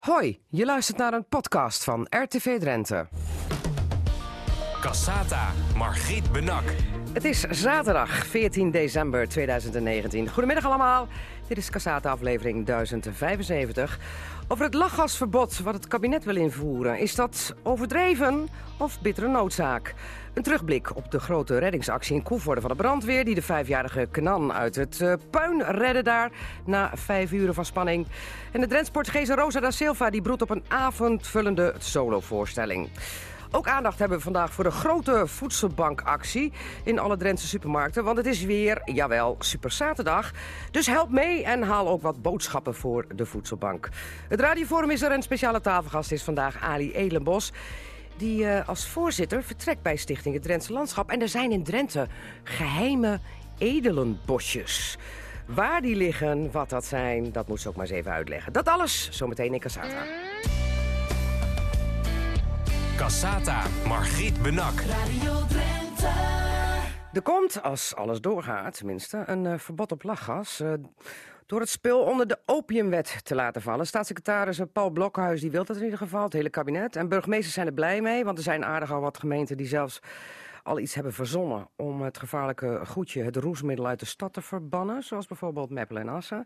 [0.00, 3.08] Hoi, je luistert naar een podcast van RTV Drenthe.
[4.80, 6.64] Cassata, Margriet Benak.
[7.12, 10.28] Het is zaterdag 14 december 2019.
[10.28, 11.08] Goedemiddag allemaal.
[11.48, 13.98] Dit is Cassata aflevering 1075.
[14.48, 16.98] Over het lachgasverbod wat het kabinet wil invoeren.
[16.98, 19.94] Is dat overdreven of bittere noodzaak?
[20.34, 23.24] Een terugblik op de grote reddingsactie in Koevoorde van de brandweer...
[23.24, 26.30] die de vijfjarige Knan uit het uh, puin redde daar
[26.64, 28.06] na vijf uren van spanning.
[28.52, 32.88] En de Drentsportugese Rosa da Silva die broedt op een avondvullende solovoorstelling.
[33.52, 36.52] Ook aandacht hebben we vandaag voor de grote voedselbankactie
[36.84, 38.04] in alle Drentse supermarkten.
[38.04, 40.30] Want het is weer, jawel, Super Zaterdag.
[40.70, 43.88] Dus help mee en haal ook wat boodschappen voor de voedselbank.
[44.28, 47.52] Het radioforum is er en speciale tafelgast is vandaag Ali Elenbos.
[48.16, 51.10] Die uh, als voorzitter vertrekt bij Stichting het Drentse Landschap.
[51.10, 52.06] En er zijn in Drenthe
[52.42, 53.20] geheime
[53.58, 54.98] edelenbosjes.
[55.46, 58.52] Waar die liggen, wat dat zijn, dat moet ze ook maar eens even uitleggen.
[58.52, 60.04] Dat alles zometeen in Cassata.
[63.00, 64.80] Cassata, Margriet Benak.
[64.80, 66.08] Radio Drenthe.
[67.12, 70.60] Er komt, als alles doorgaat tenminste, een uh, verbod op lachgas.
[70.60, 70.72] Uh,
[71.46, 73.86] door het spul onder de opiumwet te laten vallen.
[73.86, 76.96] Staatssecretaris Paul Blokhuis die wil dat in ieder geval, het hele kabinet.
[76.96, 80.00] En burgemeesters zijn er blij mee, want er zijn aardig al wat gemeenten die zelfs
[80.62, 85.02] al iets hebben verzonnen om het gevaarlijke goedje, het roesmiddel uit de stad te verbannen.
[85.02, 86.44] Zoals bijvoorbeeld Meppel en Assen.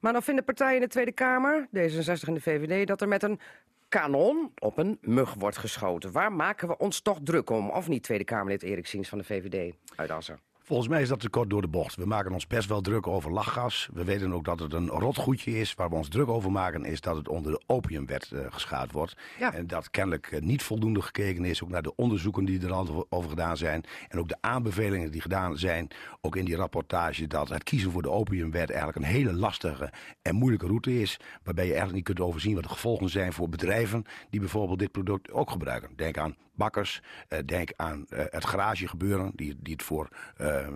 [0.00, 3.22] Maar dan vinden partijen in de Tweede Kamer, D66 en de VVD, dat er met
[3.22, 3.40] een
[3.88, 6.12] kanon op een mug wordt geschoten.
[6.12, 7.70] Waar maken we ons toch druk om?
[7.70, 10.40] Of niet, Tweede Kamerlid Erik Siens van de VVD uit Assen?
[10.68, 11.96] Volgens mij is dat te kort door de bocht.
[11.96, 13.88] We maken ons best wel druk over lachgas.
[13.92, 15.74] We weten ook dat het een rotgoedje is.
[15.74, 19.16] Waar we ons druk over maken is dat het onder de opiumwet uh, geschaad wordt.
[19.38, 19.54] Ja.
[19.54, 21.62] En dat kennelijk uh, niet voldoende gekeken is.
[21.62, 23.84] Ook naar de onderzoeken die er al over gedaan zijn.
[24.08, 25.88] En ook de aanbevelingen die gedaan zijn.
[26.20, 30.34] Ook in die rapportage dat het kiezen voor de opiumwet eigenlijk een hele lastige en
[30.34, 31.16] moeilijke route is.
[31.42, 34.92] Waarbij je eigenlijk niet kunt overzien wat de gevolgen zijn voor bedrijven die bijvoorbeeld dit
[34.92, 35.90] product ook gebruiken.
[35.96, 37.02] Denk aan bakkers.
[37.28, 40.08] Uh, denk aan uh, het garagegebeuren, die, die het voor
[40.40, 40.66] uh,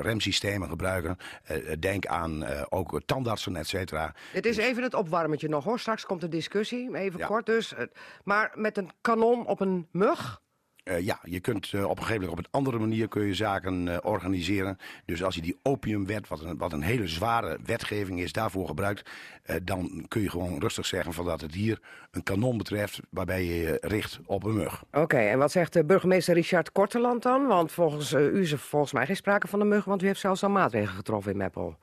[0.00, 1.16] remsystemen gebruiken.
[1.78, 4.14] denk aan ook tandartsen, et cetera.
[4.32, 5.78] Het is even het opwarmetje nog hoor.
[5.78, 7.26] Straks komt de discussie, even ja.
[7.26, 7.74] kort dus.
[8.24, 10.40] Maar met een kanon op een mug?
[10.84, 13.34] Uh, ja, je kunt uh, op een gegeven moment op een andere manier kun je
[13.34, 14.78] zaken uh, organiseren.
[15.04, 19.10] Dus als je die opiumwet, wat een, wat een hele zware wetgeving is, daarvoor gebruikt,
[19.62, 23.54] dan kun je gewoon rustig zeggen van dat het hier een kanon betreft waarbij je
[23.54, 24.82] je richt op een mug.
[24.82, 27.46] Oké, okay, en wat zegt burgemeester Richard Korteland dan?
[27.46, 30.20] Want volgens u is er volgens mij geen sprake van een mug, want u heeft
[30.20, 31.76] zelfs al maatregelen getroffen in Meppel.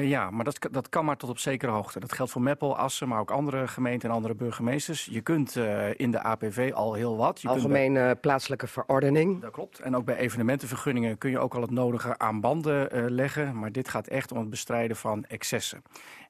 [0.00, 2.00] ja, maar dat, dat kan maar tot op zekere hoogte.
[2.00, 5.08] Dat geldt voor Meppel, Assen, maar ook andere gemeenten en andere burgemeesters.
[5.10, 5.56] Je kunt
[5.96, 7.40] in de APV al heel wat.
[7.40, 9.40] Je Algemeen kunt verordening.
[9.40, 9.78] Dat klopt.
[9.78, 13.58] En ook bij evenementenvergunningen kun je ook al het nodige aan banden uh, leggen.
[13.58, 15.82] Maar dit gaat echt om het bestrijden van excessen.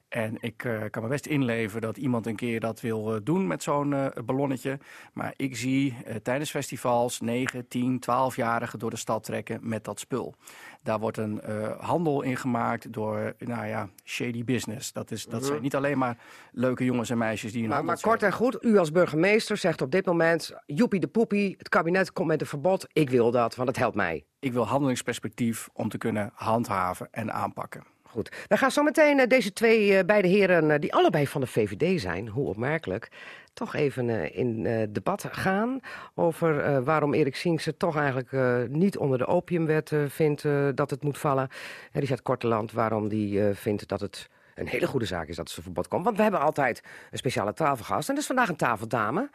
[0.09, 3.47] En ik uh, kan me best inleven dat iemand een keer dat wil uh, doen
[3.47, 4.79] met zo'n uh, ballonnetje.
[5.13, 10.35] Maar ik zie tijdens festivals 9, 10, 12-jarigen door de stad trekken met dat spul.
[10.83, 11.41] Daar wordt een
[11.79, 14.91] handel in gemaakt door, nou ja, shady business.
[14.93, 16.17] Dat, is, dat zijn niet alleen maar
[16.51, 17.67] leuke jongens en meisjes die...
[17.67, 20.53] Maar, maar kort en goed, u als burgemeester zegt op dit moment...
[20.65, 22.87] joepie de poepie, het kabinet komt met een verbod.
[22.93, 24.25] Ik wil dat, want het helpt mij.
[24.39, 27.83] Ik wil handelingsperspectief om te kunnen handhaven en aanpakken.
[28.11, 28.45] Goed.
[28.47, 31.47] We gaan zo meteen uh, deze twee uh, beide heren, uh, die allebei van de
[31.47, 33.09] VVD zijn, hoe opmerkelijk,
[33.53, 35.79] toch even in debat gaan
[36.15, 38.31] over waarom Erik Sinkse toch eigenlijk
[38.69, 40.43] niet onder de opiumwet vindt
[40.75, 41.49] dat het moet vallen.
[41.91, 45.61] En Richard Korteland, waarom die vindt dat het een hele goede zaak is dat ze
[45.61, 46.03] verbod komt.
[46.03, 48.09] Want we hebben altijd een speciale tafelgast.
[48.09, 49.29] En dat is vandaag een tafeldame.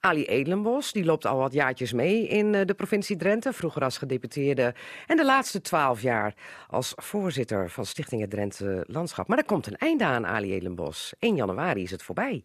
[0.00, 3.52] Ali Edelenbos, die loopt al wat jaartjes mee in de provincie Drenthe.
[3.52, 4.74] Vroeger als gedeputeerde
[5.06, 6.34] en de laatste twaalf jaar
[6.68, 9.28] als voorzitter van Stichting het Drenthe Landschap.
[9.28, 11.14] Maar er komt een einde aan, Ali Edelenbos.
[11.18, 12.44] 1 januari is het voorbij.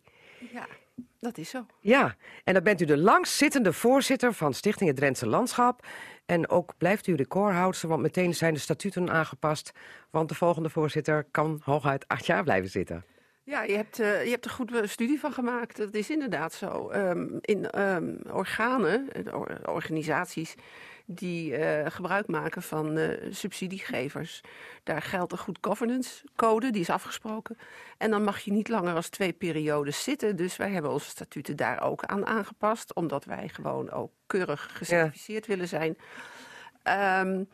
[0.51, 0.67] Ja,
[1.19, 1.65] dat is zo.
[1.79, 5.85] Ja, en dan bent u de langstzittende voorzitter van Stichting het Drentse Landschap.
[6.25, 9.71] En ook blijft u recordhoudster, want meteen zijn de statuten aangepast.
[10.09, 13.05] Want de volgende voorzitter kan hooguit acht jaar blijven zitten.
[13.43, 15.77] Ja, je hebt, uh, je hebt er goed studie van gemaakt.
[15.77, 16.91] Dat is inderdaad zo.
[16.91, 19.07] Um, in um, organen,
[19.65, 20.55] organisaties
[21.13, 24.41] die uh, gebruik maken van uh, subsidiegevers.
[24.83, 27.57] Daar geldt een goed governance code, die is afgesproken.
[27.97, 30.35] En dan mag je niet langer als twee periodes zitten.
[30.35, 32.93] Dus wij hebben onze statuten daar ook aan aangepast.
[32.93, 35.51] Omdat wij gewoon ook keurig gecertificeerd ja.
[35.51, 35.97] willen zijn.
[37.27, 37.47] Um,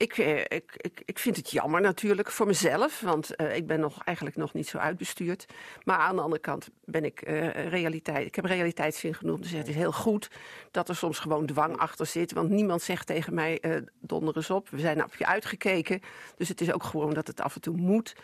[0.00, 0.16] ik,
[0.48, 4.36] ik, ik, ik vind het jammer natuurlijk voor mezelf, want uh, ik ben nog, eigenlijk
[4.36, 5.46] nog niet zo uitbestuurd.
[5.84, 8.26] Maar aan de andere kant ben ik uh, realiteit.
[8.26, 9.38] Ik heb realiteitszin genoeg.
[9.38, 10.30] Dus het is heel goed
[10.70, 12.32] dat er soms gewoon dwang achter zit.
[12.32, 14.68] Want niemand zegt tegen mij: uh, donder eens op.
[14.68, 16.00] We zijn op je uitgekeken.
[16.36, 18.16] Dus het is ook gewoon dat het af en toe moet.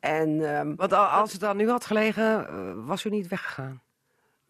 [0.00, 3.82] En, um, Want als het dan nu had gelegen, was u niet weggegaan?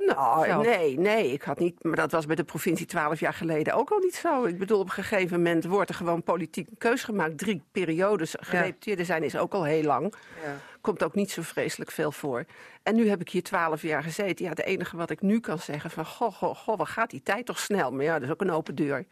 [0.06, 1.85] Nou, nee, nee, ik had niet.
[1.85, 4.44] Maar dat was bij de provincie twaalf jaar geleden ook al niet zo.
[4.44, 7.38] Ik bedoel, op een gegeven moment wordt er gewoon politiek een keus gemaakt.
[7.38, 10.14] Drie periodes gedeputeerde zijn is ook al heel lang.
[10.44, 10.56] Ja.
[10.81, 12.44] Komt ook niet zo vreselijk veel voor.
[12.82, 14.44] En nu heb ik hier twaalf jaar gezeten.
[14.44, 17.23] Ja, het enige wat ik nu kan zeggen van, goh, goh, goh, wat gaat die
[17.23, 17.93] tijd toch snel?
[17.93, 19.06] Maar ja, dat is ook een open deur.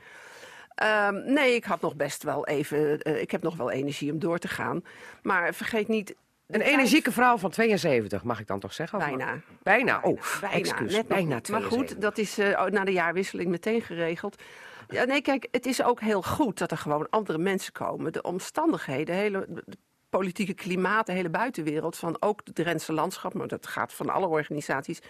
[0.82, 3.08] Um, nee, ik had nog best wel even.
[3.08, 4.84] Uh, ik heb nog wel energie om door te gaan.
[5.22, 6.14] Maar vergeet niet,
[6.48, 8.98] een energieke vrouw van 72, mag ik dan toch zeggen?
[8.98, 9.40] Bijna.
[9.62, 11.50] Bijna, oh, bijna, excuus, net bijna 72.
[11.50, 14.42] Maar goed, dat is uh, na de jaarwisseling meteen geregeld.
[14.88, 18.12] Ja, nee, kijk, het is ook heel goed dat er gewoon andere mensen komen.
[18.12, 19.78] De omstandigheden, hele, de
[20.08, 21.96] politieke klimaat, de hele buitenwereld...
[21.96, 25.00] van ook de Drentse landschap, maar dat gaat van alle organisaties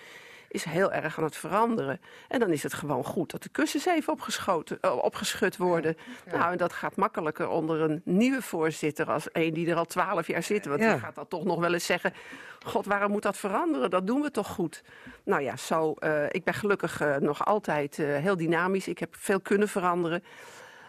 [0.49, 2.01] is heel erg aan het veranderen.
[2.29, 5.97] En dan is het gewoon goed dat de kussens even opgeschoten, uh, opgeschud worden.
[6.31, 10.27] Nou, en dat gaat makkelijker onder een nieuwe voorzitter als een die er al twaalf
[10.27, 10.67] jaar zit.
[10.67, 12.13] Want die gaat dan toch nog wel eens zeggen,
[12.65, 13.91] god, waarom moet dat veranderen?
[13.91, 14.83] Dat doen we toch goed?
[15.25, 18.89] Nou ja, zo, uh, ik ben gelukkig uh, nog altijd heel dynamisch.
[18.89, 20.23] Ik heb veel kunnen veranderen.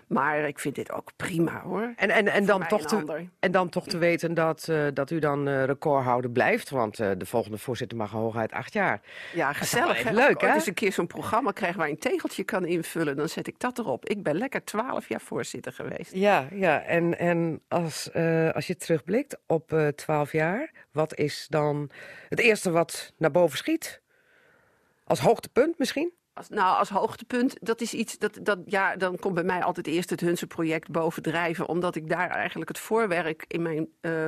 [0.09, 1.93] Maar ik vind dit ook prima hoor.
[1.95, 5.19] En, en, en, dan, toch te, en dan toch te weten dat, uh, dat u
[5.19, 6.69] dan uh, recordhouder blijft.
[6.69, 9.01] Want uh, de volgende voorzitter mag hooguit acht jaar.
[9.33, 10.03] Ja, gezellig.
[10.03, 10.11] Hè?
[10.13, 10.53] Leuk hè?
[10.53, 13.15] Als een keer zo'n programma krijg waar je een tegeltje kan invullen.
[13.15, 14.05] Dan zet ik dat erop.
[14.05, 16.13] Ik ben lekker twaalf jaar voorzitter geweest.
[16.13, 16.81] Ja, ja.
[16.81, 18.13] en, en als,
[18.53, 20.71] als je terugblikt op twaalf jaar.
[20.91, 21.89] Wat is dan
[22.29, 24.01] het eerste wat naar boven schiet?
[25.03, 26.11] Als hoogtepunt misschien?
[26.39, 29.87] Als, nou, als hoogtepunt, dat is iets dat, dat ja, dan komt bij mij altijd
[29.87, 34.27] eerst het Hunse project bovendrijven, omdat ik daar eigenlijk het voorwerk in mijn uh,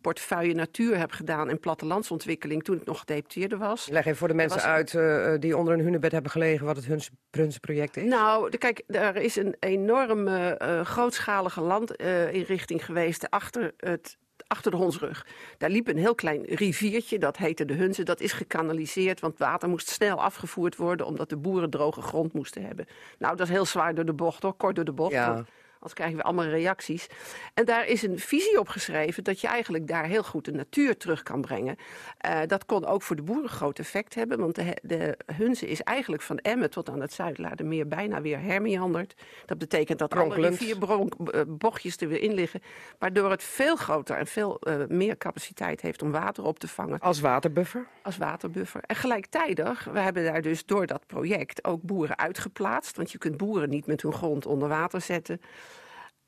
[0.00, 3.88] portefeuille natuur heb gedaan en plattelandsontwikkeling toen ik nog gedeputeerde was.
[3.88, 6.84] Leg even voor de mensen uit uh, die onder een hunebed hebben gelegen wat het
[6.84, 8.08] Hunse, Hunse project is.
[8.08, 14.16] Nou, de, kijk, er is een enorme uh, grootschalige landinrichting geweest achter het
[14.52, 15.26] achter de hondsrug.
[15.58, 18.02] Daar liep een heel klein riviertje, dat heette de Hunze.
[18.02, 21.06] Dat is gekanaliseerd, want water moest snel afgevoerd worden...
[21.06, 22.86] omdat de boeren droge grond moesten hebben.
[23.18, 25.12] Nou, dat is heel zwaar door de bocht, hoor, kort door de bocht.
[25.12, 25.44] Ja.
[25.82, 27.06] Anders krijgen we allemaal reacties.
[27.54, 30.96] En daar is een visie op geschreven dat je eigenlijk daar heel goed de natuur
[30.96, 31.76] terug kan brengen.
[32.26, 35.80] Uh, dat kon ook voor de boeren groot effect hebben, want de, de Hunze is
[35.80, 39.14] eigenlijk van Emmen tot aan het Zuidlaardermeer bijna weer hermeanderd.
[39.46, 42.62] Dat betekent dat alle vier eh, bochtjes er weer in liggen,
[42.98, 46.98] waardoor het veel groter en veel uh, meer capaciteit heeft om water op te vangen.
[46.98, 47.86] Als waterbuffer?
[48.02, 48.80] Als waterbuffer.
[48.86, 53.36] En gelijktijdig, we hebben daar dus door dat project ook boeren uitgeplaatst, want je kunt
[53.36, 55.40] boeren niet met hun grond onder water zetten.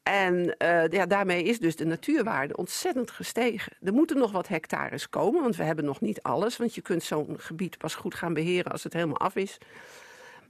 [0.05, 3.73] En uh, ja, daarmee is dus de natuurwaarde ontzettend gestegen.
[3.83, 6.56] Er moeten nog wat hectares komen, want we hebben nog niet alles.
[6.56, 9.59] Want je kunt zo'n gebied pas goed gaan beheren als het helemaal af is.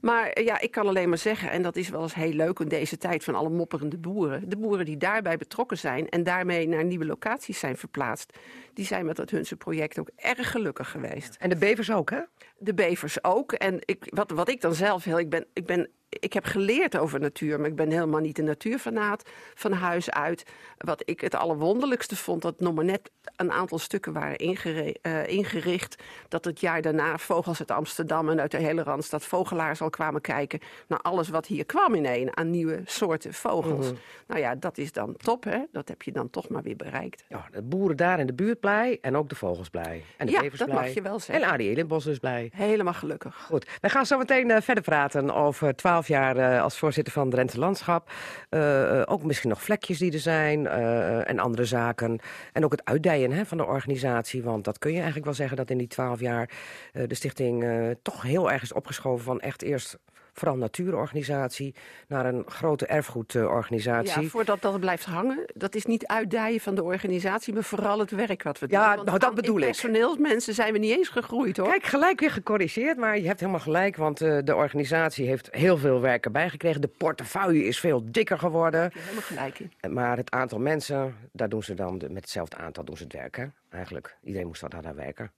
[0.01, 2.59] Maar eh, ja, ik kan alleen maar zeggen, en dat is wel eens heel leuk
[2.59, 4.49] in deze tijd van alle mopperende boeren.
[4.49, 8.37] De boeren die daarbij betrokken zijn en daarmee naar nieuwe locaties zijn verplaatst,
[8.73, 11.35] die zijn met dat Hunse project ook erg gelukkig geweest.
[11.39, 12.21] En de bevers ook, hè?
[12.57, 13.51] De bevers ook.
[13.51, 16.97] En ik, wat, wat ik dan zelf heel, ik ben, ik ben ik heb geleerd
[16.97, 20.43] over natuur, maar ik ben helemaal niet een natuurfanaat van huis uit.
[20.77, 26.03] Wat ik het allerwonderlijkste vond, dat nog maar net een aantal stukken waren uh, ingericht.
[26.27, 30.21] Dat het jaar daarna vogels uit Amsterdam en uit de hele Randstad vogelaars al kwamen
[30.21, 33.85] kijken naar alles wat hier kwam ineen aan nieuwe soorten vogels.
[33.85, 33.95] Mhm.
[34.27, 35.59] Nou ja, dat is dan top, hè?
[35.71, 37.23] Dat heb je dan toch maar weer bereikt.
[37.27, 40.03] Ja, de boeren daar in de buurt blij en ook de vogels blij.
[40.17, 41.45] En de ja, dat mag je wel zeggen.
[41.45, 42.51] En Adi Elenbos is blij.
[42.55, 43.45] Helemaal gelukkig.
[43.45, 47.29] Goed, we gaan zo meteen uh, verder praten over 12 jaar uh, als voorzitter van
[47.29, 48.11] Drenthe Landschap.
[48.49, 52.19] Uh, ook misschien nog vlekjes die er zijn en andere zaken.
[52.53, 54.43] En ook het uitdijen hè, van de organisatie.
[54.43, 56.49] Want dat kun je eigenlijk wel zeggen dat in die twaalf jaar
[56.91, 57.65] de stichting
[58.01, 59.97] toch heel erg is opgeschoven van echt eerst
[60.35, 61.75] vooral natuurorganisatie,
[62.07, 64.21] naar een grote erfgoedorganisatie.
[64.21, 65.45] Ja, voordat dat blijft hangen.
[65.53, 68.79] Dat is niet uitdijen van de organisatie, maar vooral het werk wat we doen.
[68.79, 69.65] Ja, nou, dat bedoel ik.
[69.65, 71.69] Personeelsmensen zijn we niet eens gegroeid hoor.
[71.69, 75.77] Kijk, gelijk weer gecorrigeerd, maar je hebt helemaal gelijk, want uh, de organisatie heeft heel
[75.77, 76.81] veel werk erbij gekregen.
[76.81, 78.91] De portefeuille is veel dikker geworden.
[78.93, 79.93] Helemaal gelijk in.
[79.93, 83.35] Maar het aantal mensen, daar doen ze dan met hetzelfde aantal doen ze het werk,
[83.35, 83.45] hè?
[83.69, 84.17] Eigenlijk.
[84.23, 85.31] Iedereen moest daar naar werken.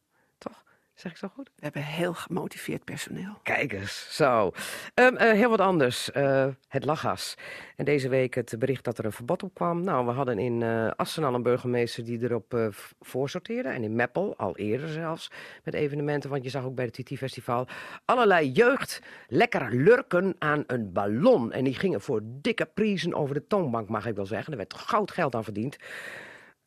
[0.97, 1.49] Zeg ik zo goed?
[1.55, 3.39] We hebben heel gemotiveerd personeel.
[3.43, 4.51] Kijk eens, zo.
[4.95, 6.09] Um, uh, heel wat anders.
[6.15, 7.35] Uh, het lachgas.
[7.75, 9.83] En deze week het bericht dat er een verbod op kwam.
[9.83, 13.69] Nou, we hadden in uh, Assen al een burgemeester die erop voorsorteerde.
[13.69, 15.31] En in Meppel, al eerder zelfs,
[15.63, 16.29] met evenementen.
[16.29, 17.67] Want je zag ook bij het TT-festival
[18.05, 21.51] allerlei jeugd lekker lurken aan een ballon.
[21.51, 24.51] En die gingen voor dikke prijzen over de toonbank, mag ik wel zeggen.
[24.51, 25.77] Er werd goud geld aan verdiend.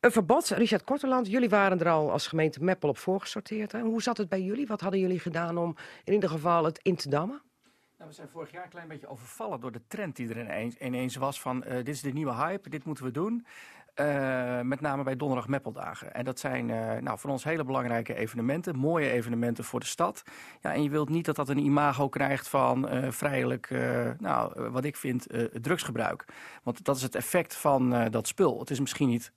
[0.01, 3.71] Een verbod, Richard Korteland, jullie waren er al als gemeente Meppel op voorgesorteerd.
[3.71, 3.81] Hè?
[3.81, 4.67] Hoe zat het bij jullie?
[4.67, 7.41] Wat hadden jullie gedaan om in ieder geval het in te dammen?
[7.97, 10.75] Nou, we zijn vorig jaar een klein beetje overvallen door de trend die er ineens,
[10.75, 13.45] ineens was van uh, dit is de nieuwe hype, dit moeten we doen.
[13.95, 16.13] Uh, met name bij donderdag Meppeldagen.
[16.13, 18.77] En dat zijn uh, nou, voor ons hele belangrijke evenementen.
[18.77, 20.23] Mooie evenementen voor de stad.
[20.61, 23.69] Ja, en je wilt niet dat dat een imago krijgt van uh, vrijelijk,
[24.19, 25.27] nou, wat ik vind,
[25.61, 26.25] drugsgebruik.
[26.63, 28.59] Want dat is het effect van dat spul.
[28.59, 29.31] Het is misschien niet,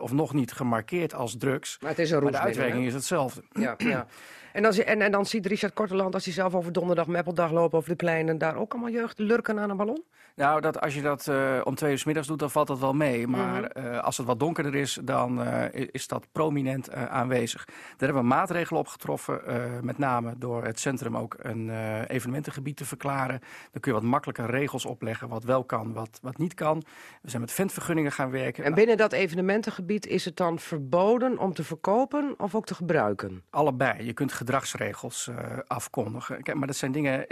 [0.00, 1.78] of nog niet gemarkeerd als drugs.
[1.80, 3.42] Maar, het is een maar de uitwerking is hetzelfde.
[3.52, 4.06] Ja, ja.
[4.52, 7.74] En, dan, en, en dan ziet Richard Korteland, als hij zelf over donderdag Meppeldag loopt
[7.74, 10.04] over de pleinen, daar ook allemaal jeugd lurken aan een ballon?
[10.34, 12.78] Nou, dat, als je dat uh, om twee uur s middags doet, dan valt dat
[12.78, 13.26] wel mee.
[13.26, 13.86] Maar -hmm.
[13.86, 17.64] uh, als het wat donkerder is, dan is dat prominent aanwezig.
[17.64, 19.40] Daar hebben we maatregelen op getroffen.
[19.82, 21.70] met name door het centrum ook een
[22.06, 23.40] evenementengebied te verklaren.
[23.72, 25.28] Dan kun je wat makkelijker regels opleggen.
[25.28, 26.82] Wat wel kan, wat, wat niet kan.
[27.22, 28.64] We zijn met ventvergunningen gaan werken.
[28.64, 29.12] En binnen dat
[29.60, 33.42] evenementengebied is het dan verboden om te verkopen of ook te gebruiken?
[33.50, 34.04] Allebei.
[34.04, 35.30] Je kunt gedragsregels
[35.66, 36.42] afkondigen.
[36.42, 37.26] Kijk, maar dat zijn dingen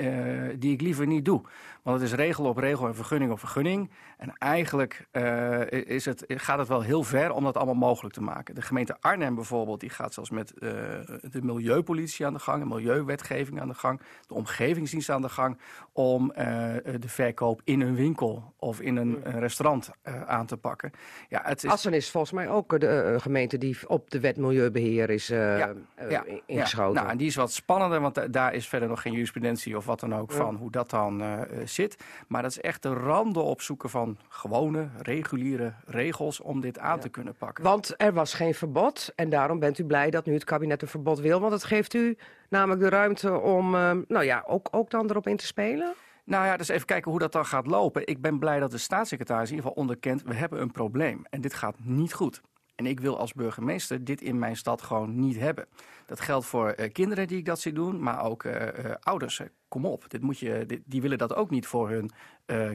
[0.58, 1.42] die ik liever niet doe.
[1.82, 3.90] Want het is regel op regel en vergunning op vergunning.
[4.18, 8.22] En eigenlijk uh, is het, gaat het wel heel ver om dat allemaal mogelijk te
[8.22, 8.54] maken.
[8.54, 13.60] De gemeente Arnhem bijvoorbeeld, die gaat zelfs met de milieupolitie aan de gang, de milieuwetgeving
[13.60, 15.58] aan de gang, de omgevingsdienst aan de gang,
[15.92, 19.90] om de verkoop in een winkel of in een, een restaurant
[20.26, 20.90] aan te pakken.
[21.28, 21.70] Ja, het is...
[21.70, 25.72] Assen is volgens mij ook de gemeente die op de wet milieubeheer is ja,
[26.08, 26.92] ja, ingeschoten.
[26.92, 27.00] Ja.
[27.00, 30.00] Nou, en die is wat spannender, want daar is verder nog geen jurisprudentie of wat
[30.00, 31.96] dan ook van hoe dat dan zit.
[32.28, 37.08] Maar dat is echt de randen opzoeken van gewone, reguliere regels om dit aan te
[37.08, 37.64] kunnen pakken.
[37.64, 40.88] Want er was geen verbod en daarom bent u blij dat nu het kabinet een
[40.88, 41.40] verbod wil.
[41.40, 42.16] Want het geeft u
[42.48, 43.70] namelijk de ruimte om
[44.08, 45.94] nou ja, ook, ook dan erop in te spelen?
[46.28, 48.06] Nou ja, dus even kijken hoe dat dan gaat lopen.
[48.06, 50.22] Ik ben blij dat de staatssecretaris in ieder geval onderkent...
[50.22, 52.40] we hebben een probleem en dit gaat niet goed.
[52.74, 55.66] En ik wil als burgemeester dit in mijn stad gewoon niet hebben.
[56.08, 58.68] Dat geldt voor uh, kinderen die ik dat zie doen, maar ook uh, uh,
[59.00, 59.40] ouders.
[59.68, 62.10] Kom op, dit moet je, dit, die willen dat ook niet voor hun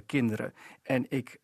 [0.05, 0.53] kinderen.
[0.83, 1.37] En ik,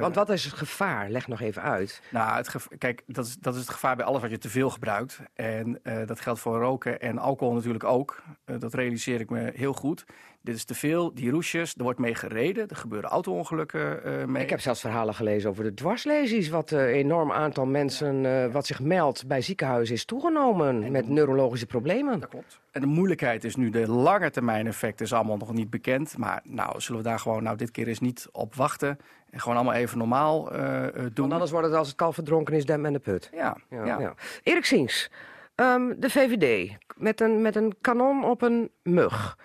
[0.00, 1.10] Want wat is het gevaar?
[1.10, 2.02] Leg nog even uit.
[2.10, 4.48] Nou, het gevaar, kijk, dat is, dat is het gevaar bij alles wat je te
[4.48, 5.20] veel gebruikt.
[5.34, 8.22] En dat geldt voor roken en alcohol natuurlijk ook.
[8.44, 10.04] dat realiseer ik me heel goed.
[10.44, 12.68] Dit is te veel, die roesjes, er wordt mee gereden.
[12.68, 14.42] Er gebeuren auto-ongelukken uh, mee.
[14.42, 16.48] Ik heb zelfs verhalen gelezen over de dwarslesies...
[16.48, 20.82] wat een enorm aantal mensen uh, wat zich meldt bij ziekenhuizen is toegenomen...
[20.82, 22.20] En met neurologische problemen.
[22.20, 22.60] Dat klopt.
[22.70, 26.18] En de moeilijkheid is nu, de lange termijn effect is allemaal nog niet bekend.
[26.18, 28.98] Maar nou, zullen we daar gewoon nou dit keer eens niet op wachten...
[29.30, 31.12] En gewoon allemaal even normaal doen.
[31.14, 33.30] Want anders wordt het als het kalf verdronken is, dem en de put.
[33.32, 33.56] Ja.
[33.70, 34.00] ja, ja.
[34.00, 34.14] ja.
[34.42, 35.10] Erik Siens,
[35.56, 39.38] um, de VVD, met een, met een kanon op een mug...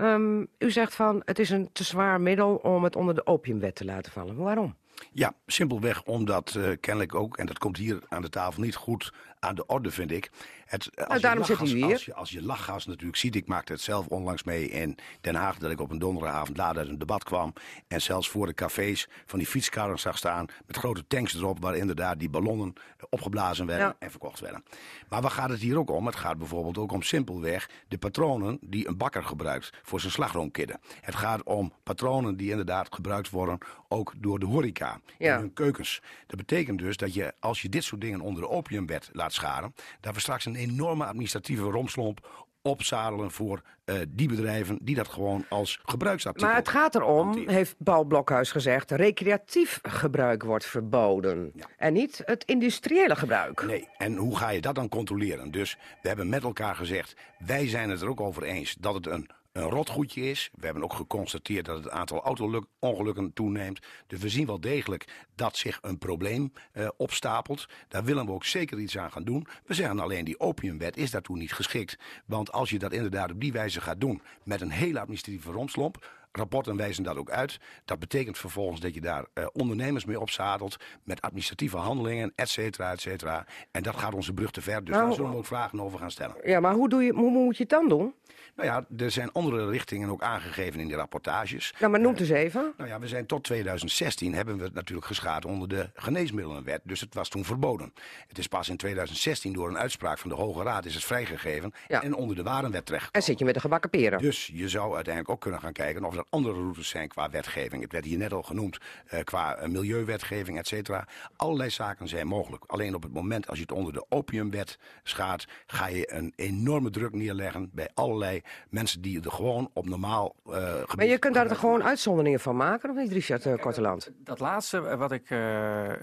[0.00, 3.74] Um, u zegt van het is een te zwaar middel om het onder de opiumwet
[3.74, 4.36] te laten vallen.
[4.36, 4.74] Waarom?
[5.12, 9.12] Ja, simpelweg omdat uh, kennelijk ook, en dat komt hier aan de tafel niet goed
[9.44, 10.30] aan de orde, vind ik.
[10.64, 11.92] Het, als nou, daarom zit u hier.
[11.92, 15.34] Als je, als je lachgas natuurlijk ziet, ik maakte het zelf onlangs mee in Den
[15.34, 17.52] Haag, dat ik op een donderdagavond laat uit een debat kwam.
[17.88, 21.76] En zelfs voor de cafés van die fietskarren zag staan met grote tanks erop, waar
[21.76, 22.72] inderdaad die ballonnen
[23.10, 23.96] opgeblazen werden ja.
[23.98, 24.64] en verkocht werden.
[25.08, 26.06] Maar waar gaat het hier ook om?
[26.06, 30.80] Het gaat bijvoorbeeld ook om simpelweg de patronen die een bakker gebruikt voor zijn slagroomkidden.
[31.00, 33.58] Het gaat om patronen die inderdaad gebruikt worden
[33.88, 35.34] ook door de horeca ja.
[35.34, 36.02] in hun keukens.
[36.26, 39.74] Dat betekent dus dat je, als je dit soort dingen onder de opiumwet laat scharen,
[40.00, 45.44] dat we straks een enorme administratieve romslomp opzadelen voor uh, die bedrijven die dat gewoon
[45.48, 46.48] als gebruiksartikel...
[46.48, 47.54] Maar het gaat erom, hanteren.
[47.54, 48.90] heeft Paul Blokhuis gezegd...
[48.90, 51.50] recreatief gebruik wordt verboden.
[51.54, 51.66] Ja.
[51.76, 53.66] En niet het industriële gebruik.
[53.66, 55.50] Nee, en hoe ga je dat dan controleren?
[55.50, 57.16] Dus we hebben met elkaar gezegd...
[57.38, 60.50] wij zijn het er ook over eens dat het een een rotgoedje is.
[60.54, 63.80] We hebben ook geconstateerd dat het aantal auto-ongelukken toeneemt.
[64.06, 67.68] Dus we zien wel degelijk dat zich een probleem uh, opstapelt.
[67.88, 69.46] Daar willen we ook zeker iets aan gaan doen.
[69.66, 71.98] We zeggen alleen die opiumwet is daartoe niet geschikt.
[72.26, 76.23] Want als je dat inderdaad op die wijze gaat doen met een hele administratieve romslomp
[76.36, 77.58] rapporten wijzen dat ook uit.
[77.84, 82.92] Dat betekent vervolgens dat je daar uh, ondernemers mee opzadelt met administratieve handelingen, et cetera,
[82.92, 83.46] et cetera.
[83.70, 85.98] En dat gaat onze brug te ver, dus nou, daar zullen we ook vragen over
[85.98, 86.36] gaan stellen.
[86.44, 88.14] Ja, maar hoe, doe je, hoe moet je het dan doen?
[88.56, 91.74] Nou ja, er zijn andere richtingen ook aangegeven in die rapportages.
[91.78, 92.72] Nou, maar noem het eens even.
[92.76, 96.80] Nou ja, we zijn tot 2016 hebben we het natuurlijk geschaad onder de geneesmiddelenwet.
[96.84, 97.92] Dus het was toen verboden.
[98.28, 101.72] Het is pas in 2016 door een uitspraak van de Hoge Raad is het vrijgegeven
[101.88, 102.02] ja.
[102.02, 103.14] en onder de warenwet terecht.
[103.14, 104.18] En zit je met de gebakken peren.
[104.18, 107.82] Dus je zou uiteindelijk ook kunnen gaan kijken of er andere routes zijn qua wetgeving.
[107.82, 108.78] Het werd hier net al genoemd,
[109.14, 111.08] uh, qua uh, milieuwetgeving, et cetera.
[111.36, 112.64] Allerlei zaken zijn mogelijk.
[112.66, 116.90] Alleen op het moment als je het onder de opiumwet schaadt, ga je een enorme
[116.90, 120.96] druk neerleggen bij allerlei mensen die er gewoon op normaal uh, gebied...
[120.96, 124.10] Maar je kunt daar er gewoon uitzonderingen van maken, of niet, Richard uh, Korteland?
[124.16, 125.38] Dat laatste wat ik uh,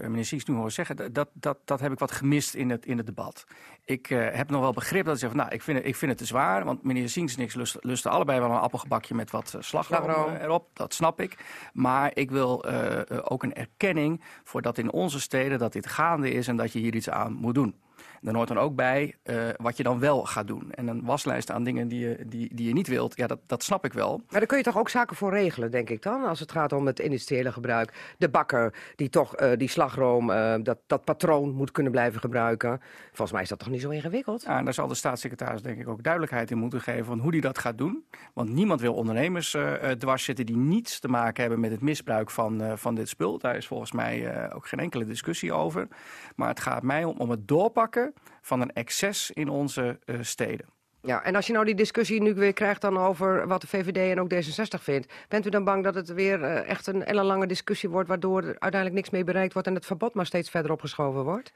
[0.00, 2.96] meneer Sieks nu hoor zeggen, dat, dat, dat heb ik wat gemist in het, in
[2.96, 3.44] het debat.
[3.84, 6.20] Ik heb nog wel begrip dat hij zegt, nou, ik vind, het, ik vind het
[6.20, 10.02] te zwaar, want meneer en ik lusten, allebei wel een appelgebakje met wat slagroom.
[10.02, 10.34] slagroom.
[10.34, 11.36] erop, dat snap ik.
[11.72, 16.30] Maar ik wil uh, ook een erkenning voor dat in onze steden dat dit gaande
[16.30, 17.74] is en dat je hier iets aan moet doen.
[18.22, 20.72] Dan hoort dan ook bij uh, wat je dan wel gaat doen.
[20.72, 23.62] En een waslijst aan dingen die je, die, die je niet wilt, ja, dat, dat
[23.62, 24.16] snap ik wel.
[24.16, 26.24] Maar daar kun je toch ook zaken voor regelen, denk ik dan?
[26.24, 28.14] Als het gaat om het industriële gebruik.
[28.18, 32.80] De bakker die toch uh, die slagroom, uh, dat, dat patroon moet kunnen blijven gebruiken.
[33.06, 34.42] Volgens mij is dat toch niet zo ingewikkeld?
[34.42, 37.30] Ja, en daar zal de staatssecretaris denk ik ook duidelijkheid in moeten geven van hoe
[37.30, 38.04] die dat gaat doen.
[38.34, 39.56] Want niemand wil ondernemers
[39.98, 43.38] dwars zitten die niets te maken hebben met het misbruik van, van dit spul.
[43.38, 45.88] Daar is volgens mij ook geen enkele discussie over.
[46.36, 50.66] Maar het gaat mij om, om het doorpakken van een excess in onze uh, steden.
[51.04, 53.96] Ja, en als je nou die discussie nu weer krijgt dan over wat de VVD
[53.96, 57.46] en ook D66 vindt, bent u dan bang dat het weer uh, echt een ellenlange
[57.46, 60.72] discussie wordt, waardoor er uiteindelijk niks mee bereikt wordt en het verbod maar steeds verder
[60.72, 61.52] opgeschoven wordt?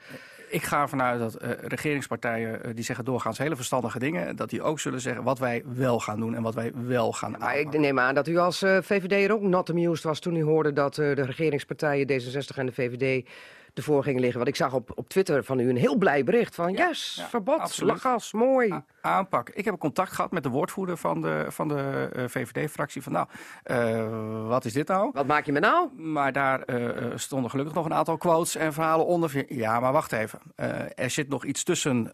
[0.50, 4.50] Ik ga ervan uit dat uh, regeringspartijen uh, die zeggen doorgaans hele verstandige dingen, dat
[4.50, 7.40] die ook zullen zeggen wat wij wel gaan doen en wat wij wel gaan doen.
[7.40, 10.42] Maar ik neem aan dat u als VVD er ook not amused was toen u
[10.42, 13.26] hoorde dat de regeringspartijen D66 en de VVD
[13.76, 14.38] ervoor gingen liggen.
[14.38, 16.72] Want ik zag op, op Twitter van u een heel blij bericht van...
[16.72, 18.82] Yes, verbod, lachgas, mooi.
[19.06, 19.48] Aanpak.
[19.48, 23.02] Ik heb contact gehad met de woordvoerder van de, van de uh, VVD-fractie.
[23.02, 23.26] Van nou,
[23.66, 25.10] uh, wat is dit nou?
[25.12, 26.02] Wat maak je me nou?
[26.02, 29.54] Maar daar uh, stonden gelukkig nog een aantal quotes en verhalen onder.
[29.54, 30.38] Ja, maar wacht even.
[30.94, 32.12] er zit nog iets tussen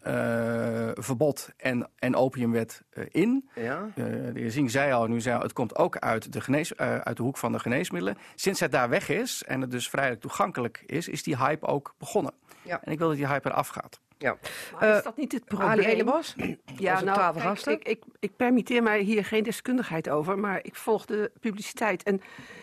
[0.93, 3.49] verbod en, en opiumwet in.
[3.55, 3.89] Ja.
[3.95, 7.23] de heer zei al, nu zei al, het komt ook uit de, genees, uit de
[7.23, 8.17] hoek van de geneesmiddelen.
[8.35, 11.95] Sinds het daar weg is en het dus vrijelijk toegankelijk is, is die hype ook
[11.97, 12.33] begonnen.
[12.61, 12.81] Ja.
[12.83, 13.99] En ik wil dat die hype eraf gaat.
[14.23, 14.37] Ja.
[14.79, 15.79] Maar is dat niet het probleem?
[15.79, 16.35] Elenbos,
[16.77, 21.05] ja, nou, kijk, ik, ik, ik permitteer mij hier geen deskundigheid over, maar ik volg
[21.05, 22.03] de publiciteit.
[22.03, 22.21] En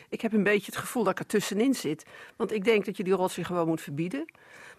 [0.09, 2.05] ik heb een beetje het gevoel dat ik er tussenin zit.
[2.37, 4.25] Want ik denk dat je die rotzooi gewoon moet verbieden.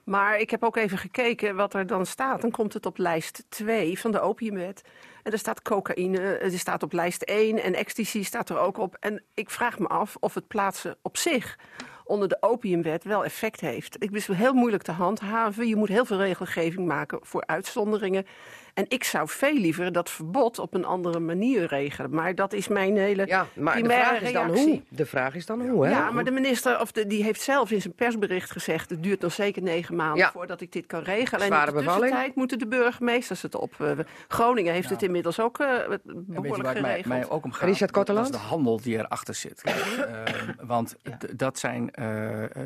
[0.03, 2.41] Maar ik heb ook even gekeken wat er dan staat.
[2.41, 4.81] Dan komt het op lijst 2 van de opiumwet.
[5.23, 8.97] En er staat cocaïne, er staat op lijst 1 en ecstasy staat er ook op.
[8.99, 11.57] En ik vraag me af of het plaatsen op zich
[12.03, 13.95] onder de opiumwet wel effect heeft.
[14.03, 15.67] Ik is heel moeilijk te handhaven.
[15.67, 18.25] Je moet heel veel regelgeving maken voor uitzonderingen.
[18.73, 22.13] En ik zou veel liever dat verbod op een andere manier regelen.
[22.13, 24.81] Maar dat is mijn hele ja, maar de vraag is dan hoe.
[24.89, 25.91] De vraag is dan hoe, hè?
[25.91, 28.89] Ja, maar de minister of de, die heeft zelf in zijn persbericht gezegd...
[28.89, 31.45] het duurt nog zeker negen maanden voordat ik dit kan regelen.
[31.45, 33.73] Zware en in de tussentijd moeten de burgemeesters het op...
[33.81, 33.91] Uh,
[34.27, 35.67] Groningen heeft het inmiddels ook uh,
[36.03, 36.81] behoorlijk geregeld.
[36.81, 39.61] Mij, mij ook om gaat, Richard Dat is de handel die erachter zit.
[39.65, 40.23] uh,
[40.73, 40.95] want
[41.35, 41.91] dat zijn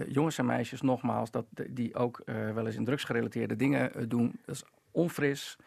[0.07, 1.31] jongens en meisjes, nogmaals...
[1.31, 2.21] Dat, die ook
[2.53, 4.39] wel eens in drugsgerelateerde dingen doen.
[4.45, 5.57] Dat is onfris...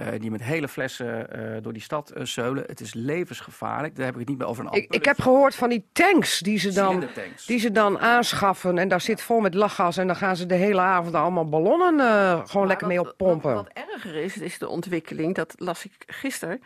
[0.00, 2.64] Uh, die met hele flessen uh, door die stad uh, zeulen.
[2.66, 3.96] Het is levensgevaarlijk.
[3.96, 6.38] Daar heb ik het niet meer over een ik, ik heb gehoord van die tanks
[6.38, 7.04] die ze, dan,
[7.46, 8.78] die ze dan aanschaffen.
[8.78, 9.96] En daar zit vol met lachgas.
[9.96, 13.54] En dan gaan ze de hele avond allemaal ballonnen gewoon lekker mee oppompen.
[13.54, 15.34] Wat, wat, erger is, is de ontwikkeling.
[15.34, 16.60] Dat las ik gisteren.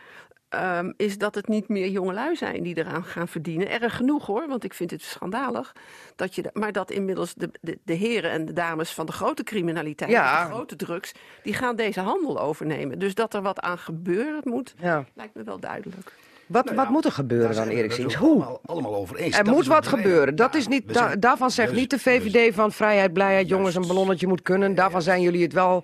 [0.55, 3.69] Um, is dat het niet meer jongelui zijn die eraan gaan verdienen.
[3.69, 5.75] Erg genoeg hoor, want ik vind het schandalig.
[6.15, 9.43] Dat je maar dat inmiddels de, de, de, heren en de dames van de grote
[9.43, 10.45] criminaliteit, ja.
[10.45, 11.11] de grote drugs,
[11.43, 12.99] die gaan deze handel overnemen.
[12.99, 15.05] Dus dat er wat aan gebeuren moet, ja.
[15.13, 16.13] lijkt me wel duidelijk.
[16.45, 18.15] Wat, nou ja, wat moet er gebeuren dan, Erik Siens?
[18.15, 18.29] Hoe?
[18.29, 19.37] Allemaal, allemaal over eens.
[19.37, 20.35] Er moet wat gebeuren.
[20.35, 23.87] Dat is niet, da, daarvan zegt dus, niet de VVD van vrijheid, blijheid, jongens, een
[23.87, 24.75] ballonnetje moet kunnen.
[24.75, 25.83] Daarvan zijn jullie het wel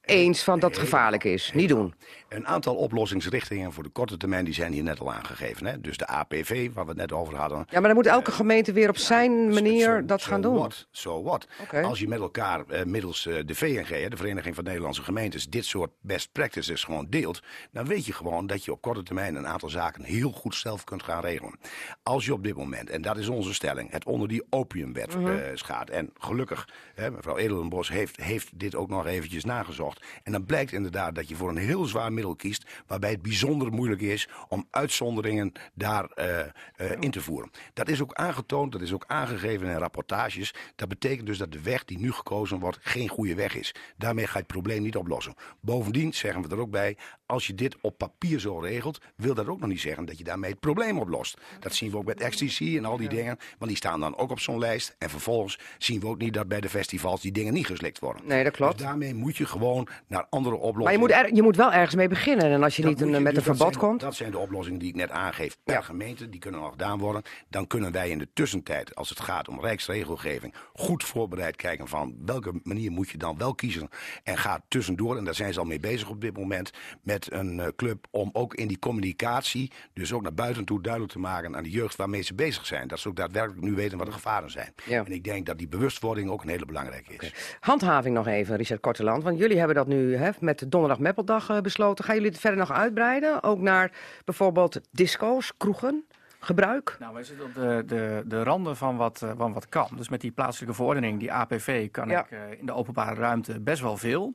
[0.00, 1.50] eens van dat het gevaarlijk is.
[1.54, 1.94] Niet doen.
[2.30, 5.66] Een aantal oplossingsrichtingen voor de korte termijn die zijn hier net al aangegeven.
[5.66, 5.80] Hè?
[5.80, 7.58] Dus de APV, waar we het net over hadden.
[7.58, 10.70] Ja, maar dan moet elke gemeente weer op zijn manier dat gaan doen.
[10.70, 11.46] Zo so wat.
[11.62, 11.82] Okay.
[11.82, 15.64] Als je met elkaar uh, middels uh, de VNG, de Vereniging van Nederlandse Gemeentes, dit
[15.64, 19.46] soort best practices gewoon deelt, dan weet je gewoon dat je op korte termijn een
[19.46, 21.58] aantal zaken heel goed zelf kunt gaan regelen.
[22.02, 25.24] Als je op dit moment, en dat is onze stelling, het onder die opiumwet mm
[25.24, 25.56] -hmm.
[25.56, 25.90] schaadt.
[25.90, 30.04] En gelukkig, hè, mevrouw Edelenbos heeft, heeft dit ook nog eventjes nagezocht.
[30.22, 34.00] En dan blijkt inderdaad dat je voor een heel zwaar kiest, waarbij het bijzonder moeilijk
[34.00, 37.50] is om uitzonderingen daar uh, uh, in te voeren.
[37.72, 40.54] Dat is ook aangetoond, dat is ook aangegeven in rapportages.
[40.76, 43.74] Dat betekent dus dat de weg die nu gekozen wordt geen goede weg is.
[43.96, 45.34] Daarmee ga je het probleem niet oplossen.
[45.60, 46.96] Bovendien zeggen we er ook bij,
[47.30, 50.24] als je dit op papier zo regelt, wil dat ook nog niet zeggen dat je
[50.24, 51.38] daarmee het probleem oplost.
[51.60, 54.30] Dat zien we ook met XTC en al die dingen, want die staan dan ook
[54.30, 54.94] op zo'n lijst.
[54.98, 58.26] En vervolgens zien we ook niet dat bij de festivals die dingen niet geslikt worden.
[58.26, 58.78] Nee, dat klopt.
[58.78, 60.82] Dus daarmee moet je gewoon naar andere oplossingen.
[60.82, 62.50] Maar je moet, er, je moet wel ergens mee beginnen.
[62.50, 64.00] En als je niet een, met een verbod komt.
[64.00, 65.80] Dat zijn de oplossingen die ik net aangeef per ja.
[65.80, 66.28] gemeente.
[66.28, 67.22] Die kunnen nog gedaan worden.
[67.48, 72.14] Dan kunnen wij in de tussentijd, als het gaat om rijksregelgeving, goed voorbereid kijken van
[72.24, 73.88] welke manier moet je dan wel kiezen.
[74.22, 76.70] En ga tussendoor, en daar zijn ze al mee bezig op dit moment,
[77.02, 81.12] met een uh, club om ook in die communicatie, dus ook naar buiten toe duidelijk
[81.12, 82.88] te maken aan de jeugd waarmee ze bezig zijn.
[82.88, 84.74] Dat ze ook daadwerkelijk nu weten wat de gevaren zijn.
[84.84, 85.04] Ja.
[85.04, 87.16] En ik denk dat die bewustwording ook een hele belangrijke is.
[87.16, 87.32] Okay.
[87.60, 89.22] Handhaving nog even, Richard Korteland.
[89.22, 92.04] Want jullie hebben dat nu hè, met de donderdag Meppeldag uh, besloten.
[92.04, 93.42] Gaan jullie het verder nog uitbreiden?
[93.42, 93.92] Ook naar
[94.24, 96.04] bijvoorbeeld disco's, kroegen?
[96.40, 96.96] gebruik?
[96.98, 99.88] Nou, wij zitten op de, de, de randen van wat, uh, van wat kan.
[99.96, 103.82] Dus met die plaatselijke verordening, die APV, kan ik uh, in de openbare ruimte best
[103.82, 104.34] wel veel.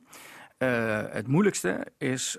[0.58, 2.38] Uh, het moeilijkste is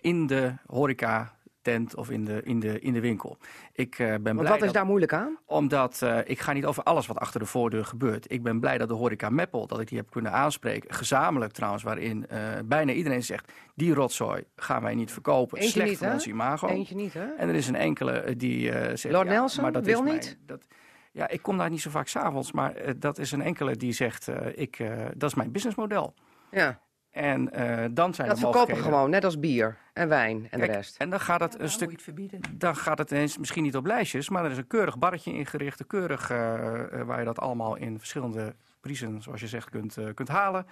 [0.00, 3.38] in de horeca tent of in de, in de, in de winkel.
[3.72, 5.38] Ik, uh, ben Want blij wat is dat, daar moeilijk aan?
[5.44, 8.32] Omdat ik ga niet over alles wat achter de voordeur gebeurt.
[8.32, 10.94] Ik ben blij dat de horeca Meppel, dat ik die heb kunnen aanspreken.
[10.94, 12.26] Gezamenlijk trouwens, waarin
[12.64, 13.52] bijna iedereen zegt...
[13.74, 15.58] die rotzooi gaan wij niet verkopen.
[15.58, 16.12] Eentje Slecht niet, voor hè?
[16.12, 16.68] ons imago.
[16.68, 17.26] Eentje niet, hè?
[17.34, 19.14] En er is een enkele die zegt...
[19.14, 20.24] Lord ja, Nelson maar dat wil is niet?
[20.24, 20.66] Mijn, dat,
[21.12, 22.52] ja, ik kom daar niet zo vaak s'avonds.
[22.52, 24.28] Maar dat is een enkele die zegt...
[24.54, 24.82] ik,
[25.16, 26.14] dat is mijn businessmodel.
[26.50, 26.80] Ja.
[27.18, 30.70] En uh, dan zijn dat er verkopen gewoon, net als bier en wijn en Kijk,
[30.70, 30.96] de rest.
[30.96, 32.04] En dan gaat het Ja, een stuk.
[32.50, 35.80] Dan gaat het ineens misschien niet op lijstjes, maar er is een keurig barretje ingericht,
[35.80, 39.96] een keurig uh, uh, waar je dat allemaal in verschillende prijzen, zoals je zegt, kunt,
[39.96, 40.66] uh, kunt halen.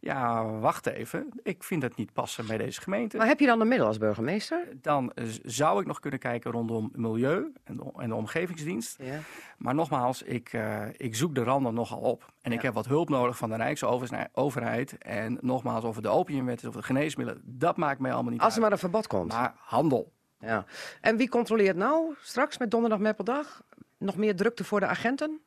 [0.00, 1.28] Ja, wacht even.
[1.42, 3.16] Ik vind het niet passen bij deze gemeente.
[3.16, 4.66] Maar heb je dan een middel als burgemeester?
[4.80, 8.96] Dan uh, zou ik nog kunnen kijken rondom milieu en de, en de omgevingsdienst.
[9.02, 9.18] Ja.
[9.58, 12.32] Maar nogmaals, ik, uh, ik zoek de randen nogal op.
[12.42, 12.56] En Ja.
[12.56, 14.98] ik heb wat hulp nodig van de Rijksoverheid.
[14.98, 18.54] En nogmaals, over de opiumwet of de geneesmiddelen, dat maakt mij allemaal niet Als er
[18.54, 18.62] uit.
[18.62, 19.32] maar een verbod komt.
[19.32, 20.12] Maar handel.
[20.40, 20.64] Ja.
[21.00, 23.62] En wie controleert nou straks met donderdag Meppeldag?
[23.98, 25.40] Nog meer drukte voor de agenten?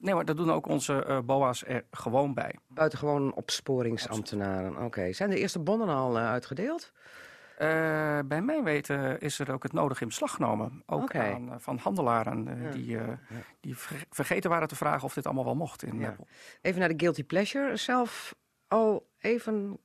[0.00, 2.54] Nee, maar dat doen ook onze uh, BOA's er gewoon bij.
[2.68, 4.72] Buitengewoon opsporingsambtenaren.
[4.72, 4.84] Oké.
[4.84, 5.12] Okay.
[5.12, 6.92] Zijn de eerste bonnen al uh, uitgedeeld?
[7.58, 10.82] Uh, bij mijn weten is er ook het nodige in beslag genomen.
[10.86, 11.32] Ook okay.
[11.32, 12.70] aan, van handelaren Ja.
[12.70, 13.18] die, Ja.
[13.60, 16.16] die ver vergeten waren te vragen of dit allemaal wel mocht in Ja.
[16.62, 17.76] Even naar de guilty pleasure.
[17.76, 18.34] Zelf
[18.68, 19.78] al even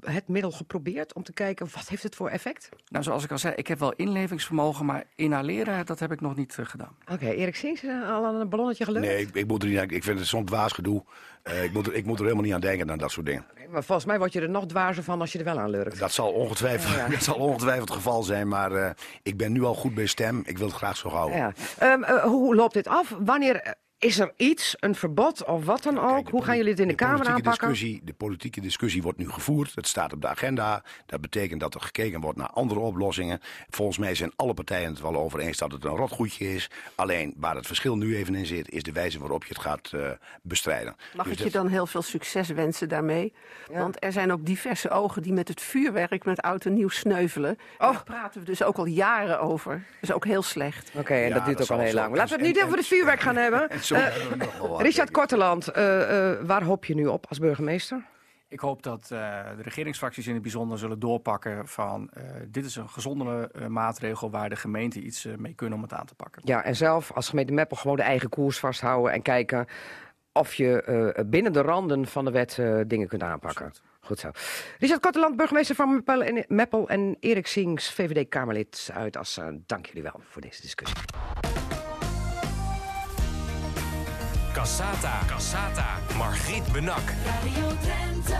[0.00, 2.68] het middel geprobeerd om te kijken wat heeft het voor effect?
[2.88, 6.36] Nou, zoals ik al zei, ik heb wel inlevingsvermogen, maar inhaleren, dat heb ik nog
[6.36, 6.96] niet uh, gedaan.
[7.12, 9.06] Oké, Erik Sings, uh, al aan een ballonnetje gelukt?
[9.06, 11.04] Nee, ik, ik, moet er niet aan, ik vind het zo'n dwaas gedoe.
[11.44, 13.44] Uh, ik, moet er, ik moet er helemaal niet aan denken, aan dat soort dingen.
[13.50, 15.70] Okay, maar volgens mij word je er nog dwazer van als je er wel aan
[15.70, 15.98] lurkt.
[15.98, 18.90] Dat zal ongetwijfeld, Ja, dat zal ongetwijfeld het geval zijn, maar uh,
[19.22, 20.42] ik ben nu al goed bij stem.
[20.44, 21.38] Ik wil het graag zo houden.
[21.38, 21.52] Ja.
[21.92, 23.16] Um, uh, hoe loopt dit af?
[23.18, 26.14] Wanneer is er iets, een verbod of wat dan ook?
[26.14, 27.50] Kijk, hoe gaan jullie het in de, Kamer aanpakken?
[27.50, 29.74] Discussie, de politieke discussie wordt nu gevoerd.
[29.74, 30.82] Het staat op de agenda.
[31.06, 33.40] Dat betekent dat er gekeken wordt naar andere oplossingen.
[33.70, 36.70] Volgens mij zijn alle partijen het wel over eens dat het een rotgoedje is.
[36.94, 39.90] Alleen waar het verschil nu even in zit, is de wijze waarop je het gaat
[39.94, 40.10] uh,
[40.42, 40.96] bestrijden.
[41.16, 43.32] Mag Dus ik je dan heel veel succes wensen daarmee?
[43.72, 43.78] Ja.
[43.78, 47.58] Want er zijn ook diverse ogen die met het vuurwerk met oud en nieuw sneuvelen.
[47.78, 47.92] Oh.
[47.92, 49.72] Daar praten we dus ook al jaren over.
[49.72, 50.90] Dat is ook heel slecht.
[50.94, 52.14] Oké, en Ja, dat duurt dat ook al heel lang.
[52.14, 53.68] Laten we het niet en- over het vuurwerk gaan hebben.
[53.88, 54.14] Zo Eh,
[54.58, 55.10] nog Richard.
[55.10, 58.04] Korteland, eh, eh, waar hoop je nu op als burgemeester?
[58.48, 59.08] Ik hoop dat uh,
[59.56, 64.30] de regeringsfracties in het bijzonder zullen doorpakken van uh, dit is een gezondere uh, maatregel
[64.30, 66.42] waar de gemeente iets uh, mee kunnen om het aan te pakken.
[66.44, 69.66] Ja, en zelf als gemeente Meppel gewoon de eigen koers vasthouden en kijken
[70.38, 73.66] of je eh, binnen de randen van de wet eh, dingen kunt aanpakken.
[73.66, 73.96] Absoluut.
[74.00, 74.30] Goed zo.
[74.78, 79.62] Richard Korteland, burgemeester van Meppel en, Meppel en Erik Sings, VVD-Kamerlid uit Assen.
[79.66, 80.98] Dank jullie wel voor deze discussie.
[84.52, 85.20] Cassata.
[85.26, 86.16] Cassata.
[86.16, 87.02] Margriet Benak.
[87.24, 88.36] Radio Drenthe.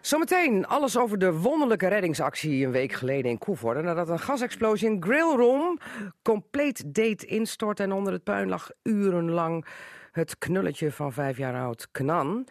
[0.00, 3.82] Zometeen alles over de wonderlijke reddingsactie een week geleden in Koevoorde.
[3.82, 5.78] Nadat een gasexplosie in Grillroom
[6.22, 9.66] compleet deed instorten en onder het puin lag urenlang
[10.12, 12.46] het knulletje van vijf jaar oud Knan.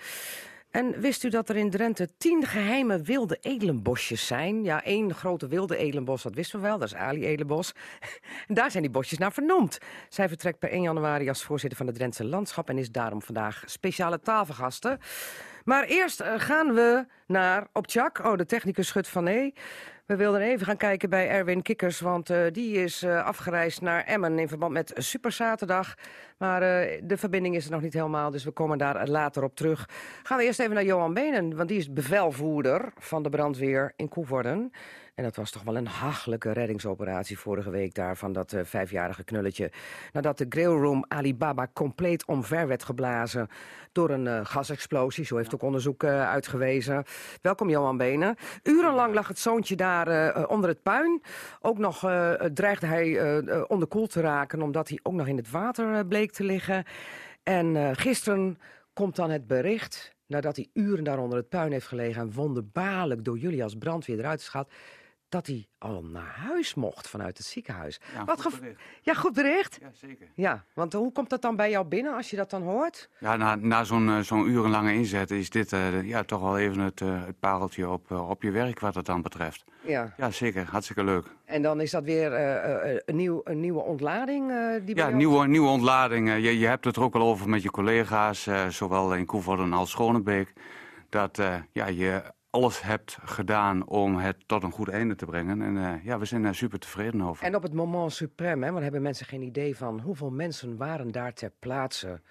[0.74, 4.64] En wist u dat er in Drenthe tien geheime wilde edelenbosjes zijn?
[4.64, 7.74] Ja, één grote wilde edelenbos, dat wisten we wel, dat is Ali Edelenbos.
[8.48, 9.78] En daar zijn die bosjes naar vernoemd.
[10.10, 12.70] Zij vertrekt per 1 januari als voorzitter van het Drentse Landschap...
[12.70, 15.00] en is daarom vandaag speciale tafelgasten.
[15.64, 18.26] Maar eerst eh, gaan we naar Optjak.
[18.26, 19.54] Oh, de technicus schudt van nee.
[20.06, 24.04] We wilden even gaan kijken bij Erwin Kikkers, want uh, die is uh, afgereisd naar
[24.04, 25.94] Emmen in verband met Super Zaterdag.
[26.38, 26.60] Maar
[27.04, 29.90] de verbinding is er nog niet helemaal, dus we komen daar later op terug.
[30.24, 34.10] Gaan we eerst even naar Johan Benen, want die is bevelvoerder van de brandweer in
[34.10, 34.72] Koevoorden.
[35.14, 39.24] En dat was toch wel een hachelijke reddingsoperatie vorige week daar van dat uh, vijfjarige
[39.24, 39.72] knulletje.
[40.12, 43.48] Nadat de grillroom Alibaba compleet omver werd geblazen
[43.92, 45.26] door een uh, gasexplosie.
[45.26, 47.04] Zo heeft ook onderzoek uh, uitgewezen.
[47.42, 48.36] Welkom Johan Benen.
[48.64, 51.22] Urenlang lag het zoontje daar onder het puin.
[51.62, 52.00] Ook nog
[52.54, 56.84] dreigde hij onderkoeld te raken omdat hij ook nog in het water bleek te liggen.
[57.44, 58.58] En gisteren
[58.94, 62.22] komt dan het bericht, nadat hij uren daar onder het puin heeft gelegen...
[62.22, 64.72] en wonderbaarlijk door jullie als brandweer eruit is gehaald
[65.34, 68.00] dat hij al naar huis mocht vanuit het ziekenhuis.
[68.14, 68.80] Ja, Wat goed bericht.
[69.02, 69.78] Ja, goed bericht.
[69.82, 70.28] Ja, zeker.
[70.36, 73.10] Ja, want hoe komt dat dan bij jou binnen als je dat dan hoort?
[73.20, 76.80] Ja, na, na zo'n eh, zo'n urenlange inzet is dit eh, ja, toch wel even
[76.80, 79.64] het, eh, het pareltje op, op je werk wat het dan betreft.
[79.82, 80.66] Ja, Ja, zeker.
[80.70, 81.26] Hartstikke leuk.
[81.46, 82.34] en dan is dat weer
[83.06, 84.52] een, nieuw, een nieuwe ontlading
[84.86, 86.30] die Ja, nieuwe, nieuwe ontlading.
[86.30, 89.92] Je, je hebt het er ook al over met je collega's, zowel in Koevoorden als
[89.92, 90.54] Schonebeek.
[91.10, 91.42] Dat
[91.72, 95.62] ja, je alles hebt gedaan om het tot een goed einde te brengen.
[95.62, 97.46] En ja, we zijn daar super tevreden over.
[97.46, 101.12] En op het moment suprem, hè, want hebben mensen geen idee van hoeveel mensen waren
[101.12, 102.22] daar ter plaatse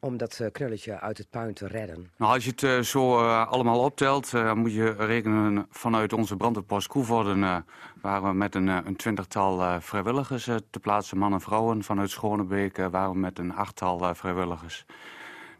[0.00, 2.10] om dat eh, knulletje uit het puin te redden?
[2.16, 7.64] Nou, als je het uh, zo allemaal optelt, moet je rekenen vanuit onze brandweerpost Koevoorden...
[8.00, 11.82] waren we met een, een twintigtal vrijwilligers te plaatsen, mannen en vrouwen.
[11.82, 14.84] Vanuit Schonebeek waren we met een achttal vrijwilligers.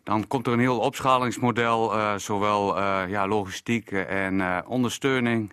[0.05, 5.53] Dan komt er een heel opschalingsmodel, zowel ja, logistiek en ondersteuning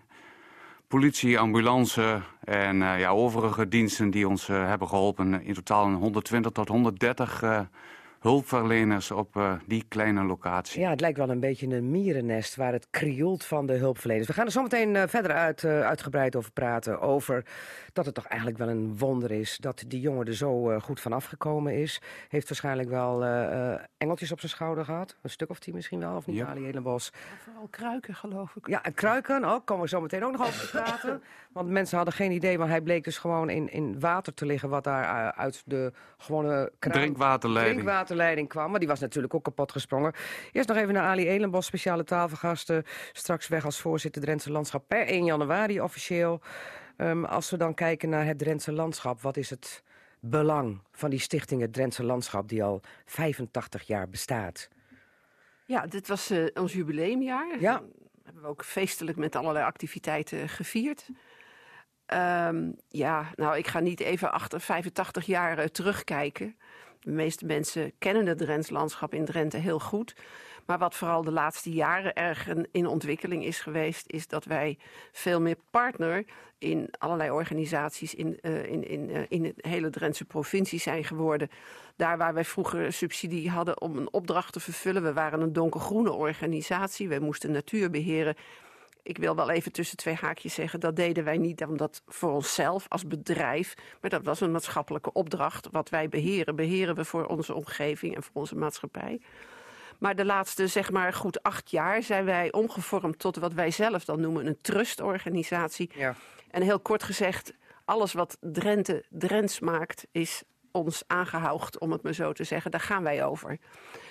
[0.87, 5.43] politie, ambulance en ja, overige diensten die ons hebben geholpen.
[5.43, 7.43] In totaal 120 tot 130
[8.19, 10.81] hulpverleners op uh, die kleine locatie.
[10.81, 14.27] Ja, het lijkt wel een beetje een mierennest waar het krioelt van de hulpverleners.
[14.27, 17.01] We gaan er zometeen uh, verder uit, uh, uitgebreid over praten.
[17.01, 17.45] Over
[17.93, 21.13] dat het toch eigenlijk wel een wonder is dat die jongen er zo goed van
[21.13, 22.01] afgekomen is.
[22.27, 23.23] Heeft waarschijnlijk wel
[23.97, 25.15] engeltjes op zijn schouder gehad.
[25.21, 26.45] Een stuk of tien misschien wel, of niet, ja.
[26.47, 27.11] Ali Helenbos?
[27.43, 28.67] Vooral kruiken, geloof ik.
[28.67, 29.65] Ja, en kruiken ook.
[29.65, 31.23] Komen we zo meteen ook nog over praten.
[31.53, 34.69] Want mensen hadden geen idee, maar hij bleek dus gewoon in, in water te liggen...
[34.69, 36.93] wat daar uit de gewone kraan...
[36.93, 37.75] Drinkwaterleiding.
[37.75, 38.69] Drinkwater waterleiding kwam.
[38.69, 40.13] Maar die was natuurlijk ook kapot gesprongen.
[40.51, 42.83] Eerst nog even naar Ali Elenbos, speciale tafelgasten.
[43.11, 46.41] Straks weg als voorzitter Drentse Landschap per 1 januari officieel.
[46.97, 49.83] Um, als we dan kijken naar het Drentse Landschap, wat is het
[50.19, 54.69] belang van die stichting het Drentse Landschap die al 85 jaar bestaat?
[55.65, 57.59] Ja, dit was uh, ons jubileumjaar.
[57.59, 57.81] Ja.
[58.23, 61.09] hebben we ook feestelijk met allerlei activiteiten gevierd.
[62.13, 66.55] Um, ja, nou, ik ga niet even achter 85 jaar uh, terugkijken.
[66.99, 70.15] De meeste mensen kennen het Drents landschap in Drenthe heel goed.
[70.65, 74.77] Maar wat vooral de laatste jaren erg in ontwikkeling is geweest, is dat wij
[75.11, 76.25] veel meer partner
[76.57, 81.49] in allerlei organisaties in, uh, in, in, uh, in de hele Drentse provincie zijn geworden.
[81.95, 85.03] Daar waar wij vroeger subsidie hadden om een opdracht te vervullen.
[85.03, 87.07] We waren een donkergroene organisatie.
[87.07, 88.35] Wij moesten natuur beheren
[89.03, 92.85] ik wil wel even tussen twee haakjes zeggen, dat deden wij niet omdat voor onszelf
[92.87, 95.67] als bedrijf, maar dat was een maatschappelijke opdracht.
[95.71, 99.21] Wat wij beheren, beheren we voor onze omgeving en voor onze maatschappij.
[99.99, 104.05] Maar de laatste, zeg maar, goed acht jaar zijn wij omgevormd tot wat wij zelf
[104.05, 105.91] dan noemen een trustorganisatie.
[105.95, 106.15] Ja.
[106.51, 107.53] En heel kort gezegd,
[107.85, 112.71] alles wat Drenthe Drents maakt, is ons aangehoogd, om het maar zo te zeggen.
[112.71, 113.57] Daar gaan wij over.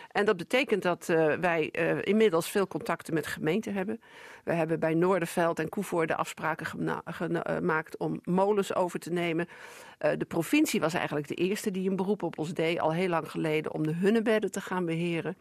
[0.09, 4.01] En dat betekent dat uh, wij uh, inmiddels veel contacten met gemeenten hebben.
[4.45, 9.47] We hebben bij Noorderveld en Koevoorde afspraken gemaakt om molens over te nemen.
[9.47, 13.09] Uh, de provincie was eigenlijk de eerste die een beroep op ons deed, al heel
[13.09, 15.37] lang geleden, om de hunnebedden te gaan beheren.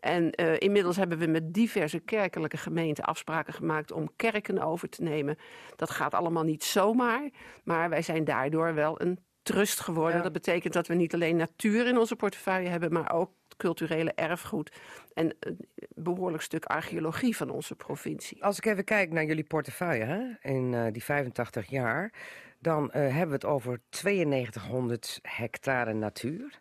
[0.00, 5.02] En uh, inmiddels hebben we met diverse kerkelijke gemeenten afspraken gemaakt om kerken over te
[5.02, 5.38] nemen.
[5.76, 7.30] Dat gaat allemaal niet zomaar,
[7.64, 10.16] maar wij zijn daardoor wel een trust geworden.
[10.16, 10.22] Ja.
[10.22, 14.72] Dat betekent dat we niet alleen natuur in onze portefeuille hebben, maar ook culturele erfgoed
[15.14, 15.58] en een
[15.94, 18.44] behoorlijk stuk archeologie van onze provincie.
[18.44, 22.12] Als ik even kijk naar jullie portefeuille hè, in uh, die 85 jaar,
[22.58, 26.60] dan uh, hebben we het over 9200 hectare natuur.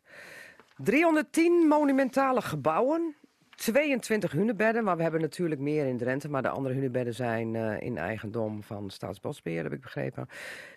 [0.78, 3.16] 310 monumentale gebouwen,
[3.56, 6.30] 22 hunebedden, maar we hebben natuurlijk meer in Drenthe.
[6.30, 10.28] Maar de andere hunebedden zijn uh, in eigendom van Staatsbosbeheer, heb ik begrepen.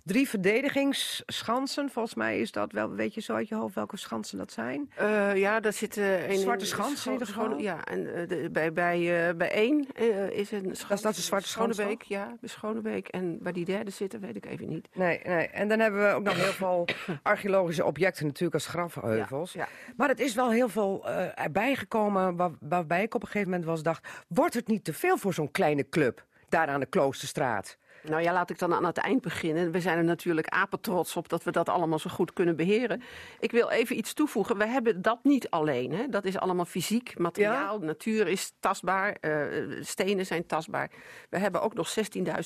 [0.04, 4.38] Drie verdedigingsschansen, volgens mij is dat wel, weet je zo uit je hoofd welke schansen
[4.38, 4.90] dat zijn?
[5.00, 6.30] Uh, ja, daar zitten...
[6.30, 7.58] Een, Zwarte schans in ieder geval?
[7.58, 9.86] Ja, en uh, de, bij, bij, bij één
[10.32, 10.88] is een schans.
[10.88, 13.08] Dat is, dat de Zwarte Schonebeek, ja, bij Schonebeek.
[13.08, 14.88] En waar die derde zitten, weet ik even niet.
[14.94, 15.48] Nee, nee.
[15.48, 16.84] En dan hebben we ook nog heel veel
[17.22, 19.52] archeologische objecten natuurlijk als grafheuvels.
[19.52, 19.92] Ja, ja.
[19.96, 22.36] Maar het is wel heel veel erbij gekomen...
[22.36, 24.08] Waar, waarbij ik op een gegeven moment was dacht...
[24.28, 27.78] wordt het niet te veel voor zo'n kleine club daar aan de Kloosterstraat?
[28.02, 29.70] Nou ja, laat ik dan aan het eind beginnen.
[29.70, 33.02] We zijn er natuurlijk apetrots op dat we dat allemaal zo goed kunnen beheren.
[33.40, 34.58] Ik wil even iets toevoegen.
[34.58, 35.92] We hebben dat niet alleen.
[35.92, 36.08] Hè.
[36.08, 37.80] Dat is allemaal fysiek, materiaal.
[37.80, 37.86] Ja?
[37.86, 39.16] Natuur is tastbaar.
[39.20, 40.90] Uh, stenen zijn tastbaar.
[41.30, 41.94] We hebben ook nog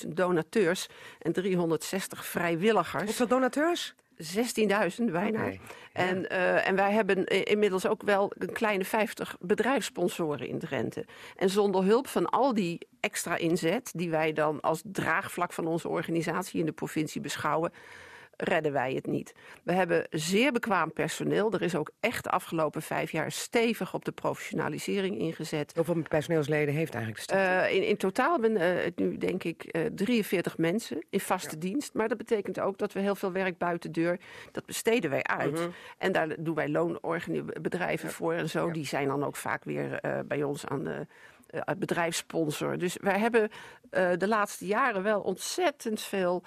[0.04, 3.04] 16.000 donateurs en 360 vrijwilligers.
[3.04, 3.94] Hoeveel donateurs?
[4.22, 5.40] 16.000 bijna.
[5.40, 5.60] Okay.
[5.92, 11.04] En, uh, en wij hebben inmiddels ook wel een kleine 50 bedrijfssponsoren in Drenthe.
[11.36, 15.88] En zonder hulp van al die extra inzet, die wij dan als draagvlak van onze
[15.88, 17.72] organisatie in de provincie beschouwen,
[18.42, 19.34] redden wij het niet.
[19.62, 21.52] We hebben zeer bekwaam personeel.
[21.52, 25.72] Er is ook echt de afgelopen vijf jaar stevig op de professionalisering ingezet.
[25.74, 27.70] Hoeveel personeelsleden heeft eigenlijk de stichting?
[27.70, 31.54] Uh, in, in totaal hebben uh, het nu denk ik uh, 43 mensen in vaste
[31.54, 31.60] ja.
[31.60, 31.94] dienst.
[31.94, 34.18] Maar dat betekent ook dat we heel veel werk buiten deur,
[34.52, 35.52] dat besteden wij uit.
[35.52, 35.62] Mhm.
[35.62, 35.72] -huh.
[35.98, 38.14] En daar doen wij loonbedrijven ja.
[38.14, 38.66] voor en zo.
[38.66, 38.72] Ja.
[38.72, 41.06] Die zijn dan ook vaak weer bij ons aan de
[41.78, 42.78] bedrijfssponsor.
[42.78, 43.50] Dus wij hebben
[43.90, 46.42] uh, de laatste jaren wel ontzettend veel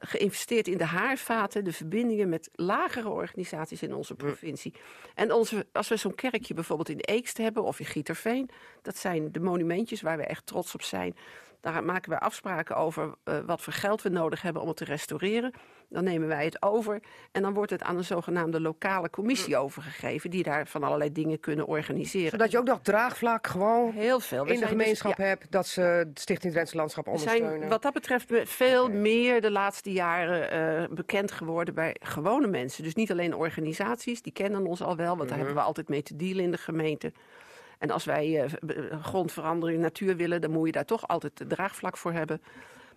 [0.00, 4.74] geïnvesteerd in de haarvaten, de verbindingen met lagere organisaties in onze provincie.
[5.14, 8.50] En onze, als we zo'n kerkje bijvoorbeeld in Eekst hebben of in Gieterveen,
[8.82, 11.16] dat zijn de monumentjes waar we echt trots op zijn.
[11.60, 13.14] Daar maken we afspraken over
[13.46, 15.52] wat voor geld we nodig hebben om het te restaureren.
[15.88, 20.30] Dan nemen wij het over en dan wordt het aan een zogenaamde lokale commissie overgegeven,
[20.30, 22.30] die daar van allerlei dingen kunnen organiseren.
[22.30, 26.10] Zodat je ook nog draagvlak gewoon heel veel in de dus- gemeenschap hebt dat ze
[26.14, 27.50] Stichting Drentse Landschap ondersteunen.
[27.52, 32.46] We zijn wat dat betreft veel meer de laatste jaren uh, bekend geworden bij gewone
[32.46, 32.84] mensen.
[32.84, 35.36] Dus niet alleen organisaties, die kennen ons al wel, want daar mhm.
[35.38, 37.12] hebben we altijd mee te dealen in de gemeente.
[37.80, 42.12] En als wij uh, grondverandering natuur willen, dan moet je daar toch altijd draagvlak voor
[42.12, 42.42] hebben.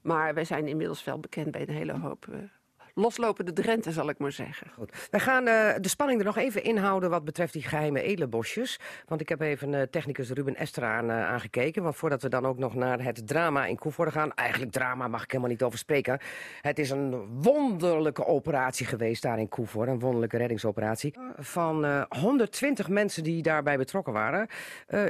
[0.01, 2.35] Maar wij zijn inmiddels wel bekend bij een hele hoop uh,
[2.93, 4.67] loslopende Drenthe, zal ik maar zeggen.
[4.73, 5.07] Goed.
[5.11, 8.79] Wij gaan uh, de spanning er nog even inhouden wat betreft die geheime edelbosjes.
[9.05, 11.83] Want ik heb even uh, technicus Ruben Ester aan, uh, aangekeken.
[11.83, 14.33] Want voordat we dan ook nog naar het drama in Koevoorde gaan...
[14.33, 16.19] eigenlijk drama mag ik helemaal niet over spreken.
[16.61, 19.91] Het is een wonderlijke operatie geweest daar in Koevoorde.
[19.91, 21.13] Een wonderlijke reddingsoperatie.
[21.37, 24.47] Van 120 mensen die daarbij betrokken waren.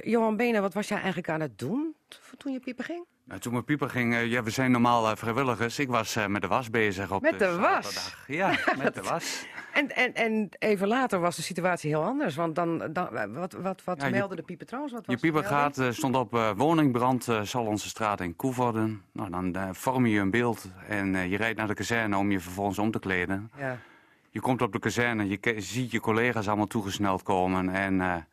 [0.02, 1.96] Johan Benen, wat was jij eigenlijk aan het doen
[2.38, 3.06] toen je piepen ging?
[3.26, 5.80] Nou, toen mijn pieper ging, uh, ja, we zijn normaal uh, vrijwilligers.
[5.80, 8.16] Ik was uh, met de was bezig op met de, de was?
[8.28, 9.46] Ja, met de was.
[9.74, 12.36] En, en, en even later was de situatie heel anders.
[12.36, 14.94] Want dan, dan wat, wat, wat ja, meldde de pieper trouwens?
[14.94, 19.02] Wat was je pieper gaat, stond op woningbrand, zal onze straat in Koevorden.
[19.12, 22.80] Nou, dan vorm je een beeld en je rijdt naar de kazerne om je vervolgens
[22.80, 23.52] om te kleden.
[23.58, 23.78] Ja.
[24.30, 28.26] Je komt op de kazerne, je ziet je collega's allemaal toegesneld komen en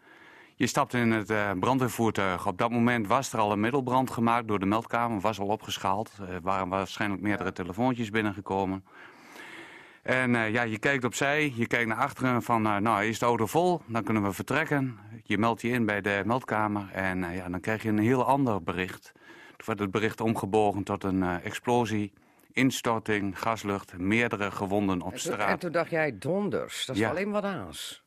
[0.61, 2.47] je stapt in het uh, brandweervoertuig.
[2.47, 5.21] Op dat moment was er al een middelbrand gemaakt door de meldkamer.
[5.21, 6.13] Was al opgeschaald.
[6.29, 8.85] Er waren waarschijnlijk meerdere telefoontjes binnengekomen.
[10.03, 13.27] En uh, ja, je kijkt opzij, je kijkt naar achteren van, uh, nou is de
[13.27, 14.99] auto vol, dan kunnen we vertrekken.
[15.25, 18.63] Je meldt je in bij de meldkamer en ja, dan krijg je een heel ander
[18.63, 19.13] bericht.
[19.57, 22.13] Toen werd het bericht omgebogen tot een explosie,
[22.53, 25.49] instorting, gaslucht, meerdere gewonden op straat.
[25.49, 28.03] En toen dacht jij, donders, dat is alleen wat aans.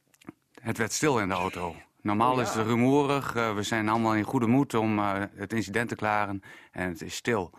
[0.62, 1.76] Het werd stil in de auto.
[2.04, 3.36] Normaal is het rumoerig.
[3.36, 6.42] Uh, we zijn allemaal in goede moed om uh, het incident te klaren.
[6.72, 7.52] En het is stil.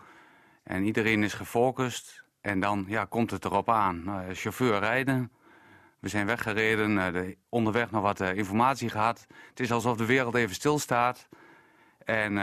[0.63, 2.23] En iedereen is gefocust.
[2.41, 4.03] En dan ja, komt het erop aan.
[4.05, 5.31] Uh, chauffeur rijden.
[5.99, 7.13] We zijn weggereden.
[7.13, 9.27] De, onderweg nog wat informatie gehad.
[9.49, 11.29] Het is alsof de wereld even stilstaat.
[11.97, 12.33] En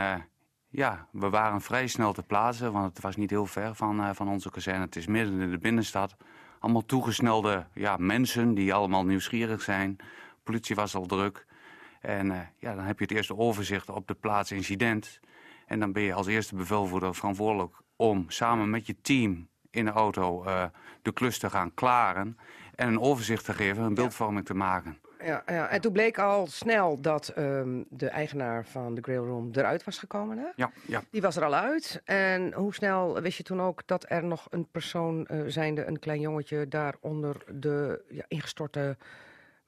[0.69, 2.73] ja, we waren vrij snel te plaatsen.
[2.73, 4.85] Want het was niet heel ver van, van onze kazerne.
[4.85, 6.17] Het is midden in de binnenstad.
[6.59, 9.97] Allemaal toegesnelde ja, mensen die allemaal nieuwsgierig zijn.
[9.97, 10.05] De
[10.43, 11.47] politie was al druk.
[12.03, 15.21] En uh, ja, dan heb je het eerste overzicht op de plaats incident.
[15.67, 19.91] En dan ben je als eerste bevelvoerder verantwoordelijk om samen met je team in de
[19.91, 20.65] auto uh,
[21.03, 22.39] de klus te gaan klaren.
[22.75, 24.99] En een overzicht te geven, een beeldvorming te maken.
[25.25, 29.51] Ja, ja, en toen bleek al snel dat um, de eigenaar van de Grail Room
[29.53, 30.39] eruit was gekomen.
[30.39, 30.47] Hè?
[30.57, 31.03] Ja, ja.
[31.11, 32.03] Die was er al uit.
[32.05, 35.99] En hoe snel wist je toen ook dat er nog een persoon, uh, zijnde een
[35.99, 38.97] klein jongetje, daar onder de ja, ingestorte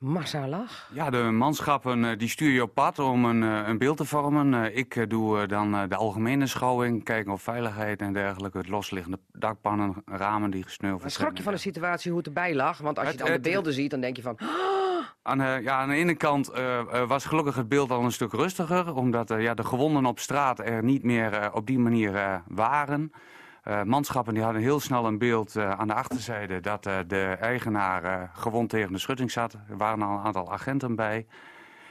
[0.04, 0.88] massa lag?
[0.92, 4.04] Ja, de manschappen eh, die stuur je op pad om een, eh, een beeld te
[4.04, 4.54] vormen.
[4.54, 8.58] Eh, ik doe dan de algemene schouwing, kijken op veiligheid en dergelijke.
[8.58, 11.12] Het losliggende dakpannen, ramen die gesneuveld zijn.
[11.12, 12.78] Schrok je van de situatie hoe het erbij lag?
[12.78, 14.38] Want als je dan de beelden ziet, dan denk je van...
[15.22, 16.50] Aan, de, ja, aan de ene kant
[17.06, 18.94] was gelukkig het beeld al een stuk rustiger.
[18.94, 23.12] Omdat ja, de gewonden op straat er niet meer op die manier waren.
[23.68, 27.36] Uh, manschappen die hadden heel snel een beeld uh, aan de achterzijde dat uh, de
[27.40, 29.52] eigenaar gewond tegen de schutting zat.
[29.52, 31.26] Er waren al een aantal agenten bij.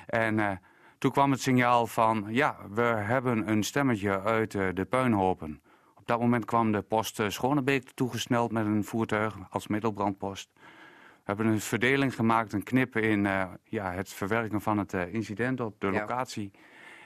[0.06, 0.62] En
[0.98, 5.62] toen kwam het signaal van, ja, we hebben een stemmetje uit de puinhopen.
[5.96, 10.50] Op dat moment kwam de post Schonebeek toegesneld met een voertuig als middelbrandpost.
[10.54, 13.28] We hebben een verdeling gemaakt, een knip in
[13.64, 16.52] ja, het verwerken van het incident op de locatie.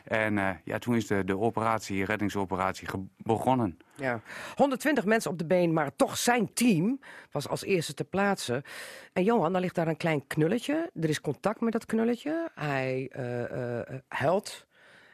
[0.08, 3.78] En uh, ja, toen is de, de operatie, reddingsoperatie begonnen.
[3.96, 4.22] Ja,
[4.56, 7.00] 120 mensen op de been, maar toch zijn team
[7.32, 8.64] was als eerste te plaatsen.
[9.14, 10.90] En Johan, dan ligt daar een klein knulletje.
[11.02, 12.50] Er is contact met dat knulletje.
[12.56, 14.66] Hij uh, uh, huilt.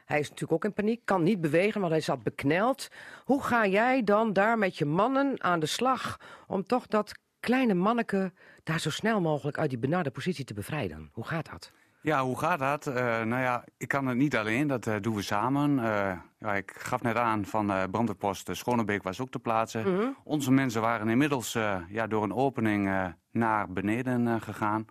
[0.04, 2.88] Hij is natuurlijk ook in paniek, kan niet bewegen, want hij zat bekneld.
[3.24, 7.74] Hoe ga jij dan daar met je mannen aan de slag om toch dat kleine
[7.74, 11.10] manneke daar zo snel mogelijk uit die benarde positie te bevrijden?
[11.12, 11.72] Hoe gaat dat?
[12.04, 12.86] Ja, hoe gaat dat?
[12.86, 15.70] Uh, nou ja, ik kan het niet alleen, dat uh, doen we samen.
[15.78, 19.88] Uh, ja, ik gaf net aan van uh, brandweerpost Schonebeek was ook te plaatsen.
[19.88, 20.16] Mm -hmm.
[20.24, 21.52] Onze mensen waren inmiddels
[21.88, 24.86] ja, door een opening naar beneden gegaan.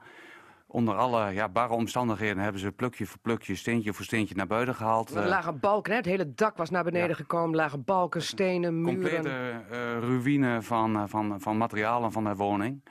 [0.68, 4.76] Onder alle ja, barre omstandigheden hebben ze plukje voor plukje, steentje voor steentje naar buiten
[4.76, 5.16] gehaald.
[5.16, 7.16] Er lagen balken, het hele dak was naar beneden ja.
[7.16, 7.56] gekomen.
[7.56, 8.94] lagen balken, stenen, muren.
[8.94, 12.82] Complete ruïne van, van, van materialen van de woning.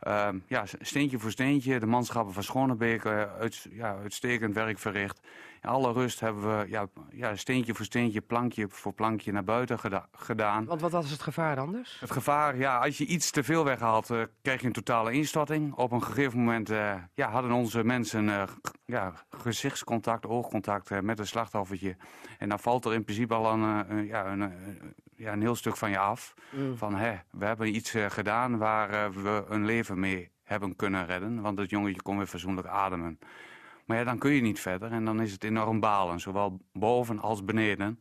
[0.00, 1.80] Ehm, ja, steentje voor steentje.
[1.80, 5.20] De manschappen van Schonebeek uit, ja, uitstekend werk verricht.
[5.62, 9.78] In alle rust hebben we ja, ja, steentje voor steentje, plankje voor plankje naar buiten
[10.12, 10.64] gedaan.
[10.64, 11.96] Want wat was het gevaar anders?
[12.00, 15.74] Het gevaar, ja, als je iets te veel weghaalt, uh, krijg je een totale instorting.
[15.74, 18.42] Op een gegeven moment uh, ja, hadden onze mensen uh,
[18.84, 21.96] ja, gezichtscontact, oogcontact met een slachtoffertje.
[22.38, 24.52] En dan valt er in principe al een, ja, een,
[25.16, 26.34] ja, een heel stuk van je af.
[26.50, 26.76] Mm.
[26.76, 31.40] Van, hè, we hebben iets gedaan waar we een leven mee hebben kunnen redden.
[31.40, 33.18] Want het jongetje kon weer verzoenlijk ademen.
[33.84, 37.20] Maar ja, dan kun je niet verder en dan is het enorm balen, zowel boven
[37.20, 38.00] als beneden.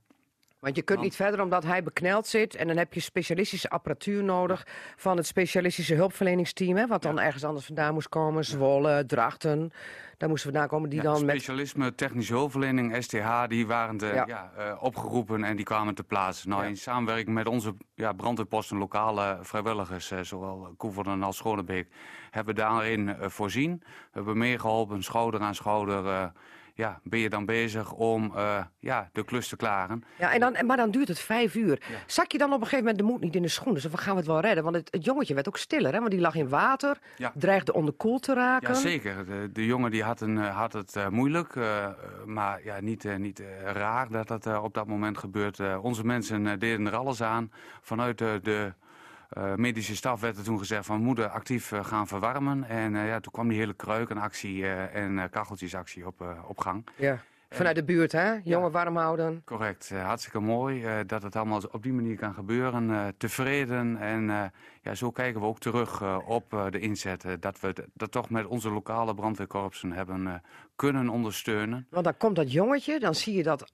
[0.65, 2.55] Want je kunt niet verder omdat hij bekneld zit.
[2.55, 6.77] En dan heb je specialistische apparatuur nodig van het specialistische hulpverleningsteam.
[6.77, 8.45] Hè, wat dan ergens anders vandaan moest komen.
[8.45, 9.71] Zwolle, Drachten.
[10.17, 10.89] Daar moesten we vandaan komen.
[10.89, 14.51] Die dan specialisme, technische hulpverlening, STH, die waren de, ja.
[14.57, 16.49] uh, opgeroepen en die kwamen te plaatsen.
[16.49, 21.87] Nou, in samenwerking met onze ja, brandweerposten, lokale vrijwilligers, uh, zowel Koeverden als Schonebeek,
[22.31, 23.83] hebben we daarin uh, voorzien.
[23.83, 26.31] We hebben meegeholpen, schouder aan schouder
[26.75, 30.03] ja, ben je dan bezig om uh, ja, de klus te klaren.
[30.19, 31.81] Ja, en dan, maar dan duurt het vijf uur.
[32.05, 33.81] Zak je dan op een gegeven moment de moed niet in de schoenen?
[33.81, 34.63] Dus van gaan we het wel redden?
[34.63, 35.99] Want het, het jongetje werd ook stiller, hè?
[35.99, 37.31] want die lag in water, ja.
[37.35, 38.73] dreigde onderkoeld te raken.
[38.73, 39.25] Ja, zeker.
[39.25, 41.87] De, de jongen die had, een, had het uh, moeilijk, uh,
[42.25, 45.59] maar ja, niet, niet raar dat dat op dat moment gebeurt.
[45.81, 47.51] onze mensen deden er alles aan
[47.81, 48.73] vanuit de
[49.37, 52.63] uh, medische staf werd er toen gezegd van we moeten actief uh, gaan verwarmen.
[52.63, 56.85] En uh, ja, toen kwam die hele kruikenactie en kacheltjesactie op, op gang.
[56.95, 57.19] Ja.
[57.55, 58.33] Vanuit de buurt, hè?
[58.43, 59.41] Jongen warm houden.
[59.45, 59.89] Correct.
[59.89, 63.13] hartstikke mooi dat het allemaal op die manier kan gebeuren.
[63.17, 63.97] tevreden.
[63.97, 64.51] En
[64.81, 67.25] ja, zo kijken we ook terug op de inzet.
[67.39, 70.41] dat we dat toch met onze lokale brandweerkorpsen hebben
[70.75, 71.87] kunnen ondersteunen.
[71.89, 73.71] Want dan komt dat jongetje, dan zie je dat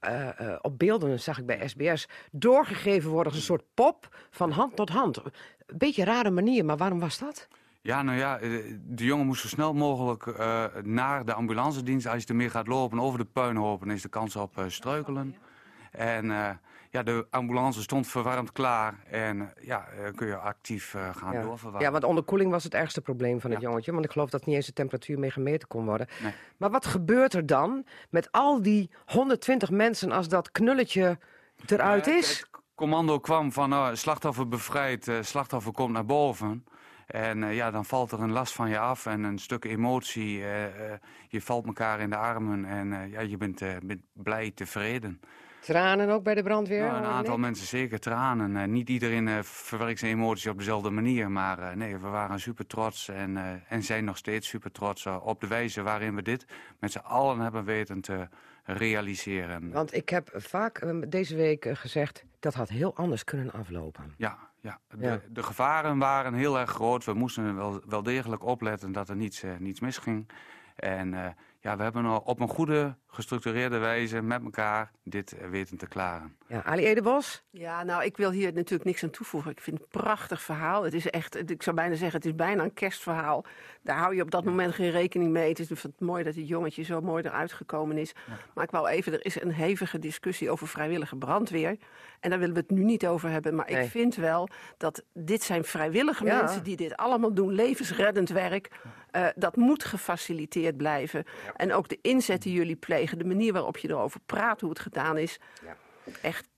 [0.62, 4.90] op beelden, zag ik bij SBS, doorgegeven worden als een soort pop van hand tot
[4.90, 5.22] hand.
[5.78, 7.48] Beetje een rare manier, maar waarom was dat?
[7.84, 8.50] Ja, nou ja, eh,
[8.82, 12.08] de jongen moest zo snel mogelijk uh, naar de ambulancedienst.
[12.08, 15.36] Als je er meer gaat lopen over de puinhopen, is de kans op uh, struikelen.
[15.92, 16.50] En uh,
[16.90, 19.04] ja, de ambulance stond verwarmd klaar.
[19.10, 21.42] En ja, kun je actief gaan ja.
[21.42, 21.82] doorverwarmen.
[21.82, 23.92] Ja, want onderkoeling was het ergste probleem van het jongetje.
[23.92, 26.08] Want ik geloof dat niet eens de temperatuur mee gemeten kon worden.
[26.22, 26.34] Nee.
[26.58, 31.18] Maar wat gebeurt er dan met al die 120 mensen als dat knulletje
[31.66, 32.40] eruit is?
[32.40, 36.66] Het commando kwam van uh, slachtoffer bevrijd, slachtoffer komt naar boven.
[37.12, 40.38] En uh, ja, dan valt er een last van je af en een stuk emotie.
[40.38, 40.70] Uh, uh,
[41.28, 45.20] je valt elkaar in de armen en ja, je bent, bent, blij, tevreden.
[45.62, 46.82] Tranen ook bij de brandweer?
[46.82, 48.72] Nou, een aantal mensen zeker tranen.
[48.72, 51.32] niet iedereen verwerkt zijn emoties op dezelfde manier.
[51.32, 55.48] Maar nee, we waren super trots en, en zijn nog steeds super trots op de
[55.48, 56.46] wijze waarin we dit
[56.80, 58.28] met z'n allen hebben weten te
[58.64, 59.72] realiseren.
[59.72, 64.14] Want ik heb vaak deze week gezegd, dat had heel anders kunnen aflopen.
[64.18, 67.06] Ja, ja, de, de, gevaren waren heel erg groot.
[67.06, 70.30] We moesten wel, wel degelijk opletten dat er niets, uh, niets misging.
[70.76, 71.28] En uh,
[71.62, 76.36] ja, we hebben op een goede, gestructureerde wijze met elkaar dit weten te klaren.
[76.48, 77.44] Ja, Ali Edebos?
[77.50, 79.52] Ja, nou, ik wil hier natuurlijk niks aan toevoegen.
[79.52, 80.84] Ik vind het een prachtig verhaal.
[80.84, 83.46] Het is echt, ik zou bijna zeggen, het is bijna een kerstverhaal.
[83.82, 85.50] Daar hou je op dat moment geen rekening mee.
[85.50, 88.14] Het is mooi dat het jongetje zo mooi eruit gekomen is.
[88.54, 91.78] Maar ik wou even, er is een hevige discussie over vrijwillige brandweer.
[92.20, 93.56] En daar willen we het nu niet over hebben.
[93.56, 97.54] Maar ik vind wel dat dit zijn vrijwillige mensen die dit allemaal doen.
[97.54, 98.70] Levensreddend werk.
[99.16, 101.24] Uh, dat moet gefaciliteerd blijven.
[101.56, 104.80] En ook de inzet die jullie plegen, de manier waarop je erover praat, hoe het
[104.80, 105.40] gedaan is.
[105.66, 105.76] Ja.
[106.22, 106.50] Echt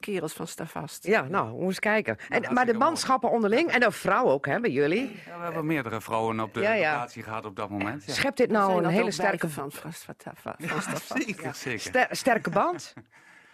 [0.00, 1.06] kerels van Stavast.
[1.06, 2.16] Ja, nou, we eens kijken.
[2.28, 5.22] En, maar de manschappen onderling, en de vrouwen ook, hè, bij jullie?
[5.26, 8.04] Ja, we hebben meerdere vrouwen op de ja, locatie gehad op dat moment.
[8.06, 9.48] Schept dit nou een hele sterke...
[9.48, 9.92] van, van,
[10.36, 12.08] van, zeker, zeker.
[12.10, 12.94] sterke band?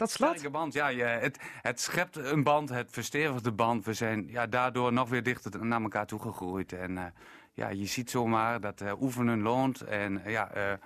[0.01, 0.31] Dat slot?
[0.31, 0.89] Sterke band, ja.
[0.89, 3.85] Je, het, het schept een band, het verstevigt de band.
[3.85, 6.73] We zijn ja, daardoor nog weer dichter naar elkaar toegegroeid.
[6.73, 7.05] En uh,
[7.61, 9.81] ja, je ziet zomaar dat uh, oefenen loont.
[9.81, 10.79] En uh, ja,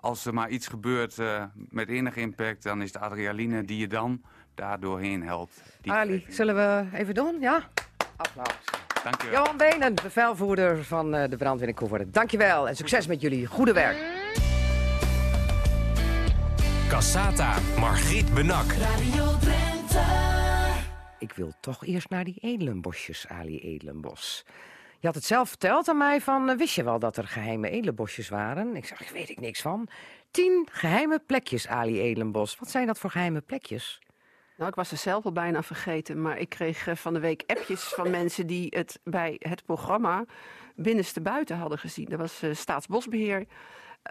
[0.00, 1.16] als er maar iets gebeurt
[1.54, 2.62] met enige impact...
[2.62, 4.22] dan is de adrenaline die je dan
[4.54, 5.62] daar doorheen helpt.
[5.86, 7.40] Ali, zullen we even doen?
[7.40, 7.68] Ja?
[8.16, 8.58] Applaus.
[9.02, 9.42] Dankjewel.
[9.42, 12.10] Johan Benen, bevelvoerder van de brandweer in Koevoorde.
[12.10, 13.96] Dankjewel en succes met jullie goede werk.
[16.88, 18.72] Cassata, Margriet Benak.
[18.72, 20.28] Radio Drenthe.
[21.18, 24.44] Ik wil toch eerst naar die edelenbosjes, Ali Edelenbos.
[25.00, 27.70] Je had het zelf verteld aan mij van, eh, wist je wel dat er geheime
[27.70, 28.76] edelenbosjes waren?
[28.76, 29.88] Ik zeg, weet ik niks van.
[30.30, 32.58] Tien geheime plekjes, Ali Edelenbos.
[32.58, 34.00] Wat zijn dat voor geheime plekjes?
[34.56, 37.42] Nou, ik was er zelf al bijna vergeten, maar ik kreeg eh, van de week
[37.46, 40.24] appjes van mensen die het bij het programma
[40.76, 42.06] binnenste buiten hadden gezien.
[42.08, 43.46] Dat was uh, Staatsbosbeheer.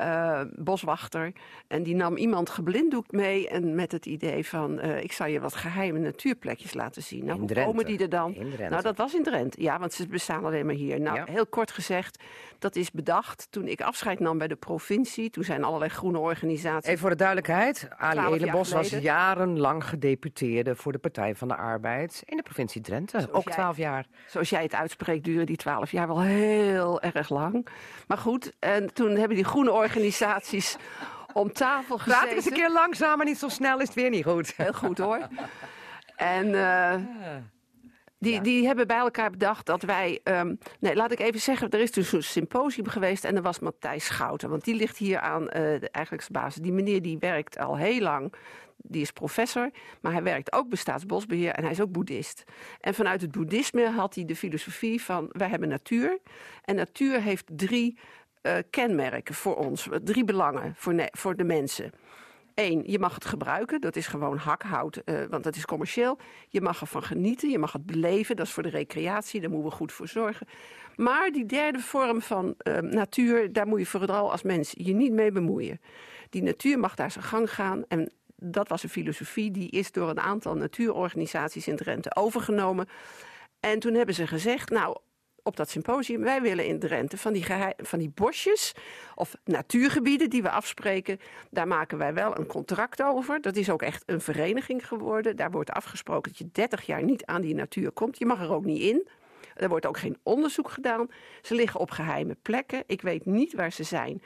[0.02, 1.32] Uh, boswachter.
[1.68, 4.86] En die nam iemand geblinddoekt mee en met het idee van...
[4.86, 7.26] Uh, ik zal je wat geheime natuurplekjes laten zien.
[7.26, 8.36] Nou, hoe komen die er dan?
[8.70, 9.62] Nou, dat was in Drenthe.
[9.62, 11.00] Ja, want ze bestaan alleen maar hier.
[11.00, 12.24] Nou, heel kort gezegd,
[12.60, 15.30] dat is bedacht toen ik afscheid nam bij de provincie.
[15.30, 16.88] Toen zijn allerlei groene organisaties...
[16.88, 17.88] Even voor de duidelijkheid.
[17.98, 22.22] Ali Elenbos was jarenlang gedeputeerde voor de Partij van de Arbeid...
[22.26, 23.28] in de provincie Drenthe.
[23.32, 24.06] Ook twaalf jaar.
[24.28, 27.68] Zoals jij het uitspreekt, duren die twaalf jaar wel heel erg lang.
[28.08, 29.86] Maar goed, en toen hebben die groene organisaties
[31.34, 32.22] om tafel gezeten.
[32.22, 34.54] Praat eens een keer langzamer, niet zo snel is het weer niet goed.
[34.56, 35.28] Heel goed hoor.
[36.16, 36.96] En uh,
[38.20, 40.20] die, die hebben bij elkaar bedacht dat wij...
[40.24, 43.24] Um, nee, laat ik even zeggen, er is dus een symposium geweest...
[43.24, 46.62] en er was Matthijs Schouten, want die ligt hier aan uh, de eigenlijkse basis.
[46.62, 48.34] Die meneer die werkt al heel lang
[48.78, 49.70] die is professor,
[50.02, 52.44] maar hij werkt ook bij Staatsbosbeheer en hij is ook boeddhist.
[52.80, 56.20] En vanuit het boeddhisme had hij de filosofie van wij hebben natuur.
[56.62, 57.98] En natuur heeft drie
[58.70, 61.92] kenmerken voor ons, drie belangen voor, voor de mensen.
[62.60, 66.18] Eén, je mag het gebruiken, dat is gewoon hakhout, uh, want dat is commercieel.
[66.50, 69.70] Je mag ervan genieten, je mag het beleven, dat is voor de recreatie, daar moeten
[69.70, 70.48] we goed voor zorgen.
[70.96, 75.12] Maar die derde vorm van uh, natuur, daar moet je vooral als mens je niet
[75.12, 75.82] mee bemoeien.
[76.30, 80.10] Die natuur mag daar zijn gang gaan en dat was een filosofie die is door
[80.10, 82.88] een aantal natuurorganisaties in Drenthe overgenomen.
[83.60, 84.98] En toen hebben ze gezegd, nou,
[85.48, 87.46] op dat symposium, wij willen in Drenthe van die,
[87.78, 88.74] van die bosjes
[89.16, 91.20] of natuurgebieden die we afspreken,
[91.50, 93.42] daar maken wij wel een contract over.
[93.42, 95.36] Dat is ook echt een vereniging geworden.
[95.36, 98.20] Daar wordt afgesproken dat je 30 jaar niet aan die natuur komt.
[98.20, 99.08] Je mag er ook niet in.
[99.56, 101.10] Er wordt ook geen onderzoek gedaan.
[101.42, 102.84] Ze liggen op geheime plekken.
[102.86, 104.22] Ik weet niet waar ze zijn.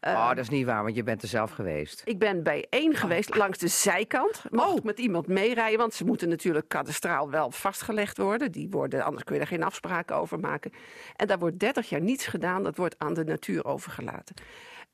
[0.00, 2.02] Oh, dat is niet waar, want je bent er zelf geweest.
[2.04, 2.98] Ik ben bij één oh.
[2.98, 4.42] geweest, langs de zijkant.
[4.50, 4.84] Mocht oh.
[4.84, 8.52] met iemand meerijden, want ze moeten natuurlijk kadastraal wel vastgelegd worden.
[8.52, 10.72] Die worden, anders kun je er geen afspraken over maken.
[11.16, 14.34] En daar wordt 30 jaar niets gedaan, dat wordt aan de natuur overgelaten.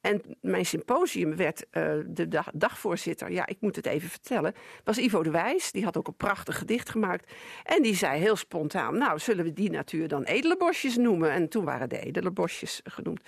[0.02, 4.98] En mijn symposium werd uh, de dag, dagvoorzitter, ja, ik moet het even vertellen, was
[4.98, 5.72] Ivo de Wijs.
[5.72, 7.32] Die had ook een prachtig gedicht gemaakt.
[7.64, 11.30] En die zei heel spontaan, nou, zullen we die natuur dan edele bosjes noemen?
[11.30, 13.20] En toen waren de edele bosjes genoemd.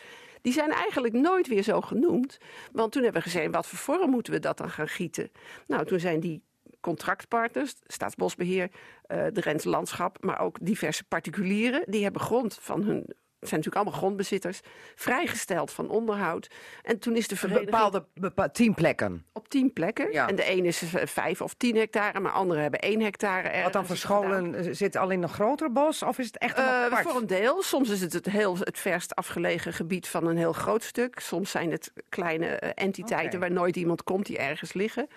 [0.45, 2.39] Die zijn eigenlijk nooit weer zo genoemd.
[2.73, 5.31] Want toen hebben we gezegd, wat voor vorm moeten we dat dan gaan gieten?
[5.67, 6.43] Nou, toen zijn die
[6.81, 13.15] contractpartners, Staatsbosbeheer, uh, de Rens Landschap, maar ook diverse particulieren, die hebben grond van hun
[13.49, 14.61] zijn natuurlijk allemaal grondbezitters,
[14.95, 16.51] vrijgesteld van onderhoud.
[16.83, 17.71] En toen is de vereniging...
[17.71, 19.25] Bepaalde, bepaalde tien plekken?
[19.33, 20.13] Op tien plekken.
[20.13, 20.29] Ja.
[20.29, 23.63] En de ene is vijf of tien hectare, maar anderen hebben één hectare.
[23.63, 26.03] Wat dan voor scholen zit al in een groter bos?
[26.03, 27.63] Of is het echt een uh, Voor een deel.
[27.63, 31.19] Soms is het het, heel, het verst afgelegen gebied van een heel groot stuk.
[31.19, 35.09] Soms zijn het kleine eh, entiteiten waar nooit iemand komt die ergens liggen.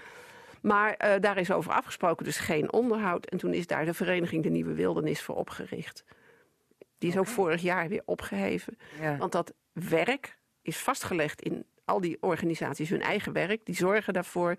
[0.61, 3.25] Maar uh, daar is over afgesproken, dus geen onderhoud.
[3.25, 6.03] En toen is daar de vereniging De Nieuwe Wildernis voor opgericht.
[6.97, 8.77] Die is ook vorig jaar weer opgeheven.
[9.17, 13.65] Want dat werk is vastgelegd in al die organisaties, hun eigen werk.
[13.65, 14.55] Die zorgen daarvoor.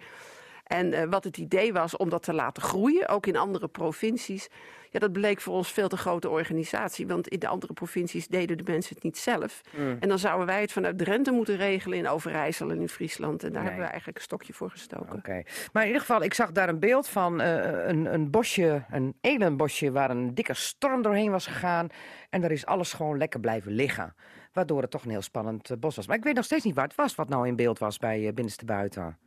[0.69, 4.49] En uh, wat het idee was om dat te laten groeien, ook in andere provincies.
[4.91, 7.07] Ja, dat bleek voor ons veel te grote organisatie.
[7.07, 9.61] Want in de andere provincies deden de mensen het niet zelf.
[9.77, 9.97] Mm.
[10.01, 13.45] En dan zouden wij het vanuit Drenthe moeten regelen in Overijssel en in Friesland.
[13.45, 15.17] En daar hebben we eigenlijk een stokje voor gestoken.
[15.17, 15.43] Oké.
[15.73, 19.15] Maar in ieder geval, ik zag daar een beeld van uh, een, een bosje, een
[19.21, 19.93] elenbosje...
[19.93, 21.89] waar een dikke storm doorheen was gegaan.
[22.31, 24.15] En daar is alles gewoon lekker blijven liggen.
[24.53, 26.07] Waardoor het toch een heel spannend uh, bos was.
[26.07, 28.21] Maar ik weet nog steeds niet waar het was wat nou in beeld was bij
[28.21, 29.19] uh, Binnenste Buiten.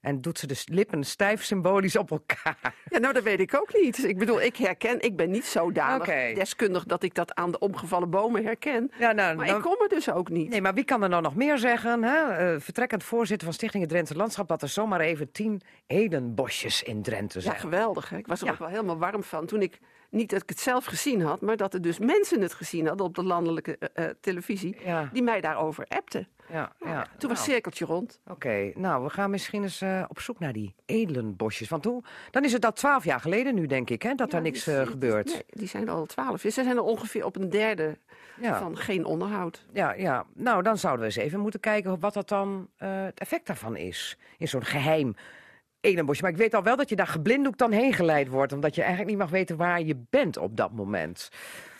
[0.00, 2.74] En doet ze de lippen stijf symbolisch op elkaar?
[2.88, 4.04] Ja, nou, dat weet ik ook niet.
[4.04, 8.10] Ik bedoel, ik herken, ik ben niet zodanig deskundig dat ik dat aan de omgevallen
[8.10, 8.90] bomen herken.
[8.98, 10.48] Ja, nou, maar ik kom er dus ook niet.
[10.48, 12.02] Nee, maar wie kan er nou nog meer zeggen?
[12.02, 12.52] Hè?
[12.54, 14.48] Uh, vertrekkend voorzitter van Stichting het Drenthe Landschap...
[14.48, 17.54] dat er zomaar even tien edenbosjes in Drenthe zijn.
[17.54, 18.08] Ja, geweldig.
[18.08, 18.16] Hè?
[18.16, 19.78] Ik was er ook wel helemaal warm van toen ik
[20.10, 23.06] niet dat ik het zelf gezien had, maar dat er dus mensen het gezien hadden
[23.06, 24.76] op de landelijke uh, televisie,
[25.12, 26.28] die mij daarover appten.
[26.52, 27.50] Ja, ja, toen was nou.
[27.50, 28.20] cirkeltje rond.
[28.26, 31.68] Oké, nou, we gaan misschien eens uh, op zoek naar die edelenbosjes.
[31.68, 34.40] Want hoe, dan is het al twaalf jaar geleden nu, denk ik, hè, dat er
[34.40, 35.26] niks uh, gebeurt.
[35.26, 36.40] Nee, die zijn al twaalf.
[36.40, 37.98] Ze zijn er ongeveer op een derde
[38.40, 39.64] van geen onderhoud.
[39.72, 43.46] Ja, ja, nou, dan zouden we eens even moeten kijken wat dat dan het effect
[43.46, 44.18] daarvan is.
[44.38, 45.14] In zo'n geheim
[45.80, 46.22] Elenbosje.
[46.22, 48.52] Maar ik weet al wel dat je daar geblinddoekt dan heen geleid wordt.
[48.52, 51.30] Omdat je eigenlijk niet mag weten waar je bent op dat moment.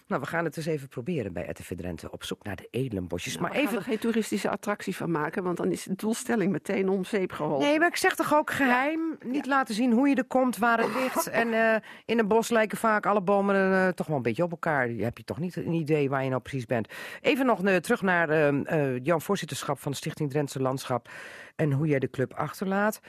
[0.09, 3.33] Nou, we gaan het eens even proberen bij RTV Drenthe op zoek naar de edelenbosjes.
[3.33, 6.53] Nou, maar we even er geen toeristische attractie van maken, want dan is de doelstelling
[6.53, 7.67] meteen om zeep geholpen.
[7.67, 9.17] Nee, maar ik zeg toch ook geheim.
[9.25, 11.31] Niet laten zien hoe je er komt, waar het ligt.
[11.39, 14.51] En uh, in een bos lijken vaak alle bomen uh, toch wel een beetje op
[14.51, 14.91] elkaar.
[14.91, 16.89] Je hebt je toch niet een idee waar je nou precies bent.
[17.21, 18.55] Even nog uh, terug naar
[19.03, 21.09] jouw voorzitterschap van de Stichting Drentse Landschap
[21.57, 23.01] en hoe jij de club achterlaat.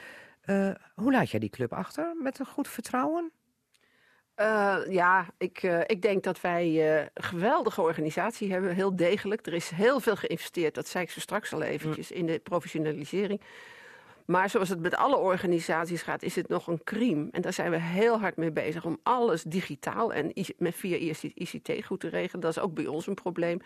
[0.94, 2.14] Hoe laat jij die club achter?
[2.22, 3.32] Met een goed vertrouwen?
[4.40, 9.46] Uh, ja, ik, uh, ik denk dat wij uh, een geweldige organisatie hebben, heel degelijk.
[9.46, 13.40] Er is heel veel geïnvesteerd, dat zei ik zo straks al eventjes, in de professionalisering.
[14.24, 17.28] Maar zoals het met alle organisaties gaat, is het nog een crime.
[17.30, 20.96] En daar zijn we heel hard mee bezig om alles digitaal en met via
[21.34, 22.40] ICT goed te regelen.
[22.40, 23.60] Dat is ook bij ons een probleem.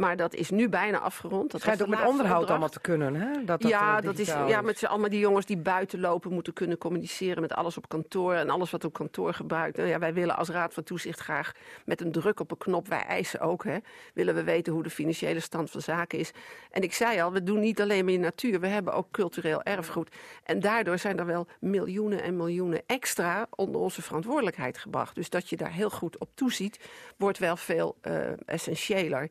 [0.00, 1.50] Maar dat is nu bijna afgerond.
[1.50, 3.32] Dat schijnt ook met onderhoud allemaal te kunnen, hè?
[3.44, 6.78] Dat, dat ja, dat is, ja, met allemaal die jongens die buiten lopen moeten kunnen
[6.78, 9.76] communiceren met alles op kantoor en alles wat op kantoor gebruikt.
[9.76, 11.52] Nou ja, wij willen als Raad van Toezicht graag
[11.84, 13.76] met een druk op een knop, wij eisen ook, hè,
[14.14, 16.32] willen we weten hoe de financiële stand van zaken is.
[16.70, 19.99] En ik zei al, we doen niet alleen in natuur, we hebben ook cultureel erfgoed.
[20.44, 25.14] En daardoor zijn er wel miljoenen en miljoenen extra onder onze verantwoordelijkheid gebracht.
[25.14, 26.80] Dus dat je daar heel goed op toeziet,
[27.16, 29.30] wordt wel veel uh, essentiëler.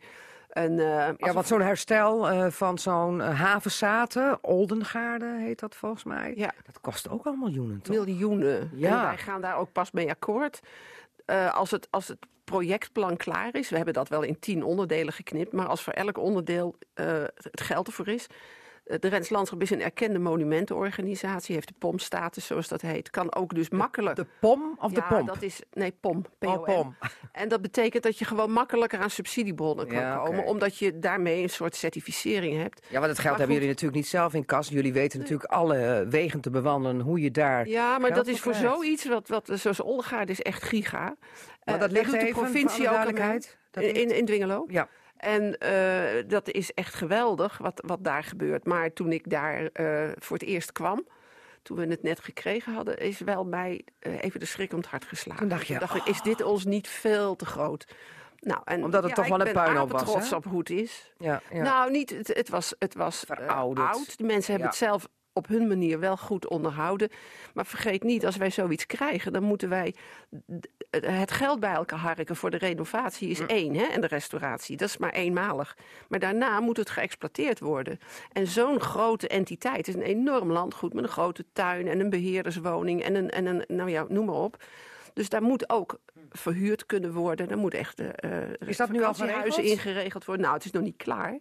[0.49, 6.34] En, uh, ja, want zo'n herstel uh, van zo'n havenzaten, Oldengaarde heet dat volgens mij.
[6.36, 6.51] Ja.
[6.65, 7.95] Dat kost ook al miljoenen, toch?
[7.95, 8.72] Miljoenen.
[8.74, 8.99] Ja.
[8.99, 10.59] En wij gaan daar ook pas mee akkoord.
[11.51, 15.53] als, het, als het projectplan klaar is, we hebben dat wel in tien onderdelen geknipt,
[15.53, 18.28] maar als voor elk onderdeel het geld ervoor is,
[18.99, 23.09] de Rens Landschap is een erkende monumentenorganisatie, heeft de POM-status, zoals dat heet.
[23.09, 24.15] Kan ook dus makkelijk.
[24.15, 25.25] De POM of de POM?
[25.25, 25.61] dat is.
[25.73, 26.25] Nee, POM.
[26.39, 26.95] Oh, POM.
[27.31, 31.49] En dat betekent dat je gewoon makkelijker aan subsidiebronnen kan komen, omdat je daarmee een
[31.49, 32.85] soort certificering hebt.
[32.89, 34.67] Ja, maar dat geld hebben jullie natuurlijk niet zelf in kas.
[34.67, 37.67] Jullie weten natuurlijk alle wegen te bewandelen, hoe je daar.
[37.67, 41.15] Ja, maar dat is voor zoiets, wat, wat, zoals Olgaard is echt giga.
[41.63, 43.19] Maar dat uh, ligt even, de provincie ook
[43.79, 44.65] in, in Dwingelo.
[44.67, 44.87] Ja.
[45.20, 48.65] En uh, dat is echt geweldig wat, wat daar gebeurt.
[48.65, 51.07] Maar toen ik daar uh, voor het eerst kwam,
[51.61, 54.88] toen we het net gekregen hadden, is wel mij uh, even de schrik om het
[54.88, 55.41] hart geslagen.
[55.41, 57.88] Toen dacht je, dacht ik, is dit ons niet veel te groot?
[58.39, 61.13] Nou, en, Omdat het toch wel een puinhoop was, trots op hoe het is.
[61.17, 61.63] Ja, ja.
[61.63, 64.17] Nou, niet, het, het was, het was oud.
[64.17, 67.09] De mensen hebben het zelf op hun manier wel goed onderhouden.
[67.53, 69.95] Maar vergeet niet, als wij zoiets krijgen, dan moeten wij
[70.89, 74.77] het geld bij elkaar harken voor de renovatie is één hè, en de restauratie.
[74.77, 75.77] Dat is maar eenmalig.
[76.07, 77.99] Maar daarna moet het geëxploiteerd worden.
[78.31, 83.03] En zo'n grote entiteit is een enorm landgoed met een grote tuin en een beheerderswoning
[83.03, 84.63] en een, en een nou ja, noem maar op.
[85.13, 87.49] Dus daar moet ook verhuurd kunnen worden.
[87.49, 88.07] Er moet echt uh,
[88.65, 90.43] is dat nu al huizen ingeregeld worden.
[90.43, 91.39] Nou, het is nog niet klaar.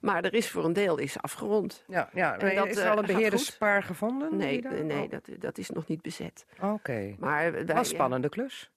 [0.00, 1.84] Maar er is voor een deel is afgerond.
[1.86, 2.38] Ja, ja.
[2.38, 4.36] En dat, is er al een beheerderspaar gevonden?
[4.36, 5.10] Nee, nee oh.
[5.10, 6.46] dat, dat is nog niet bezet.
[6.60, 7.14] Oké.
[7.18, 8.70] Maar een spannende klus.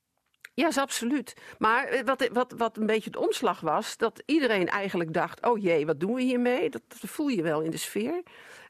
[0.59, 1.33] Ja, is absoluut.
[1.57, 5.61] Maar eh, wat, wat, wat een beetje het omslag was, dat iedereen eigenlijk dacht: oh
[5.61, 6.69] jee, wat doen we hiermee?
[6.69, 8.23] Dat, dat voel je wel in de sfeer.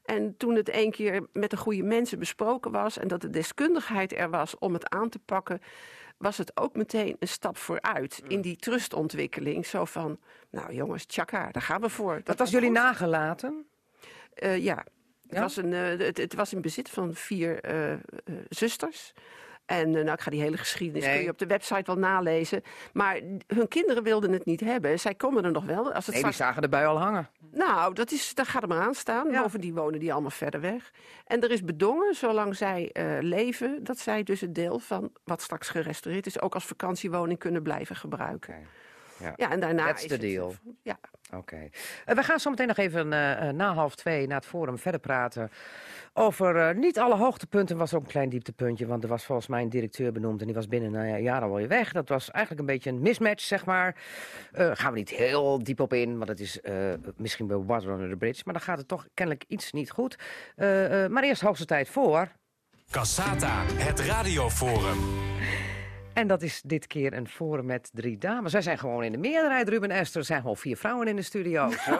[0.04, 4.12] En toen het een keer met de goede mensen besproken was en dat de deskundigheid
[4.12, 5.60] er was om het aan te pakken,
[6.18, 9.66] was het ook meteen een stap vooruit in die trustontwikkeling.
[9.66, 10.18] Zo van,
[10.50, 12.14] nou jongens, tjaka, daar gaan we voor.
[12.14, 13.66] Dat, dat was jullie nagelaten?
[14.42, 14.84] Uh, ja.
[15.28, 17.94] Het, was een, uh, het, het, was in bezit van vier uh,
[18.48, 19.12] zusters.
[19.70, 22.62] En nou, ik ga die hele geschiedenis kun je op de website wel nalezen.
[22.92, 25.00] Maar hun kinderen wilden het niet hebben.
[25.00, 25.92] Zij komen er nog wel.
[25.92, 27.28] Als het nee, die zagen erbij al hangen.
[27.52, 29.30] Nou, dat, is, dat gaat er maar aan staan.
[29.30, 29.42] Ja.
[29.42, 30.90] Bovendien wonen die allemaal verder weg.
[31.26, 35.42] En er is bedongen, zolang zij uh, leven, dat zij dus het deel van wat
[35.42, 38.54] straks gerestaureerd is, ook als vakantiewoning kunnen blijven gebruiken.
[38.54, 38.66] Okay.
[39.20, 39.32] Ja.
[39.36, 40.54] ja, en daarna That's is the deal.
[40.82, 40.98] ja.
[41.34, 41.56] Oké.
[41.56, 45.00] Uh, we gaan zo meteen nog even uh, na half twee naar het forum verder
[45.00, 45.50] praten
[46.12, 47.76] over uh, niet alle hoogtepunten.
[47.76, 50.54] was ook een klein dieptepuntje, want er was volgens mij een directeur benoemd en die
[50.54, 51.92] was binnen een jaar alweer weg.
[51.92, 53.96] Dat was eigenlijk een beetje een mismatch, zeg maar.
[54.52, 56.60] gaan we niet heel diep op in, want het is
[57.16, 60.18] misschien bij Water Under the Bridge, maar dan gaat het toch kennelijk iets niet goed.
[61.08, 62.28] maar eerst hoogste tijd voor...
[62.90, 64.98] Cassata, het radioforum.
[66.20, 68.50] En dat is dit keer een forum met drie dames.
[68.50, 70.20] Zij zijn gewoon in de meerderheid, Ruben Esther.
[70.20, 71.70] Er zijn gewoon vier vrouwen in de studio.
[71.86, 71.94] Zo.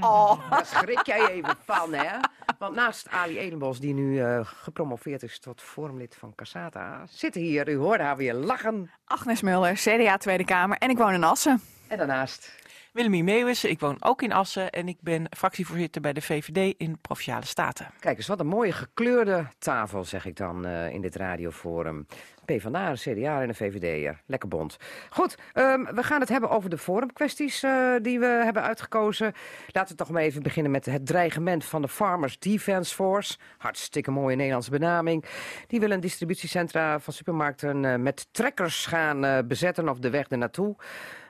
[0.00, 2.16] Oh, daar schrik jij even van, hè?
[2.58, 7.04] Want naast Ali Edenbos, die nu uh, gepromoveerd is tot forumlid van Cassata...
[7.10, 8.90] zitten hier, u hoorde haar weer lachen.
[9.04, 11.60] Agnes Muller, CDA Tweede Kamer en ik woon in Assen.
[11.88, 12.56] En daarnaast...
[12.92, 16.98] Willemie Meeuwissen, ik woon ook in Assen en ik ben fractievoorzitter bij de VVD in
[17.00, 17.86] Provinciale Staten.
[18.00, 22.06] Kijk eens, wat een mooie gekleurde tafel, zeg ik dan, uh, in dit radioforum.
[22.54, 24.20] PvdA, een CDA en een VVD'er.
[24.26, 24.76] Lekker bond.
[25.10, 29.32] Goed, um, we gaan het hebben over de forumkwesties uh, die we hebben uitgekozen.
[29.72, 33.38] Laten we toch maar even beginnen met het dreigement van de Farmers Defence Force.
[33.58, 35.24] Hartstikke mooie Nederlandse benaming.
[35.66, 40.76] Die willen distributiecentra van supermarkten uh, met trekkers gaan uh, bezetten of de weg ernaartoe.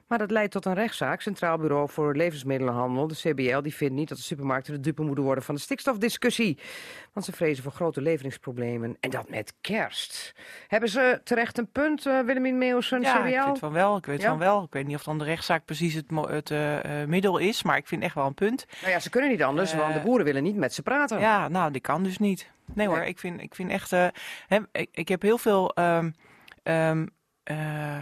[0.09, 1.21] Maar dat leidt tot een rechtszaak.
[1.21, 5.25] Centraal Bureau voor Levensmiddelenhandel, de CBL, die vindt niet dat de supermarkten de dupe moeten
[5.25, 6.59] worden van de stikstofdiscussie.
[7.13, 8.97] Want ze vrezen voor grote leveringsproblemen.
[9.01, 10.35] En dat met kerst.
[10.67, 13.29] Hebben ze terecht een punt, uh, Willemien Meeuwsen, ja, CBL?
[13.29, 13.97] ik weet van wel.
[13.97, 14.63] Ik weet van wel.
[14.63, 17.87] Ik weet niet of dan de rechtszaak precies het, het uh, middel is, maar ik
[17.87, 18.67] vind echt wel een punt.
[18.81, 21.21] Nou ja, ze kunnen niet anders, want de boeren willen niet met ze praten.
[21.21, 22.51] Ja, nou, die kan dus niet.
[22.75, 23.91] Nee, hoor, ik vind, ik vind echt...
[23.91, 25.73] Hè, ik, ik, heb heel veel...
[25.79, 26.15] Um,
[26.63, 27.99] um, eh,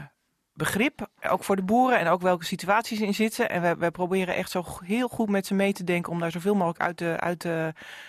[0.56, 3.50] begrip, ook voor de boeren en ook welke situaties in zitten.
[3.50, 6.54] En wij, proberen echt zo heel goed met ze mee te denken om daar zoveel
[6.54, 7.40] mogelijk uit te, uit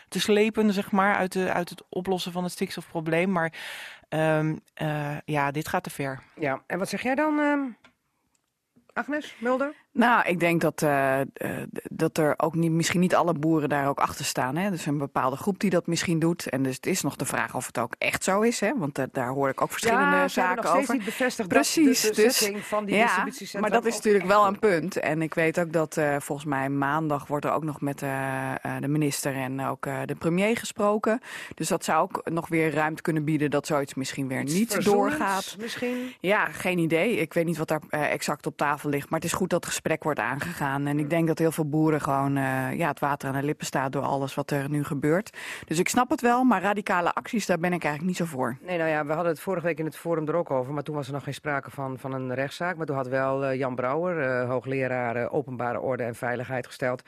[0.08, 3.32] te slepen, zeg maar, uit, de, uit het oplossen van het stikstofprobleem.
[3.32, 3.54] Maar
[4.10, 6.24] ehm, eh, ja, dit gaat te ver.
[6.36, 7.62] Ja, en wat zeg jij dan, ehm,
[8.94, 9.74] Agnes Mulder?
[9.98, 11.20] Nou, ik denk dat, uh,
[11.84, 14.56] dat er ook niet, misschien niet alle boeren daar ook achter staan.
[14.56, 14.66] Hè?
[14.66, 16.50] Er is een bepaalde groep die dat misschien doet.
[16.50, 18.60] En dus het is nog de vraag of het ook echt zo is.
[18.60, 18.72] Hè?
[18.78, 20.96] Want uh, daar hoor ik ook verschillende ja, zaken nog over.
[20.96, 22.02] Niet bevestigd Precies.
[22.02, 23.28] Dat de, de dus, van die ja,
[23.60, 24.98] maar dat is natuurlijk wel een punt.
[24.98, 29.36] En ik weet ook dat volgens mij maandag wordt er ook nog met de minister
[29.36, 31.22] en ook de premier gesproken.
[31.56, 35.56] Dus dat zou ook nog weer ruimte kunnen bieden dat zoiets misschien weer niet doorgaat.
[35.60, 36.14] Misschien?
[36.20, 37.16] Ja, geen idee.
[37.16, 39.10] Ik weet niet wat daar exact op tafel ligt.
[39.10, 40.88] Maar het is goed dat het gesprek wordt aangegaan.
[40.88, 43.66] En ik denk dat heel veel boeren gewoon uh, ja, het water aan de lippen
[43.66, 45.38] staat door alles wat er nu gebeurt.
[45.66, 48.58] Dus ik snap het wel, maar radicale acties, daar ben ik eigenlijk niet zo voor.
[48.62, 50.74] Nee, nou ja, we hadden het vorige week in het forum er ook over.
[50.74, 52.78] Maar toen was er nog geen sprake van, van een rechtszaak.
[52.78, 57.02] Maar toen had wel uh, Jan Brouwer, uh, hoogleraar openbare orde en veiligheid, gesteld.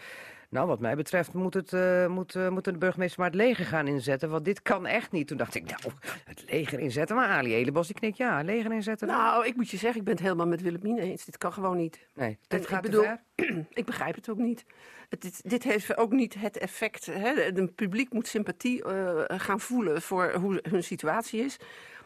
[0.49, 3.65] Nou, wat mij betreft moet, het, uh, moet, uh, moet de burgemeester maar het leger
[3.65, 4.29] gaan inzetten.
[4.29, 5.27] Want dit kan echt niet.
[5.27, 5.93] Toen dacht ik, nou,
[6.25, 7.15] het leger inzetten.
[7.15, 9.07] Maar Ali Elenbos, die knikt, ja, leger inzetten.
[9.07, 11.25] Nou, ik moet je zeggen, ik ben het helemaal met Willemine eens.
[11.25, 11.99] Dit kan gewoon niet.
[12.13, 13.23] Nee, dit en gaat ik bedoel, ver.
[13.73, 14.65] ik begrijp het ook niet.
[15.09, 17.05] Het, dit, dit, heeft ook niet het effect.
[17.05, 17.33] Hè?
[17.33, 21.57] Het publiek moet sympathie uh, gaan voelen voor hoe hun situatie is.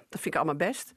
[0.09, 0.93] Dat vind ik allemaal best.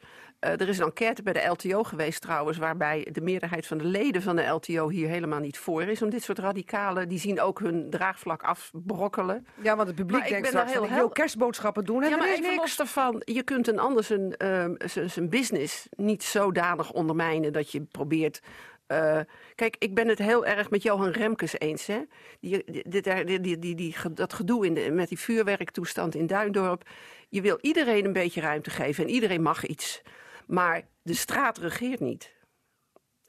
[0.47, 3.85] Uh, er is een enquête bij de LTO geweest trouwens, waarbij de meerderheid van de
[3.85, 6.03] leden van de LTO hier helemaal niet voor is.
[6.03, 9.47] Om dit soort radicalen, die zien ook hun draagvlak afbrokkelen.
[9.63, 12.09] Ja, want het publiek Maar denkt straks van, heel ik wil hel- kerstboodschappen doen en
[12.09, 12.61] ja, er maar is even niks.
[12.63, 17.81] los daarvan, je kunt een ander zijn, ehm, zijn, business niet zodanig ondermijnen dat je
[17.83, 18.41] probeert...
[18.87, 19.19] eh,
[19.55, 21.87] kijk, ik ben het heel erg met Johan Remkes eens.
[21.87, 22.01] Hè?
[22.41, 26.89] Die, die, die, die, dat gedoe in de, met die vuurwerktoestand in Duindorp.
[27.29, 30.03] Je wil iedereen een beetje ruimte geven en iedereen mag iets.
[30.47, 32.36] Maar de straat regeert niet.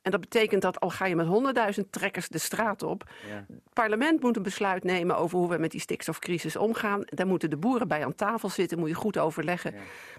[0.08, 3.04] En dat betekent dat al ga je met honderdduizend trekkers de straat op.
[3.28, 7.02] Het parlement moet een besluit nemen over hoe we met die stikstofcrisis omgaan.
[7.06, 9.74] Daar moeten de boeren bij aan tafel zitten, moet je goed overleggen.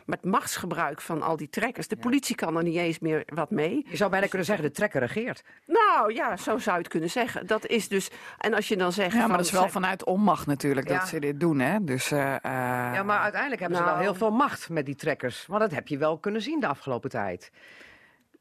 [0.06, 3.50] Maar het machtsgebruik van al die trekkers, de politie kan er niet eens meer wat
[3.50, 3.86] mee.
[3.88, 5.42] Je zou bijna kunnen zeggen, de trekker regeert.
[5.66, 7.46] Nou ja, zo zou je het kunnen zeggen.
[7.46, 9.12] Dat is dus, en als je dan zegt.
[9.12, 10.98] Ja, van, maar dat is wel vanuit onmacht natuurlijk Ja.
[10.98, 11.58] dat ze dit doen.
[11.58, 11.84] Hè?
[11.84, 12.40] Dus, eh, eh,
[12.94, 13.94] Ja, maar uiteindelijk hebben ze nou.
[13.96, 15.46] wel heel veel macht met die trekkers.
[15.46, 17.50] Want dat heb je wel kunnen zien de afgelopen tijd.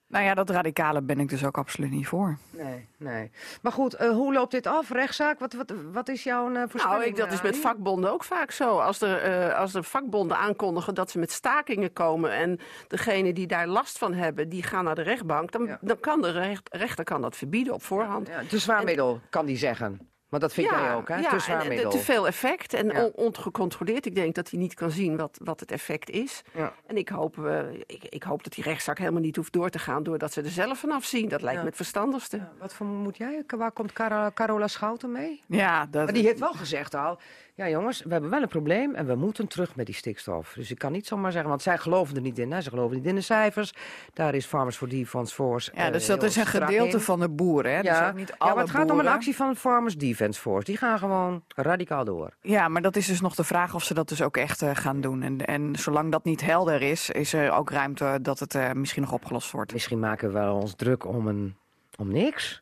[0.09, 2.37] Nou ja, dat radicale ben ik dus ook absoluut niet voor.
[2.49, 3.31] Nee, nee.
[3.61, 4.89] Maar goed, eh, hoe loopt dit af?
[4.89, 5.39] Rechtszaak?
[5.39, 6.97] Wat, wat, wat is jouw uh, voorspelling?
[6.99, 7.61] Nou, ik, dat is eh, met Ali?
[7.61, 8.77] vakbonden ook vaak zo.
[8.79, 12.31] Als er, eh, als er vakbonden aankondigen dat ze met stakingen komen...
[12.31, 15.51] en degene die daar last van hebben, die gaan naar de rechtbank...
[15.51, 15.77] dan, Ja.
[15.81, 18.27] dan kan de recht- rechter kan dat verbieden op voorhand.
[18.27, 20.09] Ja, te zwaar middel, kan die zeggen.
[20.29, 21.15] Want dat vind jij ook, hè?
[21.17, 21.89] Ja, te zwaar eh, middel.
[21.91, 23.09] te veel effect en Ja.
[23.13, 24.05] ongecontroleerd.
[24.05, 26.41] Ik denk dat hij niet kan zien wat, wat het effect is.
[26.53, 26.73] Ja.
[26.87, 29.79] En ik hoop, eh, ik, ik hoop dat die rechtszaak helemaal niet hoeft door te
[29.79, 30.03] gaan...
[30.03, 31.29] doordat ze er zelf vanaf zien.
[31.29, 31.61] Dat lijkt Ja.
[31.61, 32.39] me het verstandigste.
[32.59, 33.43] Wat vermoed jij?
[33.57, 33.93] Waar komt
[34.33, 35.41] Carola Schouten mee?
[35.47, 37.19] Ja, dat, Maar die heeft wel gezegd al...
[37.53, 40.53] Ja jongens, we hebben wel een probleem en we moeten terug met die stikstof.
[40.53, 42.51] Dus ik kan niet zomaar zeggen, want zij geloven er niet in.
[42.51, 42.61] Hè?
[42.61, 43.73] Ze geloven niet in de cijfers.
[44.13, 47.03] Daar is Farmers for Defence Force ja, eh, dus dat is een gedeelte in.
[47.03, 47.71] van de boeren.
[47.75, 47.81] Hè?
[47.81, 50.65] Dus Ja, ook niet ja, maar het gaat om een actie van Farmers Defence Force.
[50.65, 52.33] Die gaan gewoon radicaal door.
[52.41, 54.75] Ja, maar dat is dus nog de vraag of ze dat dus ook echt eh,
[54.75, 55.21] gaan doen.
[55.21, 59.01] En, en zolang dat niet helder is, is er ook ruimte dat het eh, misschien
[59.01, 59.73] nog opgelost wordt.
[59.73, 61.57] Misschien maken we wel ons druk om, een,
[61.97, 62.61] om niks.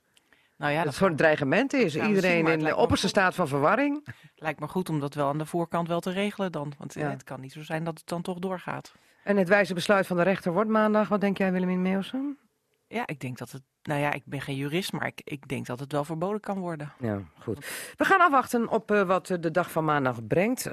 [0.58, 1.96] Nou ja, dat dat het gewoon een dreigement is.
[1.96, 4.08] Iedereen in de opperste staat van verwarring.
[4.36, 6.74] lijkt me goed om dat wel aan de voorkant wel te regelen dan.
[6.78, 7.10] Want eh, Ja.
[7.10, 8.94] het kan niet zo zijn dat het dan toch doorgaat.
[9.24, 11.08] En het wijze besluit van de rechter wordt maandag.
[11.08, 12.38] Wat denk jij, Willemien Meeuwsen?
[12.88, 13.62] Ja, ik denk dat het...
[13.86, 16.60] Nou ja, ik ben geen jurist, maar ik, ik denk dat het wel verboden kan
[16.60, 16.92] worden.
[17.00, 17.66] Ja, goed.
[17.98, 20.66] We gaan afwachten op eh, wat eh, de dag van maandag brengt.
[20.66, 20.72] Eh,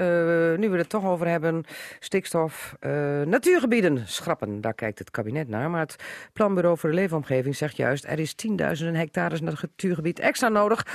[0.56, 1.64] nu we het toch over hebben,
[2.00, 2.90] stikstof, eh,
[3.22, 4.60] natuurgebieden schrappen.
[4.60, 5.70] Daar kijkt het kabinet naar.
[5.70, 5.96] Maar het
[6.32, 8.04] Planbureau voor de Leefomgeving zegt juist...
[8.04, 10.86] er is tienduizenden hectares natuurgebied extra nodig...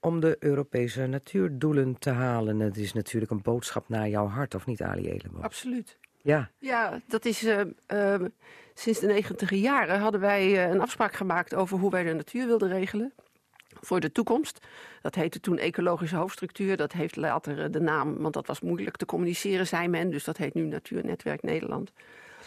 [0.00, 2.60] om de Europese natuurdoelen te halen.
[2.60, 5.42] Het is natuurlijk een boodschap naar jouw hart, of niet, Ali Elenboom?
[5.42, 5.98] Absoluut.
[6.22, 8.20] Ja, Ja, dat is eh, eh,
[8.74, 12.46] sinds de negentiger jaren hadden wij eh, een afspraak gemaakt over hoe wij de natuur
[12.46, 13.12] wilden regelen.
[13.80, 14.66] Voor de toekomst.
[15.02, 16.76] Dat heette toen ecologische hoofdstructuur.
[16.76, 20.10] Dat heeft later eh, de naam, want dat was moeilijk te communiceren, zei men.
[20.10, 21.92] Dus dat heet nu Natuurnetwerk Nederland.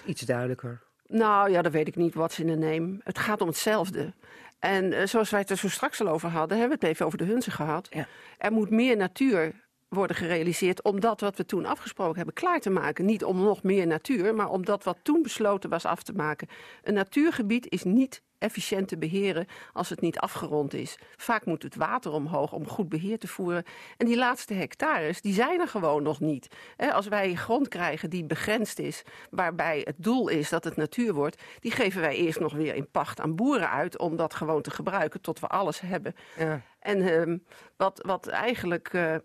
[0.06, 0.82] iets duidelijker.
[1.08, 2.98] Nou ja, dat weet ik niet, what's in the name.
[3.04, 4.14] Het gaat om hetzelfde.
[4.60, 7.06] En eh, zoals wij het er zo straks al over hadden, hebben we het even
[7.06, 7.88] over de hunzen gehad.
[7.90, 8.08] Ja.
[8.38, 9.65] Er moet meer natuur
[9.96, 13.06] worden gerealiseerd om dat wat we toen afgesproken hebben klaar te maken.
[13.06, 16.48] Niet om nog meer natuur, maar om dat wat toen besloten was af te maken.
[16.84, 20.98] Een natuurgebied is niet efficiënt te beheren als het niet afgerond is.
[21.16, 23.64] Vaak moet het water omhoog om goed beheer te voeren.
[23.98, 26.48] En die laatste hectares, die zijn er gewoon nog niet.
[26.92, 31.42] Als wij grond krijgen die begrensd is, waarbij het doel is dat het natuur wordt,
[31.60, 34.72] die geven wij eerst nog weer in pacht aan boeren uit om dat gewoon te
[34.72, 36.16] gebruiken tot we alles hebben.
[36.38, 36.62] Ja.
[36.80, 37.38] En uh,
[37.78, 39.16] wat, wat eigenlijk, uh,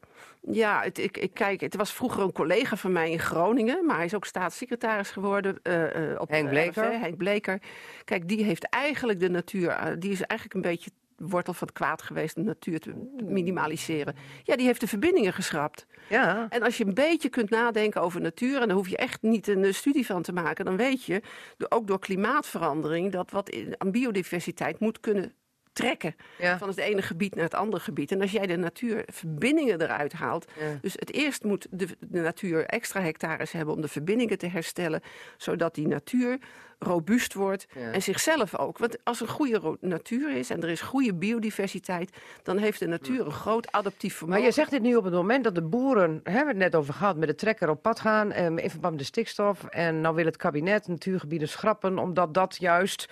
[0.41, 3.97] ja, het, ik, ik kijk, het was vroeger een collega van mij in Groningen, maar
[3.97, 5.59] hij is ook staatssecretaris geworden.
[5.63, 7.01] Uh, op Henk Bleker.
[7.01, 7.63] Henk Bleker.
[8.05, 12.03] Kijk, die heeft eigenlijk de natuur, die is eigenlijk een beetje wortel van het kwaad
[12.03, 12.93] geweest om de natuur te
[13.25, 14.15] minimaliseren.
[14.43, 15.87] Ja, die heeft de verbindingen geschrapt.
[16.09, 16.47] Ja.
[16.49, 19.49] En als je een beetje kunt nadenken over natuur, en daar hoef je echt niet
[19.49, 21.23] een studie van te maken, dan weet je,
[21.69, 25.33] ook door klimaatverandering, dat wat aan biodiversiteit moet kunnen
[25.73, 26.15] trekken
[26.59, 28.13] van het ene gebied naar het andere gebied.
[28.13, 30.47] En als jij de natuur verbindingen eruit haalt.
[30.81, 35.01] Dus het eerst moet de, de, natuur extra hectares hebben om de verbindingen te herstellen.
[35.37, 36.39] Zodat die natuur
[36.79, 38.79] robuust wordt en zichzelf ook.
[38.79, 43.27] Want als er goede natuur is en er is goede biodiversiteit, dan heeft de natuur
[43.27, 44.41] een groot adaptief vermogen.
[44.41, 46.75] Maar je zegt dit nu op het moment dat de boeren, hebben we het net
[46.75, 49.65] over gehad, met de trekker op pad gaan um, in verband met de stikstof.
[49.65, 53.09] En nou wil het kabinet natuurgebieden schrappen, omdat dat juist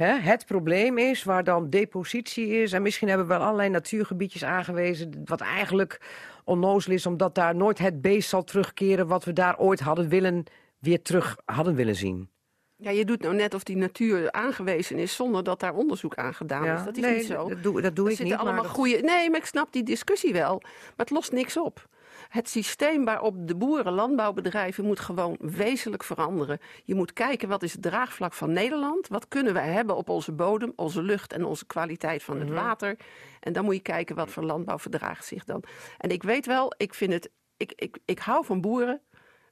[0.00, 2.72] hè, het probleem is, waar dan depositie is.
[2.72, 6.00] En misschien hebben we wel allerlei natuurgebiedjes aangewezen, wat eigenlijk
[6.44, 10.44] onnozel is, omdat daar nooit het beest zal terugkeren wat we daar ooit hadden willen,
[10.78, 12.30] weer terug hadden willen zien.
[12.76, 16.34] Ja, je doet nou net of die natuur aangewezen is zonder dat daar onderzoek aan
[16.34, 16.84] gedaan is.
[16.84, 17.48] Dat is niet zo.
[17.48, 18.34] Dat doe, dat doe ik niet.
[18.34, 19.00] Allemaal goede...
[19.02, 20.58] Nee, maar ik snap die discussie wel.
[20.60, 21.88] Maar het lost niks op.
[22.30, 26.58] Het systeem waarop de boeren, landbouwbedrijven, moet gewoon wezenlijk veranderen.
[26.84, 29.08] Je moet kijken wat is het draagvlak van Nederland?
[29.08, 32.56] Wat kunnen wij hebben op onze bodem, onze lucht en onze kwaliteit van het mhm.
[32.56, 32.96] water?
[33.40, 35.62] En dan moet je kijken wat voor landbouw verdraagt zich dan.
[35.98, 37.30] En ik weet wel, ik vind het.
[37.56, 39.00] Ik, ik, ik hou van boeren.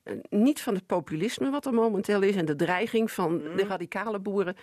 [0.03, 3.67] Eh, niet van het populisme wat er momenteel is en de dreiging van de mhm.
[3.67, 4.57] radicale boeren.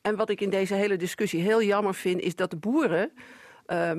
[0.00, 3.12] En wat ik in deze hele discussie heel jammer vind, is dat de boeren.
[3.66, 3.92] Uh,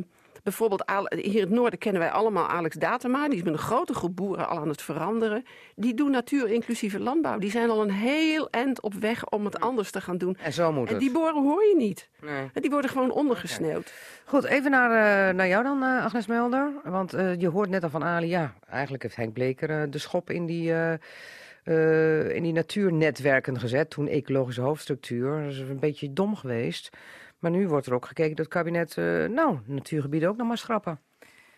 [0.44, 3.28] Bijvoorbeeld hier in het noorden kennen wij allemaal Alex Datema.
[3.28, 5.44] Die is met een grote groep boeren al aan het veranderen.
[5.76, 7.38] Die doen natuur-inclusieve landbouw.
[7.38, 10.38] Die zijn al een heel eind op weg om het anders te gaan doen.
[10.44, 12.10] En zo moet en die boeren hoor je niet.
[12.22, 12.50] Nee.
[12.54, 13.94] Die worden gewoon ondergesneeuwd.
[14.26, 16.72] Goed, even naar, uh, naar jou dan, uh, Agnes Melder.
[16.84, 20.30] Want uh, je hoort net al van Ali, ja, eigenlijk heeft Henk Bleker de schop
[20.30, 20.74] in die...
[22.34, 25.42] in die natuurnetwerken gezet, toen ecologische hoofdstructuur.
[25.42, 26.90] Dat is een beetje dom geweest.
[27.42, 30.58] Maar nu wordt er ook gekeken dat het kabinet, uh, nou, natuurgebieden ook nog maar
[30.58, 31.00] schrappen.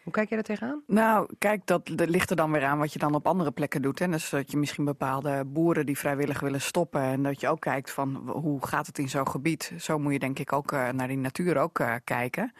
[0.03, 0.83] Hoe kijk jij er tegenaan?
[0.87, 3.99] Nou, kijk, dat, ligt er dan weer aan wat je dan op andere plekken doet.
[3.99, 4.07] Hè.
[4.07, 7.01] Dus dat je misschien bepaalde boeren die vrijwillig willen stoppen.
[7.01, 9.73] En dat je ook kijkt van hoe gaat het in zo'n gebied.
[9.79, 12.53] Zo moet je denk ik ook uh, naar die natuur ook uh, kijken.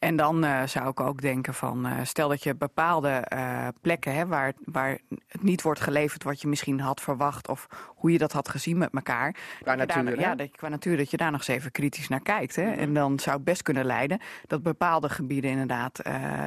[0.00, 4.14] En dan uh, zou ik ook denken van, uh, stel dat je bepaalde uh, plekken
[4.14, 4.98] hebt waar, waar
[5.28, 8.78] het niet wordt geleverd wat je misschien had verwacht of hoe je dat had gezien
[8.78, 9.34] met elkaar.
[9.62, 12.08] Qua natuur, daar, Ja, dat je, qua natuur, dat je daar nog eens even kritisch
[12.08, 12.56] naar kijkt.
[12.56, 12.70] Hè?
[12.70, 16.00] En dan zou het best kunnen leiden dat bepaalde gebieden inderdaad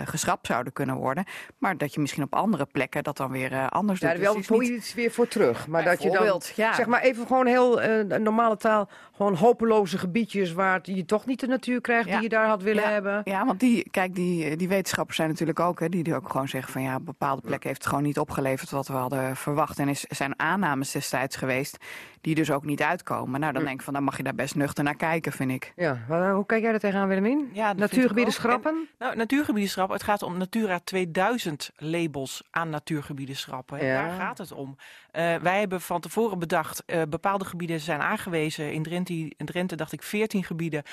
[0.06, 1.26] geschrapt zouden kunnen worden.
[1.58, 4.24] Maar dat je misschien op andere plekken dat dan weer anders ja, doet.
[4.24, 5.68] Daar dus wil je iets weer voor terug.
[5.68, 6.74] Maar dat je dan, ja.
[6.74, 7.80] zeg maar even gewoon heel
[8.20, 12.48] normale taal, gewoon hopeloze gebiedjes waar je toch niet de natuur krijgt die je daar
[12.48, 13.22] had willen hebben.
[13.24, 16.48] Ja, want die, kijk, die, die wetenschappers zijn natuurlijk ook, hè, die, die ook gewoon
[16.48, 19.80] zeggen van ja, bepaalde plekken heeft het gewoon niet opgeleverd wat we hadden verwacht.
[19.80, 21.78] En is, zijn aannames destijds geweest
[22.24, 23.40] die dus ook niet uitkomen.
[23.40, 25.74] Nou, dan denk ik van, dan mag je daar best nuchter naar kijken, vind ik.
[25.76, 25.98] Ja,
[26.34, 27.50] hoe kijk jij er tegenaan, Willemien?
[27.54, 28.88] Ja, natuurgebieden schrappen?
[29.00, 29.96] nou, natuurgebieden schrappen.
[29.96, 33.86] Het gaat om Natura 2000 labels aan natuurgebieden schrappen.
[33.86, 34.02] Ja.
[34.02, 34.78] Daar gaat het om.
[35.14, 38.74] Uh, wij hebben van tevoren bedacht, uh, bepaalde gebieden zijn aangewezen.
[38.74, 40.84] In Drenthe, in Drenthe dacht ik 14 gebieden.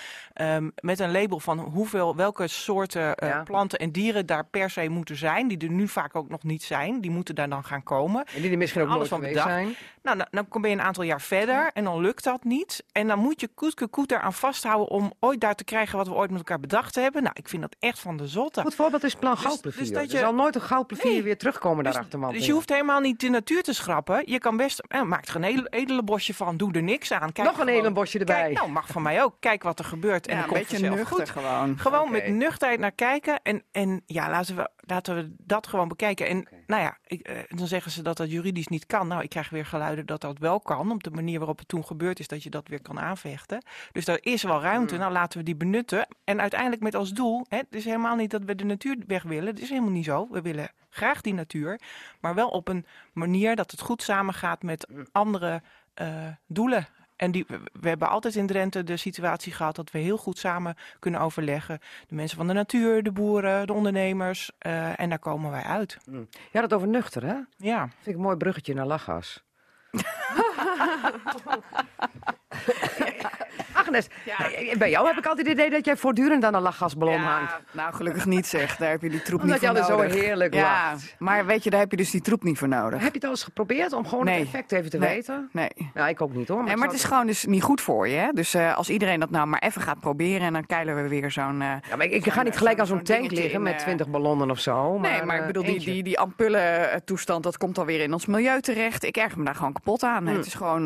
[0.40, 4.88] Um, met een label van hoeveel, welke soorten uh, planten en dieren daar per se
[4.88, 5.48] moeten zijn.
[5.48, 7.00] Die er nu vaak ook nog niet zijn.
[7.00, 8.24] Die moeten daar dan gaan komen.
[8.34, 9.48] En die er misschien ook nooit geweest bedacht.
[9.48, 9.74] zijn.
[10.02, 12.84] Nou, nou, dan kom je een aantal jaar verder en dan lukt dat niet.
[12.92, 16.14] En dan moet je koetke koet eraan vasthouden om ooit daar te krijgen wat we
[16.14, 17.22] ooit met elkaar bedacht hebben.
[17.22, 18.60] Nou, ik vind dat echt van de zotte.
[18.60, 19.80] Goed voorbeeld is plan dus- goudplevier.
[19.80, 20.16] Dus, dat je...
[20.16, 22.32] Er zal nooit een goudplevier weer terugkomen dus, daarachter, man.
[22.32, 24.22] Dus je hoeft helemaal niet de natuur te schrappen.
[24.24, 27.32] Je kan best, eh, maak er een edele bosje van, doe er niks aan.
[27.32, 28.42] Kijk Nog een edele bosje erbij.
[28.42, 29.34] Kijk, nou, mag van mij ook.
[29.40, 30.26] Kijk wat er gebeurt.
[30.26, 31.30] en een beetje nuchter goed.
[31.30, 31.78] gewoon.
[31.78, 33.40] Gewoon met nuchterheid naar kijken.
[33.42, 36.26] En, en ja, laten we, laten we dat gewoon bekijken.
[36.28, 39.08] En nou ja, ik, eh, dan zeggen ze dat dat juridisch niet kan.
[39.08, 40.90] Nou, ik krijg weer geluiden dat dat wel kan.
[40.90, 43.64] Op de manier waarop het toen gebeurd is, dat je dat weer kan aanvechten.
[43.92, 44.96] Dus daar is wel ruimte.
[44.96, 46.06] Nou, laten we die benutten.
[46.24, 49.22] En uiteindelijk met als doel, hè, het is helemaal niet dat we de natuur weg
[49.22, 49.46] willen.
[49.46, 50.28] Het is helemaal niet zo.
[50.30, 51.80] We willen graag die natuur.
[52.20, 55.62] Maar wel op een manier dat het goed samengaat met andere
[56.00, 56.88] uh, doelen.
[57.20, 57.46] En die,
[57.80, 61.78] we hebben altijd in Drenthe de situatie gehad dat we heel goed samen kunnen overleggen.
[62.08, 64.50] De mensen van de natuur, de boeren, de ondernemers.
[64.66, 65.98] Uh, en daar komen wij uit.
[66.04, 66.28] Mm.
[66.52, 67.34] Ja, dat over nuchter, hè?
[67.56, 67.80] Ja.
[67.80, 69.44] Vind ik een mooi bruggetje naar lachgas.
[73.94, 74.06] Agnes,
[74.70, 77.52] eh, bij jou heb ik altijd het idee dat jij voortdurend aan een lachgasballon hangt.
[77.72, 78.76] Nou, gelukkig niet zeg.
[78.76, 80.12] Daar heb je die troep Omdat niet voor je altijd nodig.
[80.16, 81.14] zo heerlijk ja, lacht.
[81.18, 83.00] Maar weet je, daar heb je dus die troep niet voor nodig.
[83.02, 84.38] Heb je het al eens geprobeerd om gewoon Nee.
[84.38, 85.08] het effect even te Nee.
[85.14, 85.48] weten?
[85.52, 85.70] Nee.
[85.94, 86.62] Ja, ik ook niet hoor.
[86.62, 88.16] Nee, ik maar het is gewoon dus niet goed voor je.
[88.16, 88.28] Hè?
[88.32, 90.46] Dus eh, als iedereen dat nou maar even gaat proberen...
[90.46, 91.60] en dan keilen we weer zo'n...
[91.62, 93.78] eh, Ja, maar ik, ik ga niet gelijk aan zo'n tank liggen in, met eh,
[93.80, 94.98] 20 ballonnen of zo.
[94.98, 98.60] Maar, nee, maar ik bedoel, die, die, die ampullen-toestand, dat komt alweer in ons milieu
[98.60, 99.04] terecht.
[99.04, 100.26] Ik erger me daar gewoon kapot aan.
[100.26, 100.36] Hmm.
[100.36, 100.84] Het is gewoon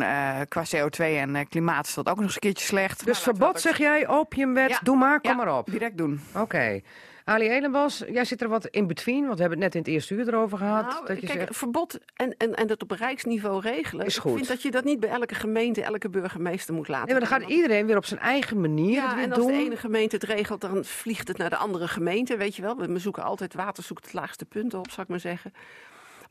[0.48, 2.93] qua CO2 en klimaat is dat ook nog eens een keertje slecht.
[2.98, 4.78] Dus Nou, verbod zeg jij, opiumwet, Ja.
[4.82, 5.70] doe maar, kom Ja, maar op.
[5.70, 6.20] direct doen.
[6.36, 6.80] Oké.
[7.26, 9.90] Ali Elenbos, jij zit er wat in between, want we hebben het net in het
[9.90, 10.86] eerste uur erover gehad.
[10.86, 14.06] Nou, dat je kijk, zegt, verbod en, en, en dat op rijksniveau regelen.
[14.06, 14.34] Is Ik goed.
[14.34, 17.06] vind dat je dat niet bij elke gemeente, elke burgemeester moet laten.
[17.08, 19.32] nee, maar dan doen, gaat iedereen weer op zijn eigen manier het Ja, weer en
[19.32, 22.36] als de ene gemeente het regelt, dan vliegt het naar de andere gemeente.
[22.36, 25.20] Weet je wel, we zoeken altijd water, zoekt het laagste punt op, zou ik maar
[25.20, 25.52] zeggen.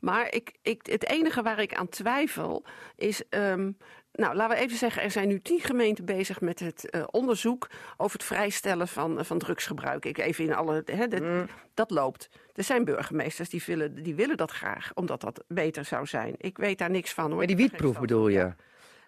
[0.00, 2.64] Maar ik, ik, het enige waar ik aan twijfel
[2.96, 3.22] is.
[3.28, 3.70] ehm,
[4.16, 7.70] nou, laten we even zeggen, er zijn nu tien gemeenten bezig met het eh, onderzoek
[7.96, 10.04] over het vrijstellen van, eh, van drugsgebruik.
[10.04, 10.84] Ik even in alle.
[11.20, 11.46] Mm.
[11.74, 12.28] dat loopt.
[12.54, 16.34] Er zijn burgemeesters die willen, die willen dat graag, omdat dat beter zou zijn.
[16.38, 17.38] Ik weet daar niks van hoor.
[17.38, 18.52] Met die wietproef bedoel je?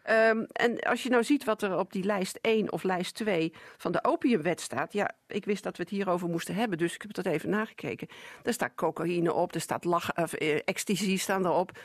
[0.03, 3.53] Ehm, en als je nou ziet wat er op die lijst 1 of lijst 2
[3.77, 4.93] van de opiumwet staat.
[4.93, 8.09] Ja, ik wist dat we het hierover moesten hebben, dus ik heb dat even nagekeken.
[8.43, 11.79] Er staat cocaïne op, er staat lach, of, eh, ecstasy staan erop.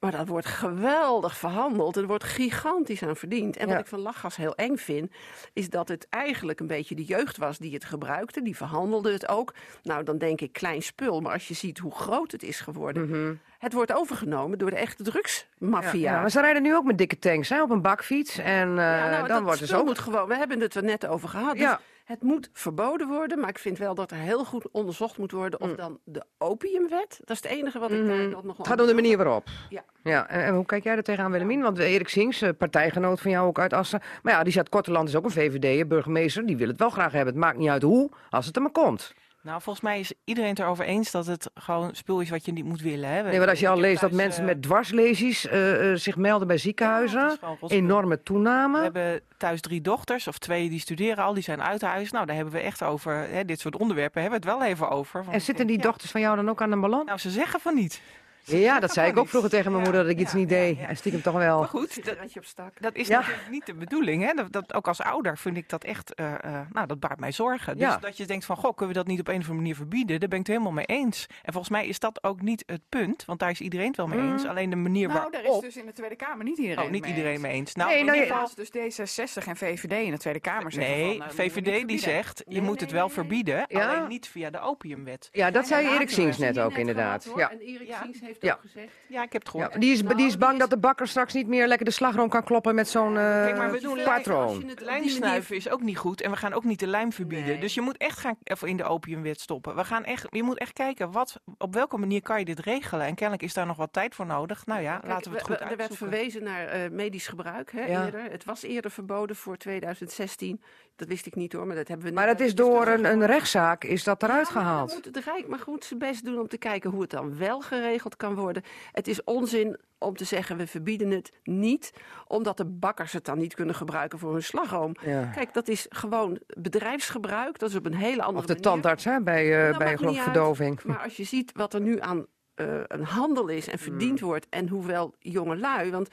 [0.00, 1.96] Maar dat wordt geweldig verhandeld.
[1.96, 3.56] Er wordt gigantisch aan verdiend.
[3.56, 3.72] En Ja.
[3.72, 5.12] wat ik van lachgas heel eng vind,
[5.52, 8.42] is dat het eigenlijk een beetje de jeugd was die het gebruikte.
[8.42, 9.54] Die verhandelde het ook.
[9.82, 11.20] Nou, dan denk ik klein spul.
[11.20, 13.40] Maar als je ziet hoe groot het is geworden.
[13.58, 16.12] Het wordt overgenomen door de echte drugsmafia.
[16.12, 18.38] Ja, maar ze rijden nu ook met dikke tanks hè, op een bakfiets.
[18.38, 20.28] En Ja, nou, dan wordt het moet gewoon.
[20.28, 21.52] We hebben het er net over gehad.
[21.52, 21.80] Dus Ja.
[22.08, 25.60] Het moet verboden worden, maar ik vind wel dat er heel goed onderzocht moet worden
[25.60, 27.20] of dan de opiumwet.
[27.24, 28.42] Dat is het enige wat ik daar dan nog.
[28.42, 28.54] Mm.
[28.56, 29.48] Het gaat om de manier waarop.
[29.68, 29.84] Ja.
[30.02, 31.62] Ja, en, en hoe kijk jij er tegenaan, Willemien?
[31.62, 34.00] Want Erik Sings, eh, partijgenoot van jou ook uit Assen.
[34.22, 36.46] Maar ja, die zat Korteland is ook een VVD, burgemeester.
[36.46, 37.34] Die wil het wel graag hebben.
[37.34, 39.14] Het maakt niet uit hoe, als het er maar komt.
[39.42, 42.52] Nou, volgens mij is iedereen het erover eens dat het gewoon spul is wat je
[42.52, 43.08] niet moet willen.
[43.08, 43.22] Hè?
[43.22, 46.16] Nee, maar als je al leest dat thuis, mensen eh, met dwarslesies eh, eh, zich
[46.16, 47.38] melden bij ziekenhuizen.
[47.68, 48.82] Enorme We toename.
[48.82, 52.10] hebben thuis drie dochters, of twee die studeren al, die zijn uit huis.
[52.10, 54.88] Nou, daar hebben we echt over, hè, dit soort onderwerpen hebben we het wel even
[54.88, 55.24] over.
[55.30, 57.04] En zitten die ja, dochters van jou dan ook aan een ballon?
[57.04, 58.00] Nou, ze zeggen van niet.
[58.44, 60.56] Ja, dat zei ik ook vroeger tegen mijn Ja, moeder dat ik iets niet ja,
[60.56, 60.78] deed.
[60.78, 60.86] ja.
[60.88, 61.58] En stiekem toch wel.
[61.58, 62.72] Maar goed, dat, Sigaretje op stak.
[62.80, 63.18] dat is Ja.
[63.18, 64.22] natuurlijk niet de bedoeling.
[64.24, 64.32] Hè?
[64.34, 67.32] Dat, dat, ook als ouder vind ik dat echt, eh, eh, nou, dat baart mij
[67.32, 67.72] zorgen.
[67.76, 67.96] Dus Ja.
[67.96, 70.20] dat je denkt van, goh, kunnen we dat niet op een of andere manier verbieden?
[70.20, 71.26] Daar ben ik het helemaal mee eens.
[71.42, 74.06] En volgens mij is dat ook niet het punt, want daar is iedereen het wel
[74.06, 74.44] mee eens.
[74.46, 75.62] Alleen de manier Nou, daar is waarop...
[75.64, 77.42] dus in de Tweede Kamer niet iedereen Oh, niet mee iedereen eens.
[77.42, 77.74] mee eens.
[77.74, 80.92] Nou, Nee, in nou, ieder geval- dus D66 en VVD in de Tweede Kamer zeggen
[80.96, 84.28] Nee, van, niet VVD die zegt, je Nee, moet nee, het wel verbieden, alleen niet
[84.28, 85.28] via de opiumwet.
[85.32, 87.28] Ja, dat zei Ja, Erik Sings net ook inderdaad.
[87.36, 87.50] Ja.
[87.50, 88.06] En Erik Ja.
[88.28, 88.52] Heeft Ja.
[88.54, 88.92] ook gezegd.
[89.06, 89.80] Ja, ik heb het Ja, gehoord.
[89.80, 91.86] die, is, Nou, die is die bang is- dat de bakker straks niet meer lekker
[91.86, 94.48] de slagroom kan kloppen met zo'n eh Kijk, maar we doen Als patroon.
[94.48, 96.86] je het op die Lijmsnuiven is ook niet goed en we gaan ook niet de
[96.86, 97.46] lijm verbieden.
[97.48, 97.60] Nee.
[97.60, 99.76] Dus je moet echt gaan of in de opiumwet stoppen.
[99.76, 103.06] We gaan echt, je moet echt kijken wat, op welke manier kan je dit regelen.
[103.06, 104.66] En kennelijk is daar nog wat tijd voor nodig.
[104.66, 107.72] Nou ja, Kijk, laten we het goed we- Er werd verwezen naar eh, medisch gebruik
[107.72, 108.04] hè, Ja.
[108.04, 108.22] eerder.
[108.30, 110.62] Het was eerder verboden voor 2016.
[110.98, 113.26] Dat wist ik niet hoor, maar dat hebben we Maar dat is door een, een
[113.26, 114.92] rechtszaak is dat eruit Ja, gehaald.
[114.94, 117.60] Moet het Rijk maar goed zijn best doen om te kijken hoe het dan wel
[117.60, 118.62] geregeld kan worden.
[118.92, 121.92] Het is onzin om te zeggen we verbieden het niet,
[122.26, 124.94] omdat de bakkers het dan niet kunnen gebruiken voor hun slagroom.
[125.04, 125.24] Ja.
[125.24, 127.58] Kijk, dat is gewoon bedrijfsgebruik.
[127.58, 128.62] Dat is op een hele andere Of de manier.
[128.70, 130.82] tandarts hè, bij, Dat bij verdoving.
[130.84, 133.78] Maar als je ziet wat er nu aan eh, een handel is en Mm.
[133.78, 136.08] verdiend wordt en hoewel jongelui, want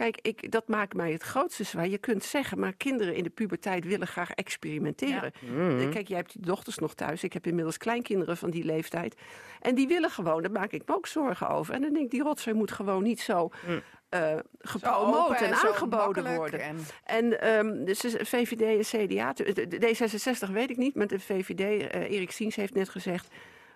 [0.00, 1.88] kijk, ik, dat maakt mij het grootste zwaar.
[1.88, 5.32] Je kunt zeggen, maar kinderen in de puberteit willen graag experimenteren.
[5.40, 5.78] Mm.
[5.80, 7.24] Eh, Kijk, jij hebt je dochters nog thuis.
[7.24, 9.14] Ik heb inmiddels kleinkinderen van die leeftijd.
[9.60, 11.74] En die willen gewoon, daar maak ik me ook zorgen over.
[11.74, 13.80] En dan denk ik, die rotzooi moet gewoon niet zo Mm.
[14.08, 16.60] eh, gepromoot en aangeboden worden.
[16.60, 18.60] en- En ehm, dus de VVD
[18.92, 22.74] en CDA, de- de D66 weet ik niet, maar de VVD, eh, Erik Siens heeft
[22.74, 23.28] net gezegd...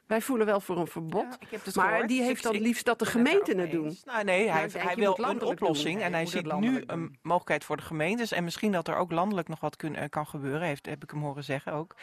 [0.07, 1.23] wij voelen wel voor een verbod.
[1.31, 2.09] Ja, ik heb het maar gehoord.
[2.09, 3.97] die Dus heeft dan liefst dat de gemeenten het doen.
[4.05, 6.05] Nou, nee, hij, je wil een oplossing doen.
[6.05, 8.33] en hij ziet nu een mogelijkheid voor de gemeentes.
[8.33, 11.11] En misschien dat er ook landelijk nog wat kun- eh, kan gebeuren, heeft, heb ik
[11.11, 11.95] hem horen zeggen ook.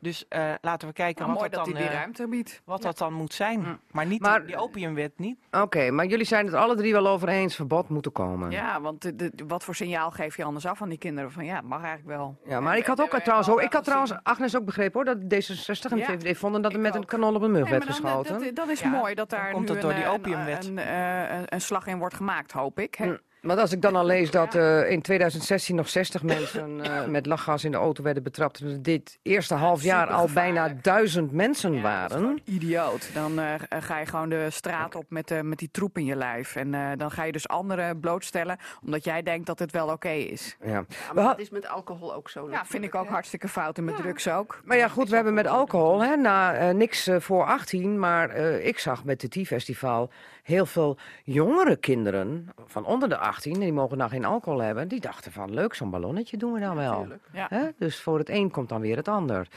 [0.00, 2.62] Dus eh, laten we kijken Nou, wat, dat dat dan, die eh, ruimte biedt.
[2.64, 3.80] wat dat dan moet zijn.
[3.90, 5.38] Maar niet Maar- die opiumwet niet.
[5.50, 7.54] Oké, maar jullie zijn het alle drie wel over eens.
[7.54, 8.50] Verbod moet er komen.
[8.50, 11.32] Ja, want de, de- wat voor signaal geef je anders af aan die kinderen?
[11.32, 12.38] Van ja, het mag eigenlijk wel.
[12.44, 14.56] Ja, maar En- ik had ook en- trouwens en- ook, ik had en- trouwens Agnes
[14.56, 17.50] ook begrepen hoor, dat D66 en VVD vonden dat er met een kanon op een
[17.50, 18.38] mug Nee, werd geschoten.
[18.40, 20.66] dat, dat is mooi dat daar komt nu door een, die eh, opiumwet.
[20.66, 22.98] Een, een, eh, een, een slag in wordt gemaakt, hoop ik.
[23.40, 27.26] Maar als ik dan al lees dat uh, in 2016 nog 60 mensen uh, met
[27.26, 28.60] lachgas in de auto werden betrapt...
[28.60, 32.40] en dit eerste half jaar al bijna duizend mensen ja, waren.
[32.44, 33.10] idioot.
[33.14, 36.56] Dan uh, ga je gewoon de straat op met, met die troep in je lijf.
[36.56, 38.58] En dan ga je dus anderen blootstellen...
[38.82, 40.56] omdat jij denkt dat het wel oké is.
[40.64, 40.70] Ja.
[40.70, 40.84] ja
[41.14, 42.50] maar dat is met alcohol ook zo.
[42.50, 43.78] Ja, vind ik ook hartstikke fout.
[43.78, 44.60] En met drugs ook.
[44.64, 47.98] Maar ja, goed, we hebben met alcohol hè, na, niks voor 18...
[47.98, 50.10] maar ik zag met het T-festival
[50.42, 55.00] heel veel jongere kinderen van onder de 18, die mogen nou geen alcohol hebben, die
[55.00, 57.06] dachten van leuk, zo'n ballonnetje doen we dan wel.
[57.32, 57.72] Ja.
[57.78, 59.48] Dus voor het een komt dan weer het ander.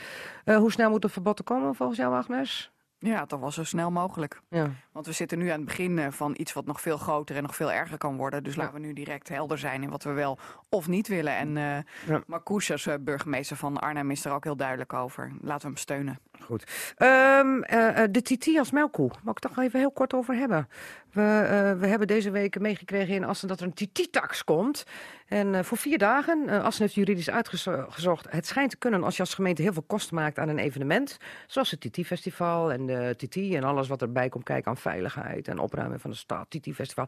[0.46, 2.72] Uh, hoe snel moet het verbod er komen volgens jou, Agnes?
[3.04, 4.42] Ja, toch wel zo snel mogelijk.
[4.50, 4.70] Ja.
[4.92, 7.42] Want we zitten nu aan het begin eh, van iets wat nog veel groter en
[7.42, 8.44] nog veel erger kan worden.
[8.44, 10.38] Dus laten we nu direct helder zijn in wat we wel
[10.70, 11.36] of niet willen.
[11.36, 11.78] En uh,
[12.08, 12.24] ja.
[12.28, 15.32] Marcouch als burgemeester van Arnhem is er ook heel duidelijk over.
[15.42, 16.20] Laten we hem steunen.
[16.40, 16.96] Goed.
[16.98, 20.68] Um, uh, de TT als melkkoe, mag ik toch even heel kort over hebben.
[21.12, 24.84] We, uh, we hebben deze week meegekregen in Assen dat er een TT-tax komt.
[25.28, 28.28] En voor vier dagen, Assen heeft juridisch uitgezocht...
[28.30, 31.18] het schijnt te kunnen als je als gemeente heel veel kosten maakt aan een evenement...
[31.48, 35.48] zoals het TT-festival en de TT en alles wat erbij komt kijken aan veiligheid...
[35.48, 37.08] en opruimen van de stad, TT-festival...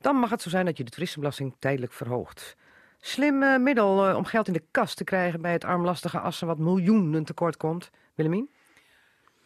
[0.00, 2.56] dan mag het zo zijn dat je de toeristenbelasting tijdelijk verhoogt.
[2.98, 6.46] Slim middel om geld in de kast te krijgen bij het armlastige Assen...
[6.46, 7.90] wat miljoenen tekort komt.
[8.14, 8.50] Willemien?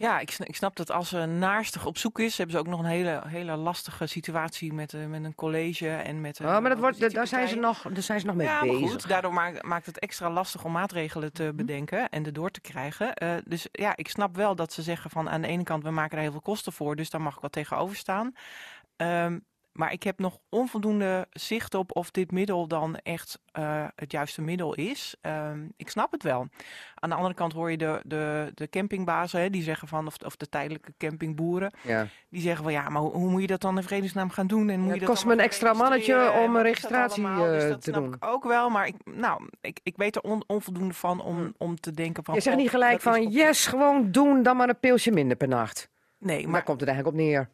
[0.01, 2.81] Ja, ik, ik snap dat als ze naarstig op zoek is, hebben ze ook nog
[2.81, 6.41] een hele, hele lastige situatie met, uh, met een college en met.
[6.41, 8.61] Uh, oh, maar dat wordt, daar zijn ze nog, daar zijn ze nog mee ja,
[8.61, 8.91] bezig.
[8.91, 11.57] Goed, daardoor maakt, maakt het extra lastig om maatregelen te mhm.
[11.57, 13.13] bedenken en erdoor te krijgen.
[13.23, 15.91] Uh, dus ja, ik snap wel dat ze zeggen van aan de ene kant we
[15.91, 18.33] maken er heel veel kosten voor, dus daar mag ik wat tegenover staan.
[18.97, 24.13] Um, maar ik heb nog onvoldoende zicht op of dit middel dan echt uh, het
[24.13, 25.17] juiste middel is.
[25.23, 26.49] Uh, ik snap het wel.
[26.95, 30.17] Aan de andere kant hoor je de, de, de campingbazen, hè, die zeggen van, of,
[30.25, 32.07] of de tijdelijke campingboeren, ja.
[32.29, 34.69] die zeggen van ja, maar hoe, hoe, moet je dat dan in vredesnaam gaan doen?
[34.69, 37.83] En moet ja, het kost me een extra mannetje om een registratie uh, dus dat
[37.83, 38.15] te doen.
[38.15, 41.51] Ik ook wel, maar ik, nou, ik, ik weet er on, onvoldoende van om, hm.
[41.57, 42.35] om te denken van.
[42.35, 45.89] Je zegt niet gelijk van yes, gewoon doen, dan maar een pilsje minder per nacht.
[46.19, 46.53] Nee, maar.
[46.53, 47.51] Daar komt het eigenlijk op neer.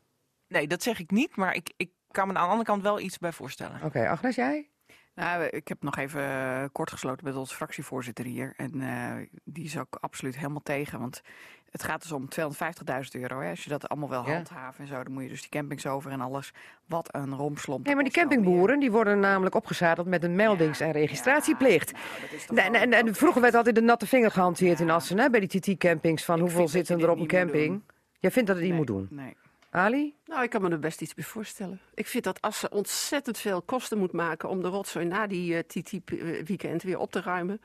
[0.48, 3.00] Nee, dat zeg ik niet, maar ik, ik kan me aan de andere kant wel
[3.00, 3.80] iets bij voorstellen.
[3.82, 4.68] Oké, Agnes, jij?
[5.14, 8.54] Nou, ik heb nog even uh, kort gesloten met onze fractievoorzitter hier.
[8.56, 9.12] En uh,
[9.44, 11.00] die is ook absoluut helemaal tegen.
[11.00, 11.22] Want
[11.70, 13.40] het gaat dus om 250.000 euro.
[13.40, 13.50] Hè.
[13.50, 14.32] Als je dat allemaal wel ja.
[14.32, 16.52] handhaven en zo, dan moet je dus die campings over en alles.
[16.86, 17.86] Wat een romslomp.
[17.86, 21.90] Nee, maar die campingboeren die worden namelijk opgezadeld met een meldings- en registratieplicht.
[21.90, 25.30] Ja, nou, en, en, en, vroeger werd altijd de natte vinger gehanteerd in Assen, hè,
[25.30, 26.24] bij die TT-campings.
[26.24, 27.82] Van hoeveel zitten er op een camping?
[28.18, 29.08] Jij vindt dat het niet moet doen?
[29.10, 29.36] Nee.
[29.70, 30.14] Ali?
[30.24, 31.80] Nou, ik kan me er best iets bij voorstellen.
[31.94, 35.52] Ik vind dat als ze ontzettend veel kosten moet maken om de rotzooi na die
[35.52, 37.60] uh, TT-weekend weer op te ruimen,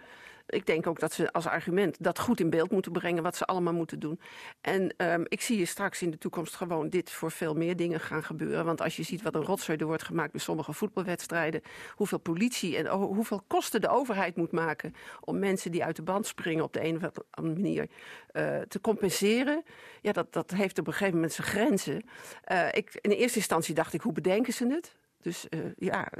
[0.51, 3.45] ik denk ook dat ze als argument dat goed in beeld moeten brengen wat ze
[3.45, 4.19] allemaal moeten doen.
[4.61, 7.99] En um, ik zie je straks in de toekomst gewoon dit voor veel meer dingen
[7.99, 8.65] gaan gebeuren.
[8.65, 11.61] Want als je ziet wat een rotzooi er wordt gemaakt bij sommige voetbalwedstrijden,
[11.95, 16.27] hoeveel politie en hoeveel kosten de overheid moet maken om mensen die uit de band
[16.27, 17.87] springen op de een of andere manier
[18.33, 19.63] uh, te compenseren.
[20.01, 22.03] Ja, dat, dat heeft op een gegeven moment zijn grenzen.
[22.51, 24.95] Uh, ik, in eerste instantie dacht ik, hoe bedenken ze het?
[25.21, 26.11] Dus uh, ja,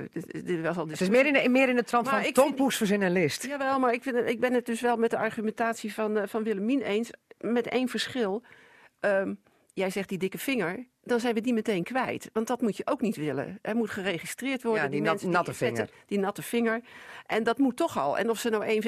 [0.43, 2.55] dit, was al Het is meer in de, meer in de trant van ik Tom
[2.55, 3.45] Poes verzin een list.
[3.45, 6.43] Jawel, maar ik, vind ik ben het dus wel met de argumentatie van, uh, van
[6.43, 7.09] Willemien eens.
[7.37, 8.43] Met één verschil.
[8.99, 9.39] Um,
[9.73, 12.29] jij zegt die dikke vinger, dan zijn we die meteen kwijt.
[12.33, 13.59] Want dat moet je ook niet willen.
[13.61, 14.83] Er moet geregistreerd worden.
[14.83, 15.89] Ja, die, die natte vinger.
[16.05, 16.81] die natte vinger.
[17.25, 18.17] En dat moet toch al.
[18.17, 18.81] En of ze nou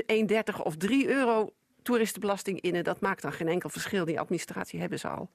[0.55, 4.05] 1,30 of 3 euro toeristenbelasting innen, dat maakt dan geen enkel verschil.
[4.05, 5.29] Die administratie hebben ze al.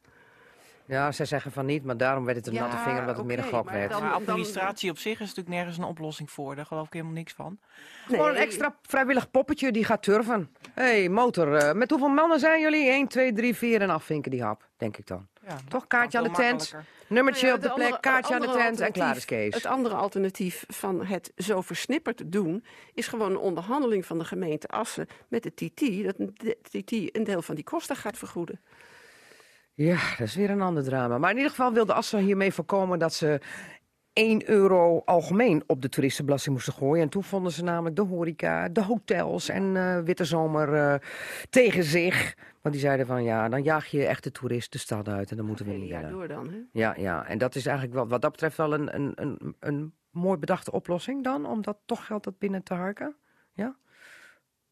[0.89, 3.39] Ja, zij zeggen van niet, maar daarom werd het een natte vinger omdat het meer
[3.39, 3.91] een gok werd.
[3.91, 6.57] Dan, administratie op zich is natuurlijk nergens een oplossing voor.
[6.57, 7.59] Daar geloof ik helemaal niks van.
[8.09, 8.19] Nee.
[8.19, 10.55] Gewoon een extra vrijwillig poppetje die gaat turven.
[10.75, 12.91] Hé, hey, motor, uh, met hoeveel mannen zijn jullie?
[12.91, 15.27] 1, 2, 3, 4 en afvinken die hap, denk ik dan.
[15.47, 16.75] Ja, Toch, kaartje aan de tent,
[17.09, 19.55] nummertje nou ja, op de, plek, kaartje aan de tent en klaar is Kees.
[19.55, 22.65] Het andere alternatief van het zo versnipperd doen...
[22.95, 26.05] is gewoon een onderhandeling van de gemeente Assen met de TT...
[26.05, 28.61] dat de TT een deel van die kosten gaat vergoeden.
[29.85, 31.19] Ja, dat is weer een ander drama.
[31.19, 33.41] Maar in ieder geval wilde Assen hiermee voorkomen dat ze
[34.13, 37.03] 1 euro algemeen op de toeristenbelasting moesten gooien.
[37.03, 40.95] En toen vonden ze namelijk de horeca, de hotels en uh, Witte Zomer uh,
[41.51, 42.37] tegen zich.
[42.63, 45.37] Want die zeiden van ja, dan jaag je echt de toerist de stad uit en
[45.37, 46.11] dan moeten we niet willen.
[46.11, 46.59] door dan, hè?
[46.73, 49.93] Ja, ja, en dat is eigenlijk wel, wat dat betreft wel een, een, een, een
[50.11, 53.15] mooi bedachte oplossing dan, om dat toch geld dat binnen te harken.
[53.53, 53.77] Ja?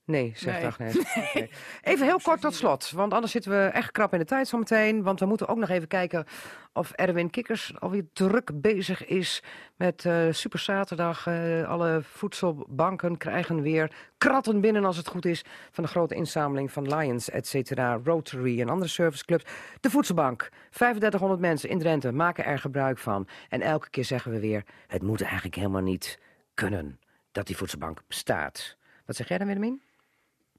[0.06, 0.66] Nee, zegt nee.
[0.66, 0.94] Agnes.
[1.34, 1.50] Nee.
[1.82, 5.02] Even heel kort tot slot, want anders zitten we echt krap in de tijd zometeen.
[5.02, 6.24] Want we moeten ook nog even kijken
[6.72, 9.42] of Erwin Kikkers alweer druk bezig is
[9.76, 11.26] met uh, Super Zaterdag.
[11.26, 15.44] Uh, alle voedselbanken krijgen weer kratten binnen als het goed is...
[15.70, 19.44] van de grote inzameling van Lions, et cetera, Rotary en andere serviceclubs.
[19.80, 23.28] De Voedselbank, 3500 mensen in Drenthe maken er gebruik van.
[23.48, 26.18] En elke keer zeggen we weer, het moet eigenlijk helemaal niet
[26.54, 27.00] kunnen
[27.32, 28.76] dat die voedselbank bestaat.
[29.06, 29.82] Wat zeg jij dan, Willemien?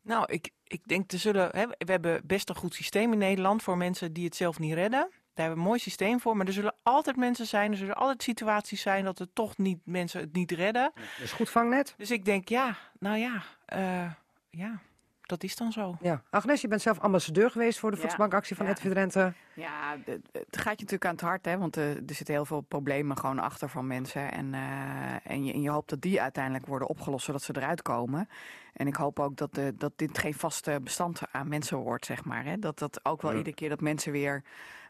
[0.07, 3.63] Nou, ik, ik denk, er zullen, hè, we hebben best een goed systeem in Nederland
[3.63, 4.99] voor mensen die het zelf niet redden.
[4.99, 7.95] Daar hebben we een mooi systeem voor, maar er zullen altijd mensen zijn, er zullen
[7.95, 10.91] altijd situaties zijn dat er toch niet, mensen het niet redden.
[11.19, 11.93] Dus goed vangnet?
[11.97, 13.43] Dus ik denk, ja, nou ja,
[13.73, 14.11] uh,
[14.49, 14.81] ja
[15.27, 15.97] dat is dan zo.
[16.01, 16.21] Ja.
[16.29, 18.71] Agnes, je bent zelf ambassadeur geweest voor de voedselbankactie van ja.
[18.71, 19.33] Edwin Drenthe.
[19.53, 19.97] Ja,
[20.31, 23.17] het gaat je natuurlijk aan het hart, hè, want er, er zitten heel veel problemen
[23.17, 24.31] gewoon achter van mensen.
[24.31, 27.81] En, uh, en, je, en je hoopt dat die uiteindelijk worden opgelost, zodat ze eruit
[27.81, 28.29] komen.
[28.73, 32.23] En ik hoop ook dat, de, dat dit geen vaste bestand aan mensen wordt, zeg
[32.23, 32.45] maar.
[32.45, 32.59] Hè.
[32.59, 34.43] Dat dat ook wel iedere keer dat mensen weer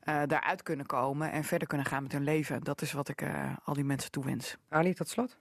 [0.04, 2.64] uh, daaruit kunnen komen en verder kunnen gaan met hun leven.
[2.64, 4.58] Dat is wat ik uh, al die mensen toewens.
[4.70, 5.38] Ali, tot slot.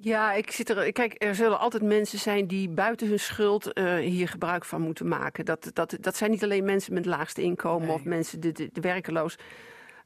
[0.00, 0.92] Ja, ik zit er.
[0.92, 5.08] Kijk, er zullen altijd mensen zijn die buiten hun schuld uh, hier gebruik van moeten
[5.08, 5.44] maken.
[5.44, 7.96] Dat, dat, dat zijn niet alleen mensen met het laagste inkomen nee.
[7.96, 9.36] of mensen de, de, de werkeloos.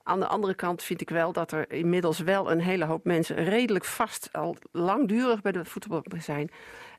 [0.02, 3.44] Aan de andere kant vind ik wel dat er inmiddels wel een hele hoop mensen
[3.44, 6.50] redelijk vast al langdurig bij de voetbal zijn.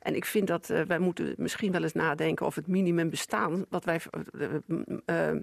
[0.02, 3.66] En ik vind dat uh, wij moeten misschien wel eens nadenken of het minimum bestaan,
[3.70, 4.48] wat wij, uh,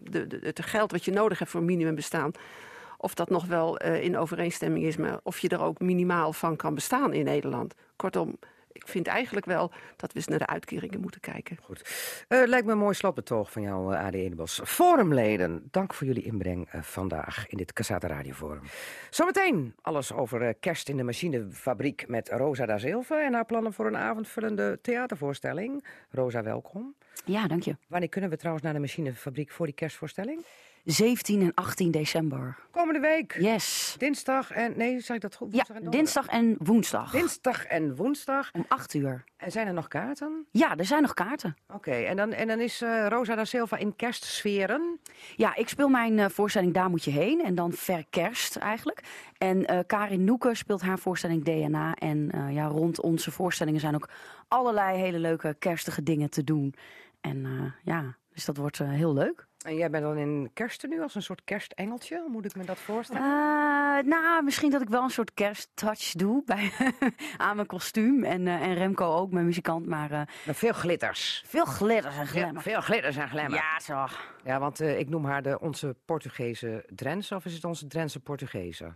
[0.03, 2.33] de, de, het geld wat je nodig hebt voor minimum bestaan,
[3.01, 6.57] of dat nog wel uh, in overeenstemming is, maar of je er ook minimaal van
[6.57, 7.75] kan bestaan in Nederland.
[7.97, 8.39] Kortom,
[8.73, 11.59] ik vind eigenlijk wel dat we eens naar de uitkeringen moeten kijken.
[11.63, 11.81] Goed.
[12.29, 14.61] Uh, lijkt me een mooi slotbetoog van jou, uh, AD Edebos.
[14.65, 18.63] Forumleden, dank voor jullie inbreng uh, vandaag in dit Casata Radio Forum.
[19.11, 23.25] Zometeen alles over kerst in de machinefabriek met Rosa da Silva...
[23.25, 25.85] en haar plannen voor een avondvullende theatervoorstelling.
[26.11, 26.95] Rosa, welkom.
[27.25, 27.77] Ja, dank je.
[27.87, 30.45] Wanneer kunnen we trouwens naar de machinefabriek voor die kerstvoorstelling?
[30.85, 32.57] 17 en 18 december.
[32.71, 33.37] Komende week?
[33.39, 33.95] Yes.
[33.99, 34.73] Dinsdag en...
[34.77, 35.55] Nee, zeg ik dat goed?
[35.55, 37.11] Ja, dinsdag en woensdag.
[37.11, 38.51] Dinsdag en woensdag.
[38.53, 39.25] Om 8 uur.
[39.37, 40.47] En zijn er nog kaarten?
[40.51, 41.57] Ja, er zijn nog kaarten.
[41.67, 45.01] Oké, okay, en, dan, en dan is uh, Rosa da Silva in kerstsferen?
[45.37, 47.45] Ja, ik speel mijn uh, voorstelling Daar moet je heen.
[47.45, 49.03] En dan verkerst eigenlijk.
[49.39, 51.95] En uh, Karin Noeke speelt haar voorstelling DNA.
[51.95, 54.09] En ja, rond onze voorstellingen zijn ook
[54.49, 56.75] allerlei hele leuke kerstige dingen te doen.
[57.21, 59.49] En ja, dus dat wordt heel leuk.
[59.67, 62.25] En jij bent dan in kersten nu als een soort kerstengeltje?
[62.29, 63.23] Moet ik me dat voorstellen?
[63.23, 66.73] Uh, nou, misschien dat ik wel een soort kersttouch doe bij,
[67.37, 68.25] aan mijn kostuum.
[68.25, 69.87] En, uh, en Remco ook, mijn muzikant.
[69.87, 71.45] Maar, uh, maar veel glitters.
[71.47, 72.55] Veel glitters en glamour.
[72.55, 73.55] Ja, veel glitters en glamour.
[73.55, 74.07] Ja, zo.
[74.45, 77.35] Ja, want ik noem haar de, onze Portugese Drentse.
[77.35, 78.93] Of is het onze Drentse Portugese?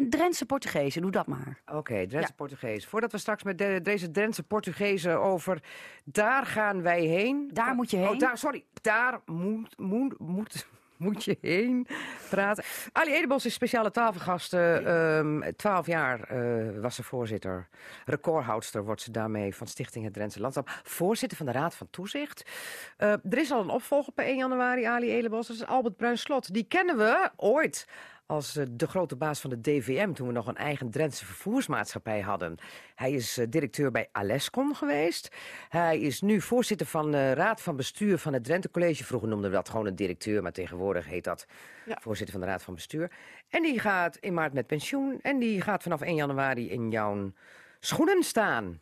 [0.00, 1.58] Uh, Drentse Portugezen, doe dat maar.
[1.66, 2.36] Oké, okay, Drentse ja.
[2.36, 2.88] Portugezen.
[2.88, 5.62] Voordat we straks met de, deze Drentse Portugezen over
[6.04, 7.50] daar gaan wij heen.
[7.52, 8.08] Daar moet je heen.
[8.08, 10.66] Oh, daar, sorry, daar moet, moet, moet,
[10.96, 11.86] moet je heen
[12.30, 12.64] praten.
[12.92, 14.52] Ali Edebos is speciale tafelgast.
[14.52, 17.68] Um, 12 jaar uh, was ze voorzitter.
[18.04, 20.80] Recordhoudster wordt ze daarmee van Stichting Het Drentse Landschap.
[20.82, 22.50] Voorzitter van de Raad van Toezicht.
[22.98, 25.46] Uh, er is al een opvolger per 1 januari, Ali Edebos.
[25.46, 26.54] Dat is Albert Bruinslot.
[26.54, 27.86] Die kennen we ooit
[28.26, 30.12] als uh, de grote baas van de DVM...
[30.12, 32.56] toen we nog een eigen Drentse vervoersmaatschappij hadden.
[32.94, 35.36] Hij is uh, directeur bij Alescom geweest.
[35.68, 39.04] Hij is nu voorzitter van de Raad van Bestuur van het Drenthe College.
[39.04, 40.42] Vroeger noemden we dat gewoon een directeur...
[40.42, 41.46] maar tegenwoordig heet dat
[41.86, 41.98] ja.
[42.00, 43.10] voorzitter van de Raad van Bestuur.
[43.48, 45.18] En die gaat in maart met pensioen...
[45.22, 47.32] en die gaat vanaf 1 januari in jouw
[47.80, 48.80] schoenen staan...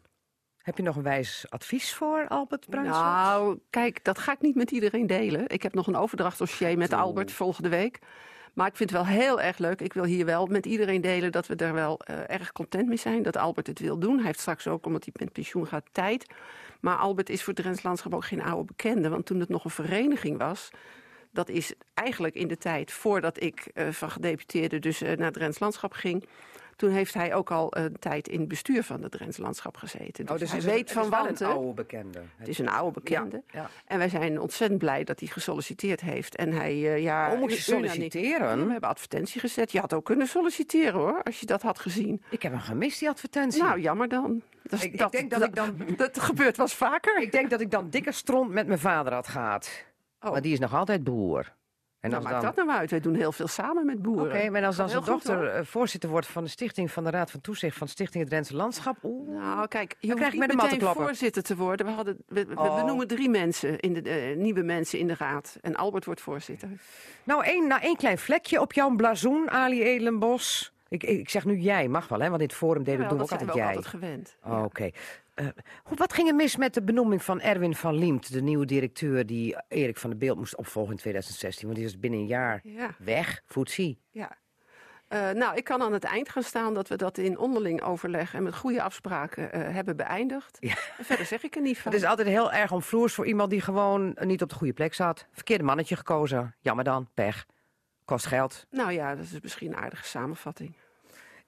[0.62, 3.02] Heb je nog een wijs advies voor Albert Bruinslot?
[3.02, 5.48] Nou, kijk, dat ga ik niet met iedereen delen.
[5.48, 7.98] Ik heb nog een overdrachtdossier met Albert volgende week.
[8.52, 9.80] Maar ik vind het wel heel erg leuk.
[9.80, 12.96] Ik wil hier wel met iedereen delen dat we er wel uh, erg content mee
[12.96, 13.22] zijn.
[13.22, 14.16] Dat Albert het wil doen.
[14.16, 16.26] Hij heeft straks ook, omdat hij met pensioen gaat, tijd.
[16.80, 19.08] Maar Albert is voor Drents Landschap ook geen oude bekende.
[19.08, 20.70] Want toen het nog een vereniging was...
[21.34, 25.58] Dat is eigenlijk in de tijd voordat ik uh, van gedeputeerde dus uh, naar Drents
[25.58, 26.28] Landschap ging.
[26.82, 30.24] Toen heeft hij ook al een tijd in het bestuur van het Drents Landschap gezeten.
[30.24, 31.46] Dus, oh, dus hij is weet een, van Wanten.
[31.46, 32.22] een oude bekende.
[32.36, 33.42] Het is een oude bekende.
[33.52, 33.70] Ja, ja.
[33.86, 36.36] En wij zijn ontzettend blij dat hij gesolliciteerd heeft.
[36.36, 37.32] En hij, uh, ja...
[37.32, 38.66] Oh, moet je solliciteren?
[38.66, 39.72] We hebben advertentie gezet.
[39.72, 42.22] Je had ook kunnen solliciteren hoor, als je dat had gezien.
[42.30, 43.62] Ik heb hem gemist, die advertentie.
[43.62, 44.42] Nou, jammer dan.
[44.62, 45.96] Dat, ik, dat, ik denk dat, dat, ik dan...
[46.06, 47.20] Dat gebeurt wel eens vaker.
[47.20, 49.84] Ik denk dat ik dan dikke stront met mijn vader had gehad.
[50.20, 50.30] Oh.
[50.30, 51.52] Maar die is nog altijd boer.
[52.02, 52.52] En nou, maakt dan...
[52.54, 52.90] dat nou uit?
[52.90, 54.24] Wij doen heel veel samen met boeren.
[54.24, 57.10] Oké, okay, maar als dan zijn dochter uh, voorzitter wordt van de stichting van de
[57.10, 58.96] Raad van Toezicht van Stichting Het Drentse Landschap.
[59.02, 59.38] Oeh.
[59.38, 61.86] Nou, kijk, je hoeft niet meteen voorzitter te worden.
[61.86, 62.76] We, hadden, we, we oh.
[62.76, 65.58] benoemen drie mensen, in de, uh, nieuwe mensen in de raad.
[65.60, 66.68] En Albert wordt voorzitter.
[67.24, 70.72] Nou, één, nou, één klein vlekje op jouw blazoen, Ali Edelenbos.
[70.88, 72.28] Ik, ik zeg nu jij, mag wel, hè?
[72.28, 73.66] Want in het forum deden ja, doen we ook altijd we jij.
[73.66, 74.36] altijd gewend.
[74.44, 74.64] Oh, Oké.
[74.64, 74.94] Okay.
[75.34, 75.46] Uh,
[75.94, 79.56] wat ging er mis met de benoeming van Erwin van Liemt, de nieuwe directeur die
[79.68, 81.66] Erik van der Beeld moest opvolgen in 2016?
[81.66, 82.94] Want die is binnen een jaar ja.
[82.98, 84.00] weg, voetzie.
[84.10, 84.40] Ja.
[85.08, 88.34] Uh, nou, ik kan aan het eind gaan staan dat we dat in onderling overleg
[88.34, 90.56] en met goede afspraken uh, hebben beëindigd.
[90.60, 90.74] Ja.
[91.00, 91.92] Verder zeg ik er niet van.
[91.92, 94.94] Het is altijd heel erg omvloers voor iemand die gewoon niet op de goede plek
[94.94, 95.26] zat.
[95.32, 96.54] Verkeerde mannetje gekozen.
[96.60, 97.46] Jammer dan, pech.
[98.04, 98.66] Kost geld.
[98.70, 100.74] Nou ja, dat is misschien een aardige samenvatting.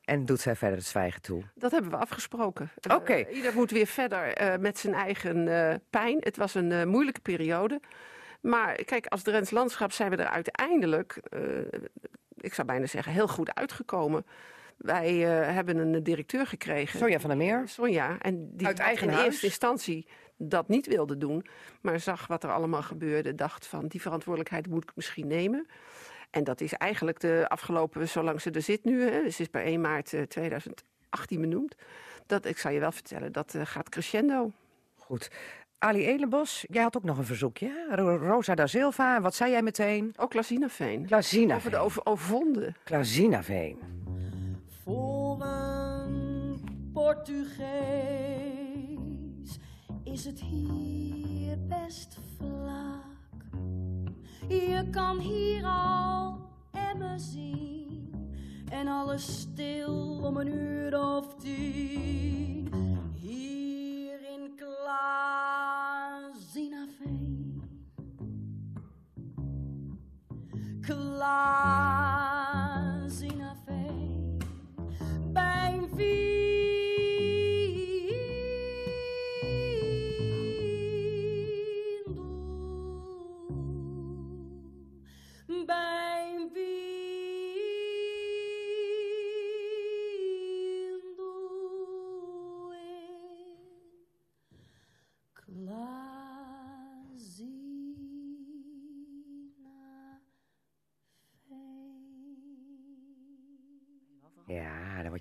[0.05, 1.43] En doet zij verder het zwijgen toe?
[1.55, 2.71] Dat hebben we afgesproken.
[2.93, 3.19] Oké.
[3.19, 6.17] Uh, ieder moet weer verder uh, met zijn eigen uh, pijn.
[6.21, 7.81] Het was een moeilijke periode.
[8.41, 11.21] Maar kijk, als Drents Landschap zijn we er uiteindelijk,
[12.37, 14.27] ik zou bijna zeggen, heel goed uitgekomen.
[14.77, 16.99] Wij hebben een directeur gekregen.
[16.99, 17.63] Sonja van der Meer.
[17.67, 18.19] Sonja.
[18.19, 19.27] En die Uit eigen in huis.
[19.27, 20.07] eerste instantie
[20.37, 21.47] dat niet wilde doen.
[21.81, 23.35] Maar zag wat er allemaal gebeurde.
[23.35, 25.67] Dacht van, die verantwoordelijkheid moet ik misschien nemen.
[26.35, 29.63] En dat is eigenlijk de afgelopen, zolang ze er zit nu, hè, dus is per
[29.63, 31.75] 1 maart 2018 benoemd.
[32.27, 34.51] Dat, ik zal je wel vertellen, dat uh, gaat crescendo.
[34.97, 35.31] Goed.
[35.79, 37.87] Ali Elenbos, jij had ook nog een verzoekje.
[37.91, 40.13] Ro Rosa da Silva, wat zei jij meteen?
[40.17, 41.07] Ook Klazinaveen.
[41.07, 41.57] Klazinaveen.
[41.57, 42.77] Over de over, overwonden.
[42.85, 43.79] Klazinaveen.
[44.85, 47.59] Voor een Portugees
[50.05, 53.13] is het hier best vlak.
[54.49, 56.39] Je kan hier al
[56.73, 58.15] emmen zien
[58.71, 62.73] en alles stil om een uur of tien.
[63.15, 65.23] Hier in Klazinaveen.
[70.81, 71.99] Klazinaveen.
[75.33, 75.89] Bij een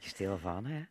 [0.03, 0.85] Ja, daar word je stil van, hè?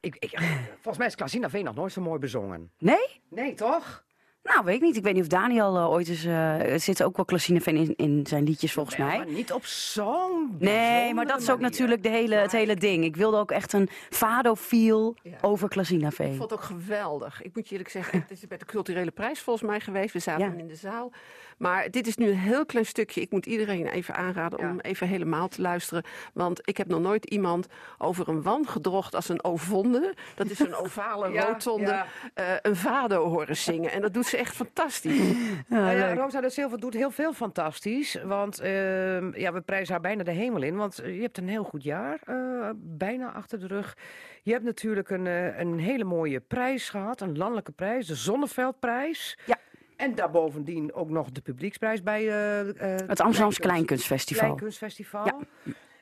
[0.00, 0.38] Ik, ik,
[0.72, 2.70] volgens mij is Klazinaveen nog nooit zo mooi bezongen.
[2.78, 3.20] Nee?
[3.28, 4.04] Nee, toch?
[4.42, 4.96] Nou, weet ik niet.
[4.96, 6.24] Ik weet niet of Daniel uh, ooit eens...
[6.24, 9.16] Uh, er zit ook wel Klazinaveen in, in zijn liedjes, volgens nee, mij.
[9.16, 11.70] Maar niet op zo'n Nee, maar dat is ook manier.
[11.70, 13.04] natuurlijk de hele, het hele ding.
[13.04, 15.36] Ik wilde ook echt een fado-feel ja.
[15.40, 16.30] over Klazinaveen.
[16.30, 17.42] Ik vond het ook geweldig.
[17.42, 20.12] Ik moet je eerlijk zeggen, het is bij de culturele prijs volgens mij geweest.
[20.12, 20.58] We zaten Ja.
[20.58, 21.12] in de zaal.
[21.58, 23.20] Maar dit is nu een heel klein stukje.
[23.20, 26.04] Ik moet iedereen even aanraden om even helemaal te luisteren.
[26.34, 27.66] Want ik heb nog nooit iemand
[27.98, 30.14] over een wan gedrocht als een ovonde.
[30.34, 32.04] Dat is een ovale rotonde.
[32.34, 33.92] eh, een vado horen zingen.
[33.92, 35.18] En dat doet ze echt fantastisch.
[35.68, 38.18] Nou ja, Rosa de Silva doet heel veel fantastisch.
[38.24, 40.76] Want ehm, ja, we prijzen haar bijna de hemel in.
[40.76, 43.96] Want je hebt een heel goed jaar eh, bijna achter de rug.
[44.42, 47.20] Je hebt natuurlijk een, eh, een hele mooie prijs gehad.
[47.20, 49.38] Een landelijke prijs, de Zonneveldprijs.
[49.46, 49.56] Ja.
[49.96, 54.42] En daarbovendien ook nog de publieksprijs bij eh, eh, Het Amsterdamse Kleinkunst- Kleinkunstfestival.
[54.44, 55.26] Kleinkunstfestival.
[55.26, 55.38] Ja.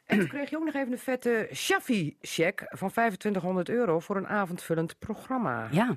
[0.06, 4.26] En toen kreeg je ook nog even een vette Shaffi-check van 2500 euro voor een
[4.26, 5.68] avondvullend programma.
[5.70, 5.96] Ja.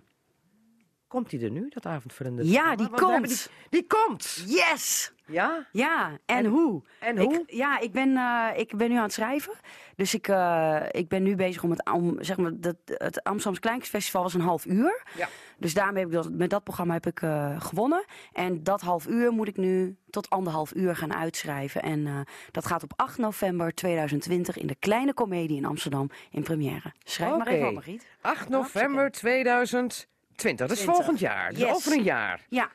[1.12, 3.28] Komt die er nu, dat avondvullende Ja, die Want komt.
[3.28, 4.44] Die, die komt!
[4.48, 5.12] Yes!
[5.26, 5.68] Ja?
[5.72, 6.82] Ja, en, En- hoe?
[7.00, 7.44] En Ik, hoe?
[7.48, 9.54] ja, ik ben, eh, ik ben nu aan het schrijven.
[9.96, 13.60] Dus ik, eh, ik ben nu bezig om het, om, zeg maar, dat, het Amsterdamse
[13.60, 15.04] Kleinkunstfestival was een half uur.
[15.18, 15.28] Ja.
[15.58, 18.06] Dus daarmee heb ik dat, met dat programma heb ik eh, gewonnen.
[18.34, 21.82] En dat half uur moet ik nu tot anderhalf uur gaan uitschrijven.
[21.82, 26.94] En dat gaat op 8 november 2020 in de Kleine Comedie in Amsterdam in première.
[27.04, 28.08] Schrijf maar even op, Margriet.
[28.22, 30.86] 8 november 2020, dat is 20.
[30.86, 31.50] volgend jaar.
[31.50, 31.72] Dus Yes.
[31.76, 32.46] over een jaar.
[32.50, 32.70] Ja,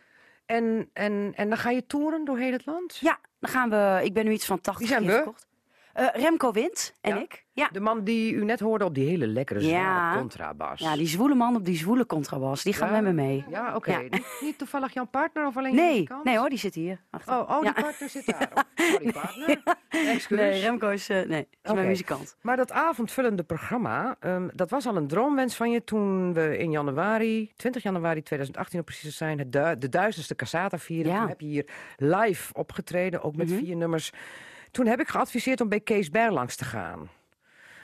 [0.47, 2.97] En, en, en dan ga je toeren door heel het land?
[3.01, 4.01] ja, dan gaan we.
[4.05, 5.17] Ik ben nu iets van 80 Wie zijn keer we?
[5.17, 5.47] verkocht.
[5.93, 7.23] Eh, Remco Wind en Ja?
[7.23, 7.45] ik.
[7.57, 7.69] Ja.
[7.73, 10.17] De man die u net hoorde op die hele lekkere zware Ja.
[10.19, 10.81] contrabas.
[10.81, 12.95] ja, die zwoele man op die zwoele contrabas, die gaat Ja?
[13.01, 13.45] met me mee.
[13.49, 13.91] Ja, oké.
[13.91, 14.19] Ja.
[14.41, 17.01] Niet, toevallig jouw partner of alleen Nee, nee hoor, die zit hier.
[17.11, 17.35] achter.
[17.39, 18.51] Oh, oh die partner zit daar.
[18.79, 19.63] Oh, sorry, partner.
[19.89, 20.39] Excuus.
[20.39, 22.37] Nee, Remco is, eh, nee, is mijn muzikant.
[22.43, 26.71] Maar dat avondvullende programma, ehm, dat was al een droomwens van je toen we in
[26.71, 31.15] januari, 20 januari 2018 om precies te zijn, het du- de duizendste Casata vierden.
[31.19, 31.67] Toen heb je hier
[31.97, 33.59] live opgetreden, ook met Mhm.
[33.59, 34.13] vier nummers.
[34.71, 37.09] Toen heb ik geadviseerd om bij Kees Ber langs te gaan.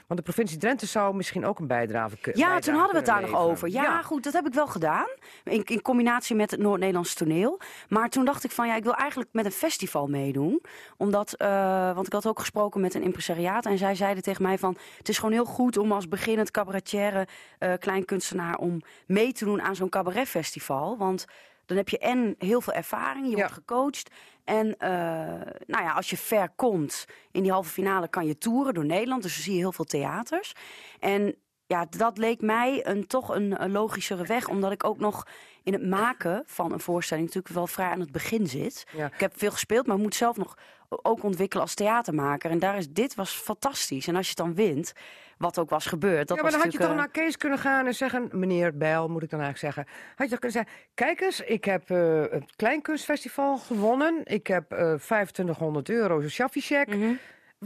[0.07, 3.05] Want de provincie Drenthe zou misschien ook een bijdrage kunnen Ja, toen hadden we het
[3.05, 3.69] daar nog over.
[3.69, 4.01] Ja, Ja.
[4.01, 5.07] goed, dat heb ik wel gedaan.
[5.43, 7.59] In, in combinatie met het Noord-Nederlands toneel.
[7.89, 10.61] Maar toen dacht ik van, ja, ik wil eigenlijk met een festival meedoen.
[10.97, 13.65] Omdat, eh, want ik had ook gesproken met een impresariaat.
[13.65, 17.27] En zij zeiden tegen mij van, het is gewoon heel goed om als beginnend cabaretière
[17.59, 18.57] eh kleinkunstenaar...
[18.57, 20.97] om mee te doen aan zo'n cabaretfestival.
[20.97, 21.25] Want
[21.65, 23.37] dan heb je en heel veel ervaring, je Ja.
[23.37, 24.09] wordt gecoacht.
[24.43, 24.89] En eh,
[25.65, 29.23] nou ja, als je ver komt in die halve finale kan je toeren door Nederland.
[29.23, 30.53] Dus dan zie je heel veel theaters.
[30.99, 34.47] En ja, dat leek mij een, toch een, een logischere weg.
[34.47, 35.27] Omdat ik ook nog
[35.63, 38.87] in het maken van een voorstelling natuurlijk wel vrij aan het begin zit.
[38.95, 39.05] Ja.
[39.05, 40.57] Ik heb veel gespeeld, maar moet zelf nog
[41.01, 42.51] ook ontwikkelen als theatermaker.
[42.51, 44.07] En daar is, dit was fantastisch.
[44.07, 44.93] En als je het dan wint,
[45.37, 46.27] wat ook was gebeurd.
[46.27, 48.29] Dat ja, maar dan had je toch natuurlijk, naar Kees kunnen gaan en zeggen...
[48.31, 49.93] Meneer Bijl, moet ik dan eigenlijk zeggen.
[50.15, 50.73] Had je toch kunnen zeggen...
[50.93, 54.21] Kijk eens, ik heb eh, het Kleinkunstfestival gewonnen.
[54.23, 56.87] Ik heb eh 2500 euro Shaffi-check.
[56.87, 57.13] Mhm.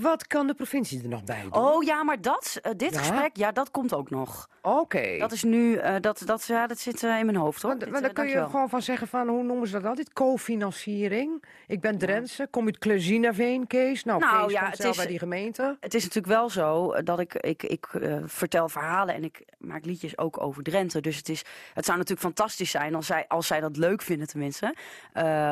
[0.01, 1.53] Wat kan de provincie er nog bij doen?
[1.53, 2.99] Oh ja, maar dat, eh, dit Ja?
[2.99, 4.49] gesprek, ja, dat komt ook nog.
[4.61, 5.17] Oké.
[5.17, 7.77] Dat is nu, eh, dat, dat, ja, dat zit eh, in mijn hoofd hoor.
[7.77, 10.13] Dit, eh, dan kun je gewoon van zeggen van, hoe noemen ze dat altijd?
[10.13, 11.43] Co-financiering.
[11.67, 14.03] Ik ben Drentse, kom uit Klezinaveen, Kees.
[14.03, 15.77] Nou, Nou, Kees ja, komt het zelf is- bij die gemeente.
[15.79, 17.87] Het is natuurlijk wel zo dat ik, ik, ik
[18.25, 21.01] vertel verhalen en ik maak liedjes ook over Drenthe.
[21.01, 21.43] Dus het, is,
[21.73, 24.75] het zou natuurlijk fantastisch zijn als zij, als zij dat leuk vinden tenminste,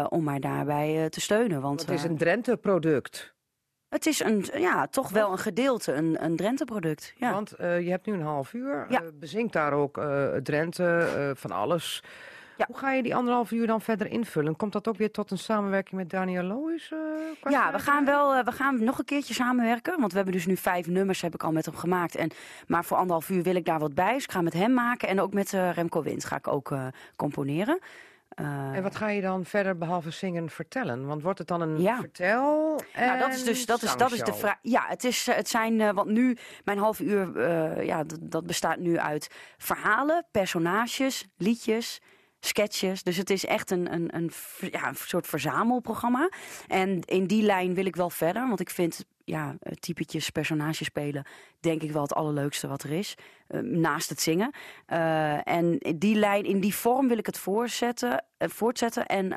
[0.09, 1.61] om mij daarbij te steunen.
[1.61, 3.33] Want Want het is een Drenthe-product.
[3.89, 7.13] Het is een, ja, toch wel een gedeelte, een, een Drenthe-product.
[7.17, 7.31] Ja.
[7.31, 8.85] Want eh, je hebt nu een half uur.
[8.89, 9.01] Ja.
[9.01, 12.03] eh, bezinkt daar ook eh, Drenthe, van alles.
[12.57, 12.65] Ja.
[12.67, 14.55] Hoe ga je die anderhalf uur dan verder invullen?
[14.55, 16.93] Komt dat ook weer tot een samenwerking met Daniel Lois?
[17.49, 19.99] Ja, we gaan wel, we gaan nog een keertje samenwerken.
[19.99, 22.15] Want we hebben dus nu vijf nummers, heb ik al met hem gemaakt.
[22.15, 22.31] En,
[22.67, 24.13] maar voor anderhalf uur wil ik daar wat bij.
[24.13, 25.07] Dus ik ga met hem maken.
[25.07, 26.73] En ook met Remco Wind ga ik ook
[27.15, 27.79] componeren.
[28.35, 28.45] Eh,
[28.75, 31.05] En wat ga je dan verder behalve zingen vertellen?
[31.05, 31.99] Want wordt het dan een Ja.
[31.99, 32.81] vertel?
[32.95, 34.57] Nou, dat is dus dat is, dat is de vraag.
[34.61, 38.45] Ja, het, is, eh, het zijn, eh, want nu, mijn half uur, eh, ja, dat,
[38.45, 42.01] bestaat nu uit verhalen, personages, liedjes,
[42.39, 43.03] sketches.
[43.03, 44.31] Dus het is echt een, een, een,
[44.71, 46.29] ja, een soort verzamelprogramma.
[46.67, 50.87] En in die lijn wil ik wel verder, want ik vind ja, eh, typetjes, personages
[50.87, 51.25] spelen,
[51.59, 53.15] denk ik wel het allerleukste wat er is.
[53.47, 54.51] eh, naast het zingen.
[54.85, 58.23] Eh, en die lijn, in die vorm wil ik het voortzetten.
[58.37, 59.05] voortzetten.
[59.05, 59.33] En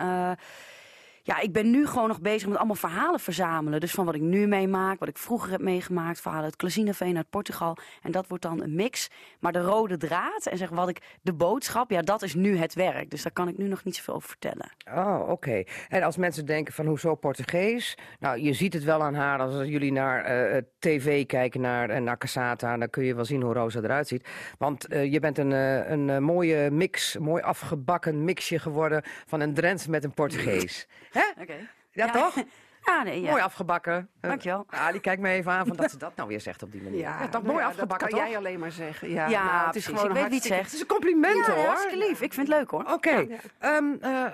[1.28, 3.80] ja, ik ben nu gewoon nog bezig met allemaal verhalen verzamelen.
[3.80, 6.20] Dus van wat ik nu meemaak, wat ik vroeger heb meegemaakt.
[6.20, 7.76] Verhalen uit Klazineveen, uit Portugal.
[8.02, 9.10] En dat wordt dan een mix.
[9.40, 12.74] Maar de rode draad en zeg wat ik, de boodschap, ja, dat is nu het
[12.74, 13.10] werk.
[13.10, 14.70] Dus daar kan ik nu nog niet zoveel over vertellen.
[14.94, 15.62] Oh, oké.
[15.88, 17.98] En als mensen denken van hoezo Portugees?
[18.18, 22.00] Nou, je ziet het wel aan haar als jullie naar eh, tv kijken, naar, eh,
[22.00, 22.76] naar Casata.
[22.76, 24.28] Dan kun je wel zien hoe Rosa eruit ziet.
[24.58, 25.50] Want eh, je bent een,
[25.92, 30.86] een mooie mix, mooi afgebakken mixje geworden van een Drents met een Portugees.
[31.18, 31.42] Hè?
[31.42, 31.68] Oké.
[31.90, 32.34] Ja, toch?
[32.84, 33.30] Ja, nee, ja.
[33.30, 34.08] Mooi afgebakken.
[34.20, 34.66] Eh, Dankjewel.
[34.70, 36.82] Ja, die kijkt me even aan van dat ze dat nou weer zegt op die
[36.82, 36.98] manier.
[36.98, 38.28] Ja, toch nou mooi ja, afgebakken, Dat kan toch?
[38.28, 39.10] jij alleen maar zeggen.
[39.10, 39.90] Ja, Ja, nou, het precies.
[39.92, 40.64] is gewoon Ik weet wie het zegt.
[40.64, 41.64] Het is een compliment, Ja, hoor.
[41.64, 42.20] hartstikke lief.
[42.20, 42.84] Ik vind het leuk hoor.
[42.92, 43.26] Oké.
[43.58, 44.24] Ehm, eh,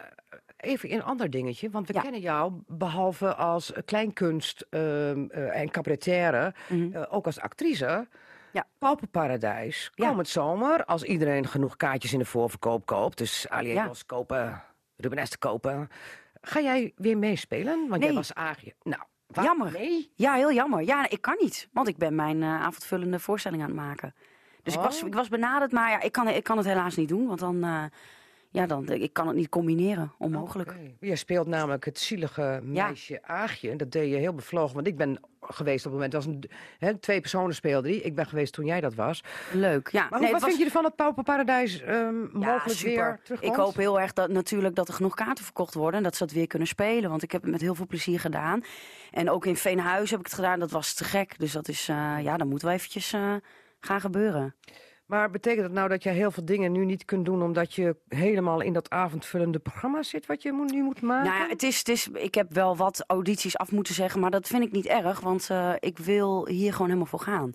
[0.57, 2.01] even een ander dingetje, want we Ja.
[2.01, 7.87] kennen jou behalve als kleinkunst ehm, eh, en cabaretière, eh, ook als actrice.
[7.87, 8.03] Mhm.
[8.53, 8.67] Ja.
[8.79, 9.91] Pauperparadijs.
[9.95, 10.09] Ja.
[10.09, 14.63] Komend zomer, als iedereen genoeg kaartjes in de voorverkoop koopt, dus Aliegos kopen,
[14.97, 15.89] Ruben kopen,
[16.45, 17.89] ga jij weer meespelen?
[17.89, 18.75] Want jij was Aagje.
[18.83, 19.45] Nou, wat?
[19.45, 19.73] Jammer.
[19.73, 20.11] Nee?
[20.15, 20.83] Ja, heel jammer.
[20.83, 21.69] Ja, ik kan niet.
[21.73, 24.15] Want ik ben mijn eh, avondvullende voorstelling aan het maken.
[24.63, 25.07] Dus ik, was, Oh.
[25.09, 27.27] ik was benaderd, maar ja, ik, kan, ik kan het helaas niet doen.
[27.27, 27.85] Want dan, eh,
[28.55, 30.13] ja, dan, ik kan het niet combineren.
[30.19, 30.75] Onmogelijk.
[31.01, 33.77] Je speelt namelijk het zielige meisje Aagje.
[33.77, 34.75] Dat deed je heel bevlogen.
[34.75, 36.35] Want ik ben geweest op het moment, dat was
[36.81, 38.01] een, twee personen speelden die.
[38.01, 39.23] Ik ben geweest toen jij dat was.
[39.53, 39.89] Leuk.
[39.89, 42.95] Ja, Maar Nee, wat was- vind je ervan dat Pauperparadijs ehm Ja, mogelijk super.
[42.95, 43.53] weer terugkomt?
[43.53, 46.25] Ik hoop heel erg dat natuurlijk dat er genoeg kaarten verkocht worden en dat ze
[46.25, 47.11] dat weer kunnen spelen.
[47.11, 48.63] Want ik heb het met heel veel plezier gedaan.
[49.11, 50.59] En ook in Veenhuis heb ik het gedaan.
[50.59, 51.39] Dat was te gek.
[51.39, 53.35] Dus dat is, eh, ja, dat moet wel eventjes eh,
[53.81, 54.55] gaan gebeuren.
[55.15, 57.43] Maar betekent dat nou dat je heel veel dingen nu niet kunt doen...
[57.43, 60.27] omdat je helemaal in dat avondvullende programma zit...
[60.27, 61.31] wat je nu moet maken?
[61.31, 64.31] Nou ja, het is, het is, ik heb wel wat audities af moeten zeggen, maar
[64.31, 67.53] dat vind ik niet erg, want eh, ik wil hier gewoon helemaal voor gaan.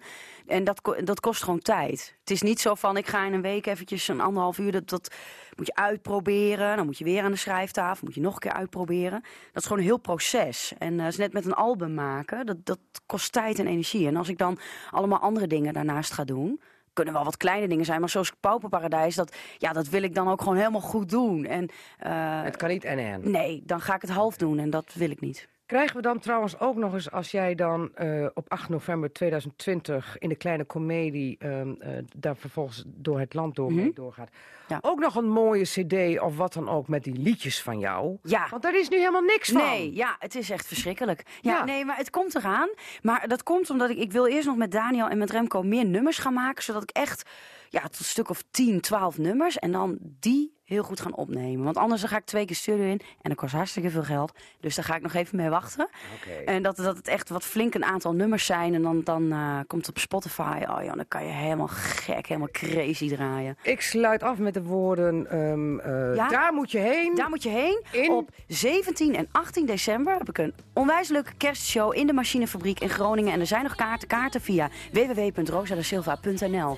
[0.48, 2.16] En dat, dat kost gewoon tijd.
[2.20, 4.90] Het is niet zo van, ik ga in een week eventjes een anderhalf uur, dat,
[4.90, 5.16] dat
[5.56, 6.76] moet je uitproberen.
[6.76, 9.22] Dan moet je weer aan de schrijftafel, moet je nog een keer uitproberen.
[9.22, 10.74] Dat is gewoon een heel proces.
[10.78, 14.08] En dat is net met een album maken, dat, dat kost tijd en energie.
[14.08, 14.60] En als ik dan
[14.92, 16.60] allemaal andere dingen daarnaast ga doen
[17.00, 20.28] kunnen wel wat kleine dingen zijn, maar zoals Pauperparadijs, dat, ja, dat wil ik dan
[20.28, 21.46] ook gewoon helemaal goed doen.
[21.46, 23.32] En, eh, Het kan niet en en.
[23.32, 25.48] Nee, dan ga ik het half doen en dat wil ik niet.
[25.70, 30.18] Krijgen we dan trouwens ook nog eens, als jij dan eh, op 8 november 2020
[30.18, 34.30] in de kleine komedie ehm, eh, daar vervolgens door het land door, mee doorgaat,
[34.68, 34.78] Ja.
[34.82, 38.18] ook nog een mooie cd of wat dan ook met die liedjes van jou?
[38.24, 38.48] Ja.
[38.50, 39.62] Want daar is nu helemaal niks van.
[39.62, 41.24] Nee, ja, het is echt verschrikkelijk.
[41.42, 41.64] Ja, Ja.
[41.64, 42.70] nee, maar het komt eraan.
[43.02, 45.86] Maar dat komt omdat ik, ik wil eerst nog met Daniel en met Remco meer
[45.86, 47.30] nummers gaan maken, zodat ik echt,
[47.70, 51.64] ja, tot een stuk of 10, 12 nummers en dan die heel goed gaan opnemen.
[51.64, 54.32] Want anders dan ga ik twee keer studio in en dat kost hartstikke veel geld.
[54.60, 55.90] Dus daar ga ik nog even mee wachten.
[56.16, 56.32] Oké.
[56.46, 59.60] En dat, dat het echt wat flink een aantal nummers zijn en dan, dan eh,
[59.68, 60.64] komt het op Spotify.
[60.70, 63.58] Oh ja, dan kan je helemaal gek, helemaal crazy draaien.
[63.64, 66.28] Ik sluit af met de woorden, ehm, eh, Ja?
[66.28, 67.16] daar moet je heen.
[67.16, 67.84] Daar moet je heen.
[67.92, 68.12] In?
[68.12, 72.90] Op 17 en 18 december heb ik een onwijs leuke kerstshow in de machinefabriek in
[72.90, 73.34] Groningen.
[73.34, 76.78] En er zijn nog kaarten, kaarten via www.rosadasilva.nl.